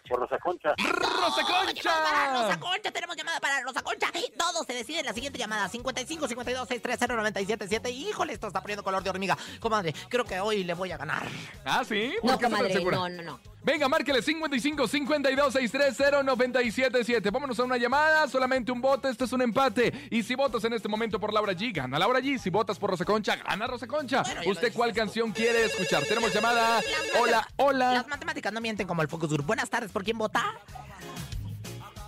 Por 0.07 0.19
Rosa 0.19 0.37
Concha. 0.39 0.75
¡Rosa 0.77 1.41
Llamada 1.73 2.03
para 2.03 2.33
Rosa 2.33 2.59
Concha! 2.59 2.59
Concha, 2.59 2.91
tenemos 2.91 3.15
llamada 3.15 3.39
para 3.39 3.61
Rosa 3.61 3.81
Concha. 3.81 4.11
Todo 4.37 4.63
se 4.63 4.73
decide 4.73 4.99
en 4.99 5.05
la 5.05 5.13
siguiente 5.13 5.39
llamada: 5.39 5.67
55 5.69 6.27
52 6.27 6.67
630 6.67 7.07
977. 7.07 7.89
Híjole, 7.91 8.33
esto 8.33 8.47
está 8.47 8.61
poniendo 8.61 8.83
color 8.83 9.03
de 9.03 9.09
hormiga. 9.09 9.37
Comadre, 9.59 9.93
creo 10.09 10.25
que 10.25 10.39
hoy 10.39 10.63
le 10.63 10.73
voy 10.73 10.91
a 10.91 10.97
ganar. 10.97 11.23
Ah, 11.65 11.83
sí. 11.87 12.13
¿Por 12.21 12.31
No, 12.31 12.39
comadre, 12.39 12.83
no, 12.83 13.09
no, 13.09 13.23
no. 13.23 13.52
Venga, 13.63 13.87
márquele 13.87 14.21
55 14.21 14.87
52 14.87 15.53
630 15.53 16.23
977. 16.23 17.29
Vámonos 17.31 17.57
a 17.59 17.63
una 17.63 17.77
llamada, 17.77 18.27
solamente 18.27 18.71
un 18.71 18.81
voto, 18.81 19.07
este 19.07 19.23
es 19.23 19.31
un 19.31 19.41
empate. 19.41 20.07
Y 20.11 20.21
si 20.21 20.35
votas 20.35 20.63
en 20.65 20.73
este 20.73 20.89
momento 20.89 21.17
por 21.19 21.33
Laura 21.33 21.53
G, 21.53 21.73
gana 21.73 21.97
Laura 21.97 22.19
G. 22.19 22.37
Si 22.37 22.49
votas 22.49 22.77
por 22.77 22.89
Rosa 22.89 23.05
Concha, 23.05 23.37
gana 23.37 23.65
Rosa 23.67 23.87
Concha. 23.87 24.23
Bueno, 24.23 24.41
¿Usted 24.51 24.73
cuál 24.73 24.91
tú. 24.91 24.97
canción 24.97 25.31
quiere 25.31 25.65
escuchar? 25.65 26.03
Tenemos 26.03 26.33
llamada. 26.33 26.81
Hola, 27.21 27.47
hola. 27.55 27.93
Las 27.93 28.07
matemáticas 28.07 28.51
no 28.51 28.59
mienten 28.59 28.85
como 28.85 29.01
el 29.01 29.07
Focus 29.07 29.29
Group. 29.31 29.45
Buenas 29.45 29.69
tardes, 29.69 29.91
¿por 29.91 30.03
quién 30.03 30.17
vota? 30.17 30.43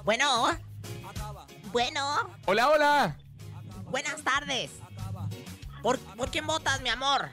Bueno. 0.04 0.48
Bueno. 1.72 2.02
Hola, 2.46 2.70
hola. 2.70 3.18
Buenas 3.86 4.22
tardes. 4.24 4.72
¿Por, 5.82 6.00
por 6.00 6.30
quién 6.32 6.46
votas, 6.48 6.82
mi 6.82 6.90
amor? 6.90 7.30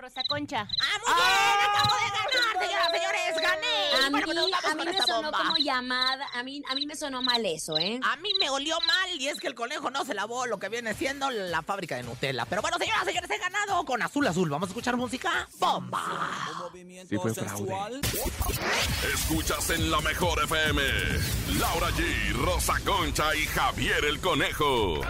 Rosa 0.00 0.22
Concha. 0.28 0.60
¡Ah, 0.80 0.98
muy 1.04 1.14
bien! 1.14 1.70
¡Acabo 1.70 1.94
de 1.96 2.10
ganar, 2.10 2.66
señoras, 2.66 2.88
señores! 2.92 3.42
¡Gané! 3.42 4.06
A 4.06 4.10
Bueno, 4.10 4.16
mí, 4.16 4.22
pues 4.24 4.36
vamos 4.36 4.64
a 4.64 4.74
mí 4.74 4.84
me 4.84 4.90
esta 4.92 5.06
sonó 5.06 5.22
bomba. 5.30 5.38
como 5.44 5.56
llamada, 5.58 6.26
a 6.34 6.42
mí, 6.42 6.62
a 6.68 6.74
mí 6.74 6.86
me 6.86 6.96
sonó 6.96 7.22
mal 7.22 7.44
eso, 7.44 7.76
¿eh? 7.78 8.00
A 8.02 8.16
mí 8.16 8.30
me 8.40 8.48
olió 8.50 8.78
mal 8.86 9.10
y 9.20 9.28
es 9.28 9.38
que 9.40 9.46
el 9.46 9.54
conejo 9.54 9.90
no 9.90 10.04
se 10.04 10.14
lavó 10.14 10.46
lo 10.46 10.58
que 10.58 10.68
viene 10.68 10.94
siendo 10.94 11.30
la 11.30 11.62
fábrica 11.62 11.96
de 11.96 12.02
Nutella. 12.02 12.44
Pero 12.46 12.62
bueno, 12.62 12.78
señoras, 12.78 13.04
señores, 13.04 13.30
he 13.30 13.38
ganado 13.38 13.84
con 13.84 14.02
Azul 14.02 14.26
Azul. 14.26 14.48
Vamos 14.50 14.68
a 14.68 14.70
escuchar 14.70 14.96
música. 14.96 15.48
¡Bomba! 15.58 16.70
Sí, 17.08 17.16
fue 17.16 17.34
fraude. 17.34 17.74
Escuchas 19.14 19.70
en 19.70 19.90
la 19.90 20.00
mejor 20.00 20.42
FM. 20.44 20.82
Laura 21.58 21.88
G, 21.90 22.32
Rosa 22.44 22.74
Concha 22.84 23.34
y 23.34 23.46
Javier 23.46 24.04
el 24.04 24.20
Conejo. 24.20 25.00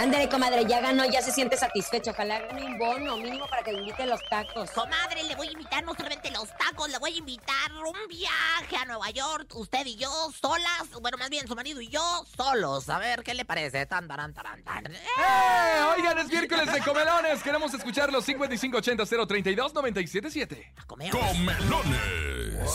Ándale, 0.00 0.30
comadre, 0.30 0.64
ya 0.64 0.80
ganó, 0.80 1.04
ya 1.04 1.20
se 1.20 1.30
siente 1.30 1.58
satisfecho. 1.58 2.12
Ojalá 2.12 2.40
gane 2.40 2.64
un 2.64 2.78
bono 2.78 3.18
mínimo 3.18 3.46
para 3.48 3.62
que 3.62 3.70
le 3.70 3.80
invite 3.80 4.06
los 4.06 4.18
tacos. 4.30 4.70
Comadre, 4.70 5.24
le 5.24 5.36
voy 5.36 5.48
a 5.48 5.52
invitar 5.52 5.84
no 5.84 5.94
solamente 5.94 6.30
los 6.30 6.48
tacos, 6.56 6.88
le 6.88 6.98
voy 6.98 7.12
a 7.12 7.16
invitar 7.18 7.70
un 7.74 8.08
viaje 8.08 8.76
a 8.80 8.86
Nueva 8.86 9.10
York, 9.10 9.54
usted 9.56 9.84
y 9.84 9.96
yo, 9.96 10.08
solas, 10.40 10.88
bueno, 11.02 11.18
más 11.18 11.28
bien 11.28 11.46
su 11.46 11.54
marido 11.54 11.82
y 11.82 11.88
yo, 11.88 12.24
solos. 12.34 12.88
A 12.88 12.98
ver, 12.98 13.22
¿qué 13.22 13.34
le 13.34 13.44
parece? 13.44 13.84
Tan, 13.84 14.08
taran, 14.08 14.32
taran, 14.32 14.62
tan. 14.62 14.86
¡Eh! 14.86 14.98
¡Eh! 15.18 15.82
Oigan, 15.98 16.16
es 16.16 16.28
miércoles 16.28 16.72
de 16.72 16.80
comelones. 16.80 17.42
Queremos 17.42 17.74
escuchar 17.74 18.10
los 18.10 18.24
5580 18.24 19.26
032 19.26 19.74
977. 19.74 20.72
A 20.78 20.84
comer. 20.86 21.10
Comelones. 21.10 22.70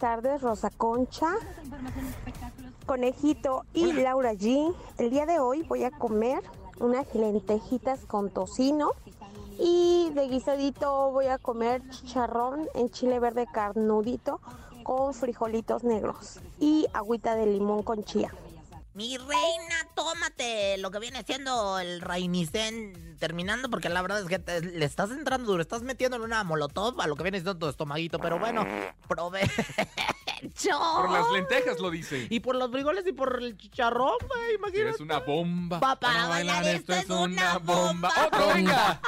tardes, 0.00 0.42
Rosa 0.42 0.70
Concha, 0.70 1.34
Conejito 2.86 3.64
y 3.72 3.92
Laura 3.92 4.32
G. 4.34 4.74
El 4.98 5.10
día 5.10 5.26
de 5.26 5.38
hoy 5.38 5.62
voy 5.62 5.84
a 5.84 5.90
comer 5.90 6.40
unas 6.80 7.14
lentejitas 7.14 8.04
con 8.06 8.30
tocino 8.30 8.92
y 9.58 10.10
de 10.14 10.28
guisadito 10.28 11.10
voy 11.10 11.26
a 11.26 11.38
comer 11.38 11.82
chicharrón 11.90 12.68
en 12.74 12.90
chile 12.90 13.20
verde 13.20 13.46
carnudito 13.52 14.40
con 14.82 15.14
frijolitos 15.14 15.84
negros 15.84 16.40
y 16.58 16.86
agüita 16.92 17.36
de 17.36 17.46
limón 17.46 17.82
con 17.82 18.04
chía. 18.04 18.32
Mi 18.94 19.16
reina, 19.16 19.86
tómate 19.94 20.76
lo 20.76 20.90
que 20.90 20.98
viene 20.98 21.22
siendo 21.22 21.78
el 21.78 22.02
Rainicén 22.02 23.16
terminando, 23.18 23.70
porque 23.70 23.88
la 23.88 24.02
verdad 24.02 24.20
es 24.20 24.26
que 24.26 24.38
te- 24.38 24.60
le 24.60 24.84
estás 24.84 25.10
entrando 25.10 25.50
duro, 25.50 25.62
estás 25.62 25.82
metiendo 25.82 26.16
en 26.18 26.22
una 26.24 26.44
molotov 26.44 27.00
a 27.00 27.06
lo 27.06 27.16
que 27.16 27.22
viene 27.22 27.38
siendo 27.38 27.56
tu 27.56 27.68
estomaguito, 27.68 28.18
pero 28.18 28.38
bueno, 28.38 28.66
provecho. 29.08 29.48
Por 30.96 31.10
las 31.10 31.30
lentejas 31.30 31.78
lo 31.78 31.88
dice. 31.90 32.26
Y 32.28 32.40
por 32.40 32.56
los 32.56 32.70
frijoles 32.70 33.06
y 33.06 33.12
por 33.12 33.40
el 33.42 33.56
chicharrón, 33.56 34.16
güey, 34.28 34.56
imagínate. 34.56 34.90
Es 34.96 35.00
una 35.00 35.20
bomba. 35.20 35.78
Pa- 35.80 35.96
para 35.96 36.26
bailar 36.26 36.66
esto 36.66 36.92
es 36.94 37.08
una 37.08 37.58
bomba. 37.58 38.10
Otro, 38.26 38.48
venga. 38.48 39.00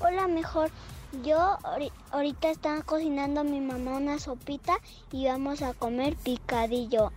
Hola, 0.00 0.28
mejor. 0.28 0.70
Yo 1.22 1.38
ahori- 1.62 1.92
ahorita 2.10 2.50
estaba 2.50 2.82
cocinando 2.82 3.40
a 3.40 3.44
mi 3.44 3.60
mamá 3.60 3.92
una 3.92 4.18
sopita 4.18 4.76
y 5.10 5.26
vamos 5.26 5.62
a 5.62 5.72
comer 5.72 6.14
picadillo. 6.16 7.10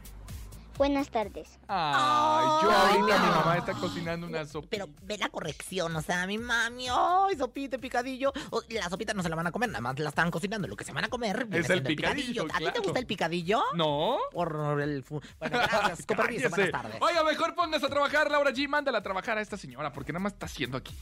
Buenas 0.78 1.10
tardes. 1.10 1.58
Ay, 1.68 2.46
yo 2.62 2.72
ahorita 2.72 3.20
mi 3.20 3.30
mamá 3.30 3.58
está 3.58 3.74
cocinando 3.74 4.28
una 4.28 4.46
sopa. 4.46 4.68
Pero 4.70 4.88
ve 5.02 5.18
la 5.18 5.30
corrección, 5.30 5.96
o 5.96 6.02
sea, 6.04 6.28
mi 6.28 6.38
mami, 6.38 6.88
ay, 6.88 7.36
sopita, 7.36 7.78
y 7.78 7.80
picadillo. 7.80 8.32
O- 8.52 8.62
la 8.70 8.88
sopita 8.88 9.13
no 9.16 9.24
se 9.24 9.30
la 9.30 9.36
van 9.36 9.48
a 9.48 9.52
comer, 9.52 9.70
nada 9.70 9.82
más 9.82 9.98
la 9.98 10.10
están 10.10 10.30
cocinando. 10.30 10.68
Lo 10.68 10.76
que 10.76 10.84
se 10.84 10.94
van 10.94 11.04
a 11.06 11.10
comer 11.10 11.46
viene 11.46 11.66
Es 11.66 11.70
el 11.72 11.82
picadillo, 11.82 12.46
¿A 12.54 12.58
ti 12.60 12.66
te 12.72 12.80
gusta 12.80 13.00
el 13.00 13.08
picadillo? 13.08 13.63
No. 13.76 14.18
Por 14.32 14.80
el... 14.82 15.04
Bueno, 15.10 15.24
gracias, 15.40 16.06
con 16.06 16.18
permiso, 16.18 16.50
buenas 16.50 16.72
tardes. 16.72 17.02
Oiga, 17.02 17.24
mejor 17.24 17.56
póngase 17.56 17.86
a 17.88 17.90
trabajar, 17.90 18.30
Laura 18.30 18.52
G. 18.52 18.68
Mándala 18.68 19.00
a 19.00 19.04
trabajar 19.04 19.40
a 19.40 19.42
esta 19.42 19.58
señora, 19.58 19.92
porque 19.92 20.13
nada 20.13 20.22
más 20.24 20.34
está 20.34 20.46
haciendo 20.46 20.78
aquí. 20.78 20.94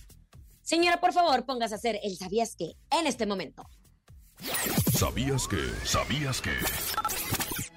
Señora, 0.62 1.02
por 1.02 1.12
favor, 1.12 1.46
póngase 1.46 1.74
a 1.76 1.78
hacer 1.78 2.00
el 2.02 2.16
sabías 2.18 2.56
que 2.56 2.76
en 2.92 3.08
este 3.08 3.26
momento. 3.26 3.68
¿Sabías 4.98 5.48
que? 5.48 5.58
¿Sabías 5.86 6.42
que? 6.42 6.52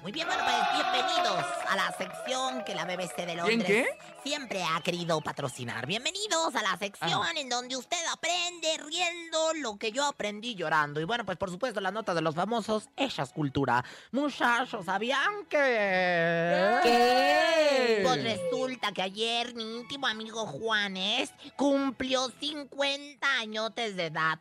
Muy 0.09 0.13
Muy 0.13 0.23
bien, 0.23 0.27
bueno, 0.27 0.43
pues 0.43 0.55
bienvenidos 0.73 1.45
a 1.67 1.75
la 1.75 1.91
sección 1.95 2.63
que 2.65 2.73
la 2.73 2.83
BBC 2.85 3.27
de 3.27 3.35
Londres 3.35 3.63
qué? 3.67 3.87
siempre 4.23 4.63
ha 4.63 4.81
querido 4.81 5.21
patrocinar. 5.21 5.85
Bienvenidos 5.85 6.55
a 6.55 6.63
la 6.63 6.75
sección 6.79 7.21
Ah. 7.23 7.31
en 7.35 7.47
donde 7.47 7.77
usted 7.77 8.03
aprende 8.11 8.75
riendo 8.87 9.53
lo 9.61 9.77
que 9.77 9.91
yo 9.91 10.03
aprendí 10.05 10.55
llorando. 10.55 10.99
Y 10.99 11.03
bueno, 11.03 11.25
pues 11.27 11.37
por 11.37 11.51
supuesto 11.51 11.79
las 11.79 11.93
notas 11.93 12.15
de 12.15 12.21
los 12.23 12.33
famosos, 12.33 12.89
ella 12.97 13.23
es 13.23 13.29
cultura. 13.31 13.85
Muchachos, 14.11 14.83
¿sabían 14.85 15.45
que...? 15.47 16.79
¿Qué? 16.81 17.99
Pues 18.03 18.23
resulta 18.23 18.91
que 18.91 19.03
ayer 19.03 19.53
mi 19.53 19.77
íntimo 19.77 20.07
amigo 20.07 20.47
Juanes 20.47 21.31
cumplió 21.55 22.31
50 22.39 23.27
añotes 23.39 23.95
de 23.95 24.07
edad. 24.07 24.39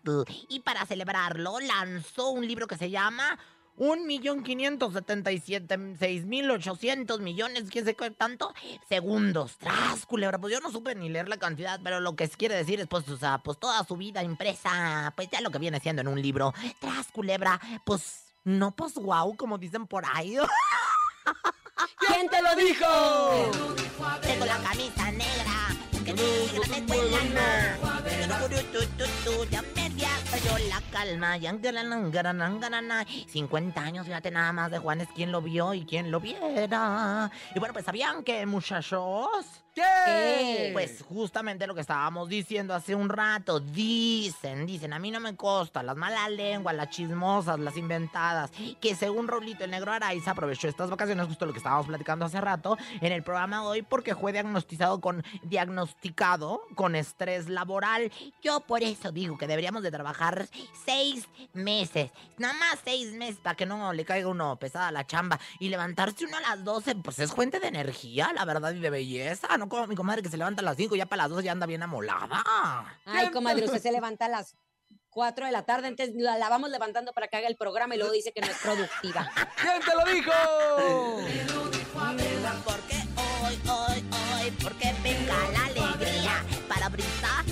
Y 0.48 0.60
para 0.60 0.86
celebrarlo 0.86 1.60
lanzó 1.60 2.30
un 2.30 2.48
libro 2.48 2.66
que 2.66 2.78
se 2.78 2.88
llama... 2.88 3.38
Un 3.78 4.06
millón 4.08 4.42
quinientos 4.42 4.92
setenta 4.92 5.30
y 5.30 5.38
siete 5.38 5.78
seis 6.00 6.24
mil 6.24 6.50
ochocientos 6.50 7.20
millones, 7.20 7.68
quién 7.70 7.84
sé 7.84 7.94
qué 7.94 8.10
tanto, 8.10 8.52
segundos. 8.88 9.56
Tras, 9.58 10.04
culebra, 10.04 10.38
pues 10.38 10.52
yo 10.52 10.60
no 10.60 10.72
supe 10.72 10.96
ni 10.96 11.08
leer 11.08 11.28
la 11.28 11.36
cantidad, 11.36 11.78
pero 11.84 12.00
lo 12.00 12.16
que 12.16 12.28
quiere 12.28 12.56
decir 12.56 12.80
es, 12.80 12.88
pues, 12.88 13.08
o 13.08 13.16
sea, 13.16 13.38
pues 13.38 13.56
toda 13.58 13.84
su 13.84 13.96
vida 13.96 14.24
impresa, 14.24 15.12
pues 15.14 15.28
ya 15.30 15.40
lo 15.40 15.50
que 15.50 15.60
viene 15.60 15.78
siendo 15.78 16.02
en 16.02 16.08
un 16.08 16.20
libro. 16.20 16.52
Tras, 16.80 17.06
culebra, 17.12 17.60
pues, 17.84 18.24
no, 18.42 18.72
pues, 18.72 18.94
wow, 18.94 19.36
como 19.36 19.58
dicen 19.58 19.86
por 19.86 20.04
ahí. 20.12 20.36
¿Quién 22.00 22.28
te 22.28 22.42
lo 22.42 22.56
dijo? 22.56 22.84
Tengo 24.22 24.44
la 24.44 24.58
camisa 24.58 25.12
negra, 25.12 25.68
que 26.04 26.12
negra 26.14 26.62
tengo 26.84 26.94
yo 30.44 30.58
la 30.68 30.80
calma. 30.90 31.36
Yangaranangaranangarana. 31.36 33.06
50 33.28 33.80
años, 33.80 34.06
fíjate 34.06 34.30
nada 34.30 34.52
más 34.52 34.70
de 34.70 34.78
Juanes, 34.78 35.08
quién 35.14 35.32
lo 35.32 35.42
vio 35.42 35.74
y 35.74 35.84
quién 35.84 36.10
lo 36.10 36.20
viera. 36.20 37.30
Y 37.54 37.58
bueno, 37.58 37.72
pues 37.72 37.84
sabían 37.84 38.22
que, 38.22 38.46
muchachos. 38.46 39.28
¿Qué? 39.74 40.70
Pues 40.72 41.04
justamente 41.08 41.66
lo 41.66 41.74
que 41.74 41.82
estábamos 41.82 42.28
diciendo 42.28 42.74
hace 42.74 42.94
un 42.94 43.08
rato. 43.08 43.60
Dicen, 43.60 44.66
dicen, 44.66 44.92
a 44.92 44.98
mí 44.98 45.10
no 45.10 45.20
me 45.20 45.36
consta, 45.36 45.82
las 45.82 45.96
malas 45.96 46.30
lenguas, 46.30 46.74
las 46.74 46.90
chismosas, 46.90 47.60
las 47.60 47.76
inventadas, 47.76 48.50
que 48.80 48.96
según 48.96 49.28
Rolito 49.28 49.64
el 49.64 49.70
Negro 49.70 49.92
Araiza 49.92 50.32
aprovechó 50.32 50.68
estas 50.68 50.90
vacaciones, 50.90 51.26
justo 51.26 51.46
lo 51.46 51.52
que 51.52 51.58
estábamos 51.58 51.86
platicando 51.86 52.24
hace 52.24 52.40
rato, 52.40 52.76
en 53.00 53.12
el 53.12 53.22
programa 53.22 53.60
de 53.60 53.66
hoy, 53.66 53.82
porque 53.82 54.16
fue 54.16 54.32
diagnosticado 54.32 55.00
con, 55.00 55.22
diagnosticado 55.44 56.62
con 56.74 56.96
estrés 56.96 57.48
laboral. 57.48 58.10
Yo 58.42 58.60
por 58.60 58.82
eso 58.82 59.12
digo 59.12 59.38
que 59.38 59.46
deberíamos 59.46 59.82
de 59.82 59.92
trabajar 59.92 60.27
seis 60.84 61.28
meses, 61.52 62.10
nada 62.36 62.54
más 62.54 62.78
seis 62.84 63.12
meses, 63.12 63.38
para 63.42 63.56
que 63.56 63.66
no 63.66 63.92
le 63.92 64.04
caiga 64.04 64.28
uno 64.28 64.58
pesada 64.58 64.90
la 64.90 65.06
chamba, 65.06 65.38
y 65.58 65.68
levantarse 65.68 66.24
uno 66.24 66.36
a 66.36 66.40
las 66.40 66.64
12, 66.64 66.96
pues 66.96 67.18
es 67.18 67.32
fuente 67.32 67.60
de 67.60 67.68
energía, 67.68 68.32
la 68.34 68.44
verdad, 68.44 68.72
y 68.72 68.80
de 68.80 68.90
belleza, 68.90 69.56
no 69.56 69.68
como 69.68 69.86
mi 69.86 69.96
comadre 69.96 70.22
que 70.22 70.28
se 70.28 70.36
levanta 70.36 70.62
a 70.62 70.64
las 70.64 70.76
5 70.76 70.94
y 70.94 70.98
ya 70.98 71.06
para 71.06 71.22
las 71.22 71.30
12 71.30 71.44
ya 71.44 71.52
anda 71.52 71.66
bien 71.66 71.82
amolada. 71.82 72.42
Ay, 73.04 73.30
comadre, 73.30 73.64
usted 73.64 73.82
se 73.82 73.92
levanta 73.92 74.26
a 74.26 74.28
las 74.28 74.54
4 75.10 75.46
de 75.46 75.52
la 75.52 75.64
tarde, 75.64 75.88
entonces 75.88 76.14
la, 76.16 76.38
la 76.38 76.48
vamos 76.48 76.70
levantando 76.70 77.12
para 77.12 77.28
que 77.28 77.36
haga 77.36 77.48
el 77.48 77.56
programa 77.56 77.94
y 77.94 77.98
luego 77.98 78.12
dice 78.12 78.32
que 78.32 78.40
no 78.40 78.46
es 78.46 78.58
productiva. 78.58 79.30
¿Quién 79.60 79.80
te 79.82 79.94
lo 79.94 80.04
dijo? 80.12 80.32
Porque 82.64 82.96
hoy, 83.16 83.58
hoy, 83.68 84.04
hoy, 84.12 84.50
porque 84.62 84.94
venga 85.02 85.36
la 85.52 85.64
alegría 85.66 86.44
para 86.68 86.88
brisar, 86.88 87.44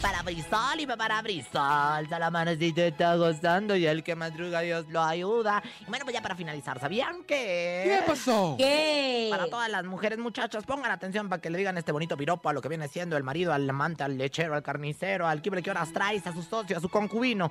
para 0.00 0.22
brisar 0.22 0.78
y 0.78 0.86
para 0.86 1.20
brisar. 1.22 2.06
Ya 2.08 2.18
la 2.18 2.30
manecita 2.30 2.86
está 2.86 3.16
gozando 3.16 3.74
y 3.74 3.86
el 3.86 4.04
que 4.04 4.14
madruga 4.14 4.60
Dios 4.60 4.86
lo 4.88 5.02
ayuda. 5.02 5.62
Y 5.80 5.86
bueno, 5.86 6.04
pues 6.04 6.14
ya 6.14 6.22
para 6.22 6.36
finalizar, 6.36 6.78
¿sabían 6.78 7.24
que? 7.24 7.82
¿Qué 7.84 8.04
pasó? 8.06 8.54
¿Qué? 8.56 9.28
Para 9.30 9.48
todas 9.48 9.68
las 9.68 9.84
mujeres, 9.84 10.18
muchachas, 10.18 10.64
pongan 10.64 10.92
atención 10.92 11.28
para 11.28 11.42
que 11.42 11.50
le 11.50 11.58
digan 11.58 11.76
este 11.78 11.90
bonito 11.92 12.16
piropo 12.16 12.48
a 12.48 12.52
lo 12.52 12.60
que 12.60 12.68
viene 12.68 12.86
siendo 12.88 13.16
el 13.16 13.24
marido, 13.24 13.52
al 13.52 13.68
amante, 13.68 14.04
al 14.04 14.16
lechero, 14.16 14.54
al 14.54 14.62
carnicero, 14.62 15.26
al 15.26 15.42
quibre 15.42 15.62
que 15.62 15.70
horas 15.70 15.92
traes, 15.92 16.26
a 16.26 16.32
su 16.32 16.42
socio, 16.42 16.76
a 16.76 16.80
su 16.80 16.88
concubino. 16.88 17.50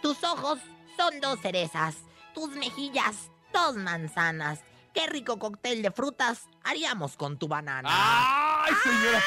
Tus 0.00 0.22
ojos 0.24 0.58
son 0.96 1.20
dos 1.20 1.40
cerezas, 1.40 1.96
tus 2.34 2.50
mejillas, 2.50 3.30
dos 3.52 3.76
manzanas. 3.76 4.60
Qué 4.94 5.06
rico 5.06 5.38
cóctel 5.38 5.82
de 5.82 5.90
frutas 5.90 6.46
haríamos 6.64 7.16
con 7.16 7.38
tu 7.38 7.48
banana. 7.48 7.88
¡Ay, 7.92 8.72
señora! 8.82 9.22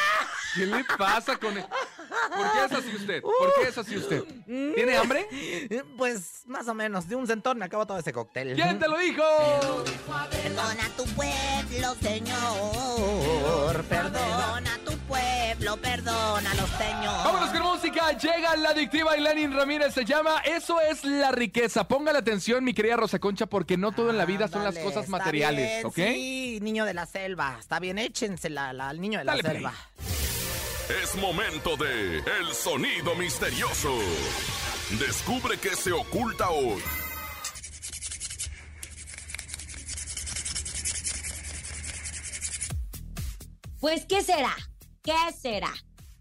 ¿Qué 0.56 0.66
le 0.66 0.84
pasa 0.97 1.38
con 1.38 1.58
él? 1.58 1.66
¿Por 2.36 2.52
qué 2.52 2.66
es 2.66 2.72
así 2.72 2.95
usted? 2.95 3.22
¿Por 3.22 3.54
qué 3.62 3.70
es 3.70 3.78
así 3.78 3.97
usted? 3.97 4.24
¿Tiene 4.76 4.97
hambre? 4.97 5.28
Pues 5.97 6.43
más 6.45 6.68
o 6.68 6.74
menos, 6.74 7.08
de 7.08 7.16
un 7.16 7.26
centón 7.28 7.58
me 7.58 7.66
acabo 7.66 7.86
todo 7.88 7.97
ese 7.99 8.12
cóctel. 8.12 8.56
¿Quién 8.56 8.78
te 8.80 8.88
lo 8.88 8.97
dijo? 8.97 9.24
Perdona 10.30 10.89
tu 10.97 11.06
pueblo, 11.16 11.95
Señor. 12.02 13.84
Perdona 13.86 14.78
tu 14.86 14.97
pueblo, 15.08 15.78
perdónalo, 15.78 16.68
Señor. 16.78 17.24
Vámonos 17.24 17.49
con 17.52 17.62
música. 17.62 18.12
Llega 18.18 18.56
la 18.58 18.70
adictiva 18.70 19.18
y 19.18 19.22
Lenin 19.22 19.54
Ramírez. 19.54 19.93
Se 19.93 20.04
llama 20.06 20.41
Eso 20.43 20.82
es 20.82 21.04
la 21.06 21.32
riqueza. 21.32 21.88
Póngale 21.88 22.20
atención, 22.20 22.64
mi 22.64 22.74
querida 22.74 22.97
Rosa 22.97 23.20
Concha, 23.20 23.45
porque 23.45 23.78
no 23.78 23.91
todo 23.93 24.10
en 24.10 24.18
la 24.18 24.26
vida 24.26 24.47
son 24.49 24.64
las 24.64 24.76
Ándale, 24.76 24.86
cosas 24.86 25.06
está 25.06 25.18
materiales, 25.18 25.70
bien, 25.70 25.86
¿ok? 25.86 25.95
Sí, 25.95 26.60
niño 26.62 26.86
de 26.86 26.93
la 26.93 27.06
selva. 27.06 27.56
Está 27.60 27.80
bien, 27.80 27.97
échensela 27.97 28.70
al 28.70 28.82
al 28.82 28.99
niño 28.99 29.20
de 29.20 29.26
la 29.26 29.32
Dale 29.34 29.43
play. 29.43 29.56
selva. 29.56 29.74
Es 30.90 31.16
momento 31.16 31.78
de 31.78 32.18
El 32.18 32.54
Sonido 32.54 33.16
Misterioso. 33.16 33.98
Descubre 35.00 35.58
qué 35.58 35.76
se 35.76 35.92
oculta 35.92 36.50
hoy. 36.50 36.82
Pues, 43.80 44.06
¿qué 44.06 44.22
será? 44.22 44.56
¿Qué 45.04 45.14
será? 45.40 45.74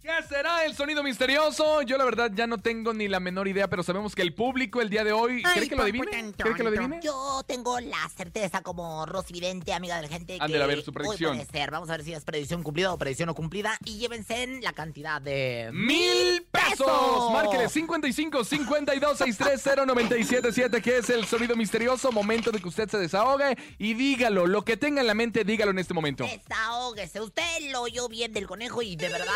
¿Qué 0.02 0.08
será 0.26 0.64
el 0.64 0.74
sonido 0.74 1.02
misterioso? 1.02 1.82
Yo 1.82 1.98
la 1.98 2.04
verdad 2.04 2.30
ya 2.34 2.46
no 2.46 2.56
tengo 2.56 2.94
ni 2.94 3.06
la 3.06 3.20
menor 3.20 3.48
idea, 3.48 3.68
pero 3.68 3.82
sabemos 3.82 4.14
que 4.14 4.22
el 4.22 4.32
público 4.32 4.80
el 4.80 4.88
día 4.88 5.04
de 5.04 5.12
hoy... 5.12 5.42
¿Cree 5.42 5.68
que 5.68 5.76
lo 5.76 5.82
adivine? 5.82 6.32
¿Cree 6.38 6.54
que 6.54 6.62
lo 6.62 6.70
adivine? 6.70 7.00
Yo 7.02 7.42
tengo 7.46 7.78
la 7.80 8.08
certeza 8.16 8.62
como 8.62 9.04
Rosy 9.04 9.34
Vidente, 9.34 9.74
amiga 9.74 9.96
de 9.96 10.02
la 10.02 10.08
gente, 10.08 10.38
que 10.38 10.62
a 10.62 10.66
ver 10.66 10.82
su 10.82 10.90
hoy 10.90 10.94
predicción. 10.94 11.36
puede 11.36 11.50
ser. 11.50 11.70
Vamos 11.70 11.90
a 11.90 11.92
ver 11.98 12.04
si 12.04 12.14
es 12.14 12.24
predicción 12.24 12.62
cumplida 12.62 12.94
o 12.94 12.98
predicción 12.98 13.26
no 13.26 13.34
cumplida. 13.34 13.76
Y 13.84 13.98
llévense 13.98 14.42
en 14.42 14.62
la 14.62 14.72
cantidad 14.72 15.20
de... 15.20 15.68
¡Mil 15.74 16.46
pesos! 16.50 17.32
Márquele 17.32 17.68
55 17.68 18.42
52 18.42 19.18
630 19.18 19.84
977 19.84 20.80
que 20.80 20.96
es 20.96 21.10
el 21.10 21.26
sonido 21.26 21.56
misterioso. 21.56 22.10
Momento 22.10 22.50
de 22.50 22.60
que 22.60 22.68
usted 22.68 22.88
se 22.88 22.96
desahogue 22.96 23.54
y 23.76 23.92
dígalo. 23.92 24.46
Lo 24.46 24.64
que 24.64 24.78
tenga 24.78 25.02
en 25.02 25.06
la 25.06 25.14
mente, 25.14 25.44
dígalo 25.44 25.72
en 25.72 25.78
este 25.78 25.92
momento. 25.92 26.24
Desahóguese. 26.24 27.20
Usted 27.20 27.70
lo 27.70 27.82
oyó 27.82 28.08
bien 28.08 28.32
del 28.32 28.46
conejo 28.46 28.80
y 28.80 28.96
de 28.96 29.10
verdad, 29.10 29.26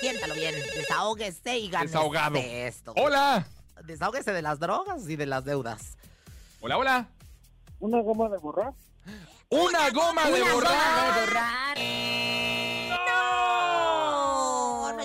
siéntalo 0.00 0.34
bien. 0.34 0.54
Desahóguese 0.74 1.58
y 1.58 1.68
gánese 1.68 1.92
Desahogado. 1.94 2.36
esto. 2.38 2.92
¡Hola! 2.96 3.46
Desahóguese 3.84 4.32
de 4.32 4.42
las 4.42 4.58
drogas 4.58 5.08
y 5.08 5.16
de 5.16 5.26
las 5.26 5.44
deudas. 5.44 5.96
Hola, 6.60 6.78
hola. 6.78 7.08
¿Una 7.78 8.00
goma 8.00 8.28
de 8.28 8.38
borrar? 8.38 8.72
¡Una 9.48 9.90
goma 9.90 10.28
de 10.30 10.42
Una 10.42 10.54
borrar! 10.54 10.72
goma 10.72 11.14
de 11.14 11.26
borrar. 11.26 11.78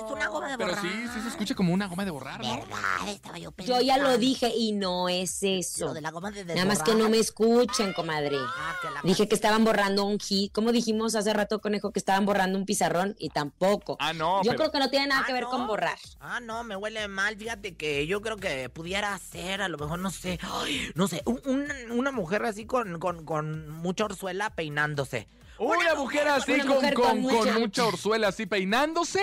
Es 0.06 0.12
una 0.12 0.28
goma 0.28 0.49
de 0.49 0.58
Pero 0.58 0.70
borrar. 0.70 0.84
sí, 0.84 1.08
sí 1.14 1.22
se 1.22 1.28
escucha 1.30 1.56
como 1.56 1.74
una 1.74 1.88
goma 1.88 2.06
de 2.06 2.12
borrar, 2.12 2.41
¿no? 2.41 2.56
Verdad, 2.56 3.08
estaba 3.10 3.38
yo 3.38 3.43
Yo 3.49 3.52
pensando. 3.52 3.82
ya 3.84 3.97
lo 3.97 4.18
dije 4.18 4.52
y 4.56 4.72
no 4.74 5.10
es 5.10 5.39
eso. 5.43 5.86
Lo 5.88 5.93
de 5.93 6.02
la 6.02 6.12
goma 6.12 6.32
de 6.32 6.43
Nada 6.45 6.66
más 6.66 6.82
que 6.84 6.95
no 6.95 7.10
me 7.10 7.18
escuchen, 7.20 7.93
comadre. 7.93 8.38
Ah, 8.39 8.76
que 8.82 8.89
la 8.89 9.02
Dije 9.04 9.28
que 9.28 9.36
estaban 9.36 9.64
borrando 9.64 10.06
un 10.06 10.20
hit. 10.20 10.52
Como 10.54 10.72
dijimos 10.72 11.16
hace 11.16 11.34
rato, 11.34 11.60
conejo, 11.62 11.91
que 11.91 11.99
estaban 11.99 12.26
borrando 12.26 12.58
un 12.58 12.66
pizarrón 12.66 13.16
y 13.20 13.30
tampoco. 13.30 13.97
Ah, 13.99 14.14
no, 14.14 14.38
Yo 14.43 14.52
pero- 14.52 14.58
creo 14.60 14.72
que 14.72 14.80
no 14.80 14.89
tiene 14.89 15.08
nada 15.08 15.22
Ah, 15.22 15.28
que 15.28 15.34
ver 15.34 15.43
¿no? 15.43 15.49
con 15.49 15.68
borrar. 15.68 15.97
Ah, 16.20 16.39
no, 16.39 16.64
me 16.64 16.76
huele 16.76 17.08
mal. 17.08 17.36
Fíjate 17.38 17.76
que 17.76 18.08
yo 18.08 18.22
creo 18.22 18.38
que 18.38 18.70
pudiera 18.70 19.18
ser, 19.20 19.62
a 19.62 19.68
lo 19.68 19.78
mejor, 19.78 19.99
no 19.99 20.10
sé, 20.12 20.39
ay, 20.41 20.91
no 20.95 21.08
sé, 21.08 21.22
un- 21.26 21.41
un- 21.45 21.91
una 21.99 22.12
mujer 22.12 22.43
así 22.45 22.66
con, 22.66 22.99
con, 22.99 23.26
con 23.26 23.70
mucha 23.70 24.06
orzuela 24.06 24.49
peinándose. 24.52 25.28
Una 25.60 25.93
mujer 25.93 26.28
así 26.28 26.54
una 26.54 26.66
con, 26.66 26.76
mujer 26.76 26.93
con, 26.95 27.24
con 27.24 27.54
mucha 27.60 27.86
orzuela 27.86 28.30
así 28.30 28.47
peinándose. 28.47 29.22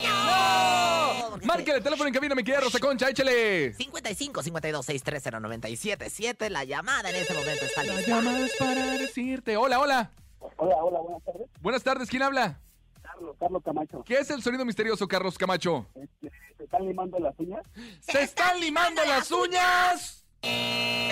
¡No! 0.00 1.38
Márquele 1.44 1.80
teléfono 1.80 2.08
en 2.08 2.14
cabina, 2.14 2.34
mi 2.34 2.42
querida 2.42 2.60
Rosa 2.62 2.78
Concha, 2.78 3.08
échale. 3.10 3.74
55 3.74 4.42
52 4.42 4.86
630 4.86 5.40
977 5.40 6.50
La 6.50 6.64
llamada 6.64 7.10
en 7.10 7.16
este 7.16 7.34
momento 7.34 7.64
está 7.64 7.84
La 7.84 7.94
lista. 7.94 8.10
llamas 8.22 8.50
para 8.58 8.84
decirte. 8.98 9.56
Hola, 9.56 9.80
hola. 9.80 10.10
Hola, 10.56 10.76
hola, 10.76 11.00
buenas 11.00 11.22
tardes. 11.24 11.46
Buenas 11.60 11.82
tardes, 11.82 12.08
¿quién 12.10 12.22
habla? 12.22 12.60
Carlos, 13.02 13.36
Carlos 13.38 13.62
Camacho. 13.64 14.02
¿Qué 14.04 14.18
es 14.18 14.30
el 14.30 14.42
sonido 14.42 14.64
misterioso, 14.64 15.06
Carlos 15.06 15.38
Camacho? 15.38 15.86
Este, 15.94 16.30
¿Se 16.56 16.64
están 16.64 16.86
limando 16.86 17.18
las 17.18 17.34
uñas? 17.38 17.62
¡Se 18.00 18.22
están 18.22 18.60
limando 18.60 19.04
las 19.04 19.30
uñas! 19.30 20.24
¡Ay, 20.42 21.10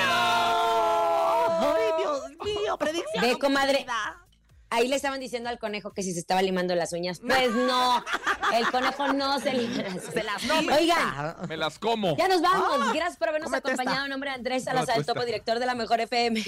Dios 1.99 2.23
mío! 2.45 2.77
Predicción. 2.79 3.23
Ve, 3.23 3.33
no 3.33 3.39
comadre. 3.39 3.87
Ahí 4.75 4.89
le 4.89 4.97
estaban 4.97 5.21
diciendo 5.21 5.51
al 5.51 5.59
conejo 5.59 5.93
que 5.93 6.03
si 6.03 6.15
se 6.15 6.19
estaba 6.21 6.41
limando 6.41 6.75
las 6.75 6.95
uñas. 6.95 7.21
Pues 7.21 7.51
no. 7.53 8.03
El 8.55 8.71
conejo 8.71 9.13
no 9.13 9.39
se 9.39 9.53
libera. 9.53 9.93
Se 10.01 10.23
las 10.23 10.43
nombra. 10.45 10.77
Oigan, 10.77 11.37
Me 11.47 11.59
las 11.59 11.79
como. 11.79 12.17
ya 12.17 12.27
nos 12.27 12.41
vamos. 12.41 12.79
Ah, 12.81 12.93
Gracias 12.95 13.19
por 13.19 13.29
habernos 13.29 13.53
acompañado. 13.53 14.05
En 14.05 14.11
nombre 14.11 14.31
de 14.31 14.37
Andrés 14.37 14.65
No, 14.65 14.73
Salazar, 14.73 14.97
el 14.97 15.05
topo 15.05 15.27
director 15.27 15.59
de 15.59 15.67
la 15.67 15.75
Mejor 15.75 16.01
FM. 16.01 16.43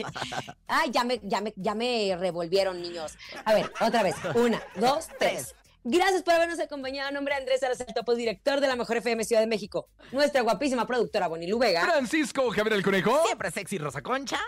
Ay, 0.67 0.91
ya 0.91 1.05
me, 1.05 1.21
ya, 1.23 1.43
me, 1.43 1.53
ya 1.57 1.75
me 1.75 2.17
revolvieron, 2.19 2.81
niños. 2.81 3.13
A 3.45 3.53
ver, 3.53 3.71
otra 3.81 4.03
vez. 4.03 4.17
Una, 4.35 4.63
dos, 4.77 5.09
tres. 5.19 5.55
Gracias 5.87 6.23
por 6.23 6.33
habernos 6.33 6.59
acompañado. 6.61 7.09
En 7.11 7.15
nombre 7.17 7.35
de 7.35 7.41
Andrés 7.41 7.61
Salazar, 7.61 7.89
el 7.89 7.95
topo 7.95 8.15
director 8.15 8.59
de 8.61 8.69
la 8.69 8.77
Mejor 8.77 8.97
FM 8.97 9.23
Ciudad 9.25 9.43
de 9.43 9.47
México. 9.49 9.91
Nuestra 10.13 10.41
guapísima 10.41 10.87
productora 10.87 11.29
Bonilu 11.29 11.59
Vega. 11.59 11.85
Francisco 11.85 12.49
Javier 12.53 12.73
el 12.73 12.83
Conejo. 12.83 13.23
Siempre 13.27 13.51
sexy 13.51 13.77
Rosa 13.77 14.01
Concha. 14.01 14.41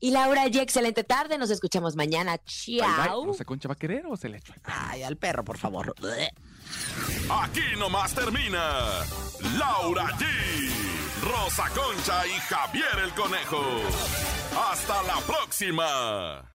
Y 0.00 0.10
Laura 0.10 0.46
G. 0.46 0.60
Excelente 0.60 1.04
tarde. 1.04 1.38
Nos 1.38 1.50
escuchamos 1.50 1.94
mañana. 1.94 2.38
Chao. 2.44 3.26
¿No 3.26 3.34
se 3.34 3.44
concha 3.44 3.68
va 3.68 3.74
a 3.74 3.78
querer 3.78 4.06
o 4.06 4.16
se 4.16 4.28
le 4.28 4.38
echó? 4.38 4.54
Ay, 4.64 5.02
al 5.02 5.16
perro, 5.16 5.44
por 5.44 5.58
favor. 5.58 5.94
Aquí 7.30 7.62
nomás 7.78 8.14
termina 8.14 9.04
Laura 9.58 10.06
G, 10.18 10.24
Rosa 11.22 11.68
Concha 11.68 12.26
y 12.26 12.30
Javier 12.30 12.98
el 13.04 13.12
Conejo. 13.12 13.62
Hasta 14.70 15.02
la 15.02 15.16
próxima. 15.26 16.50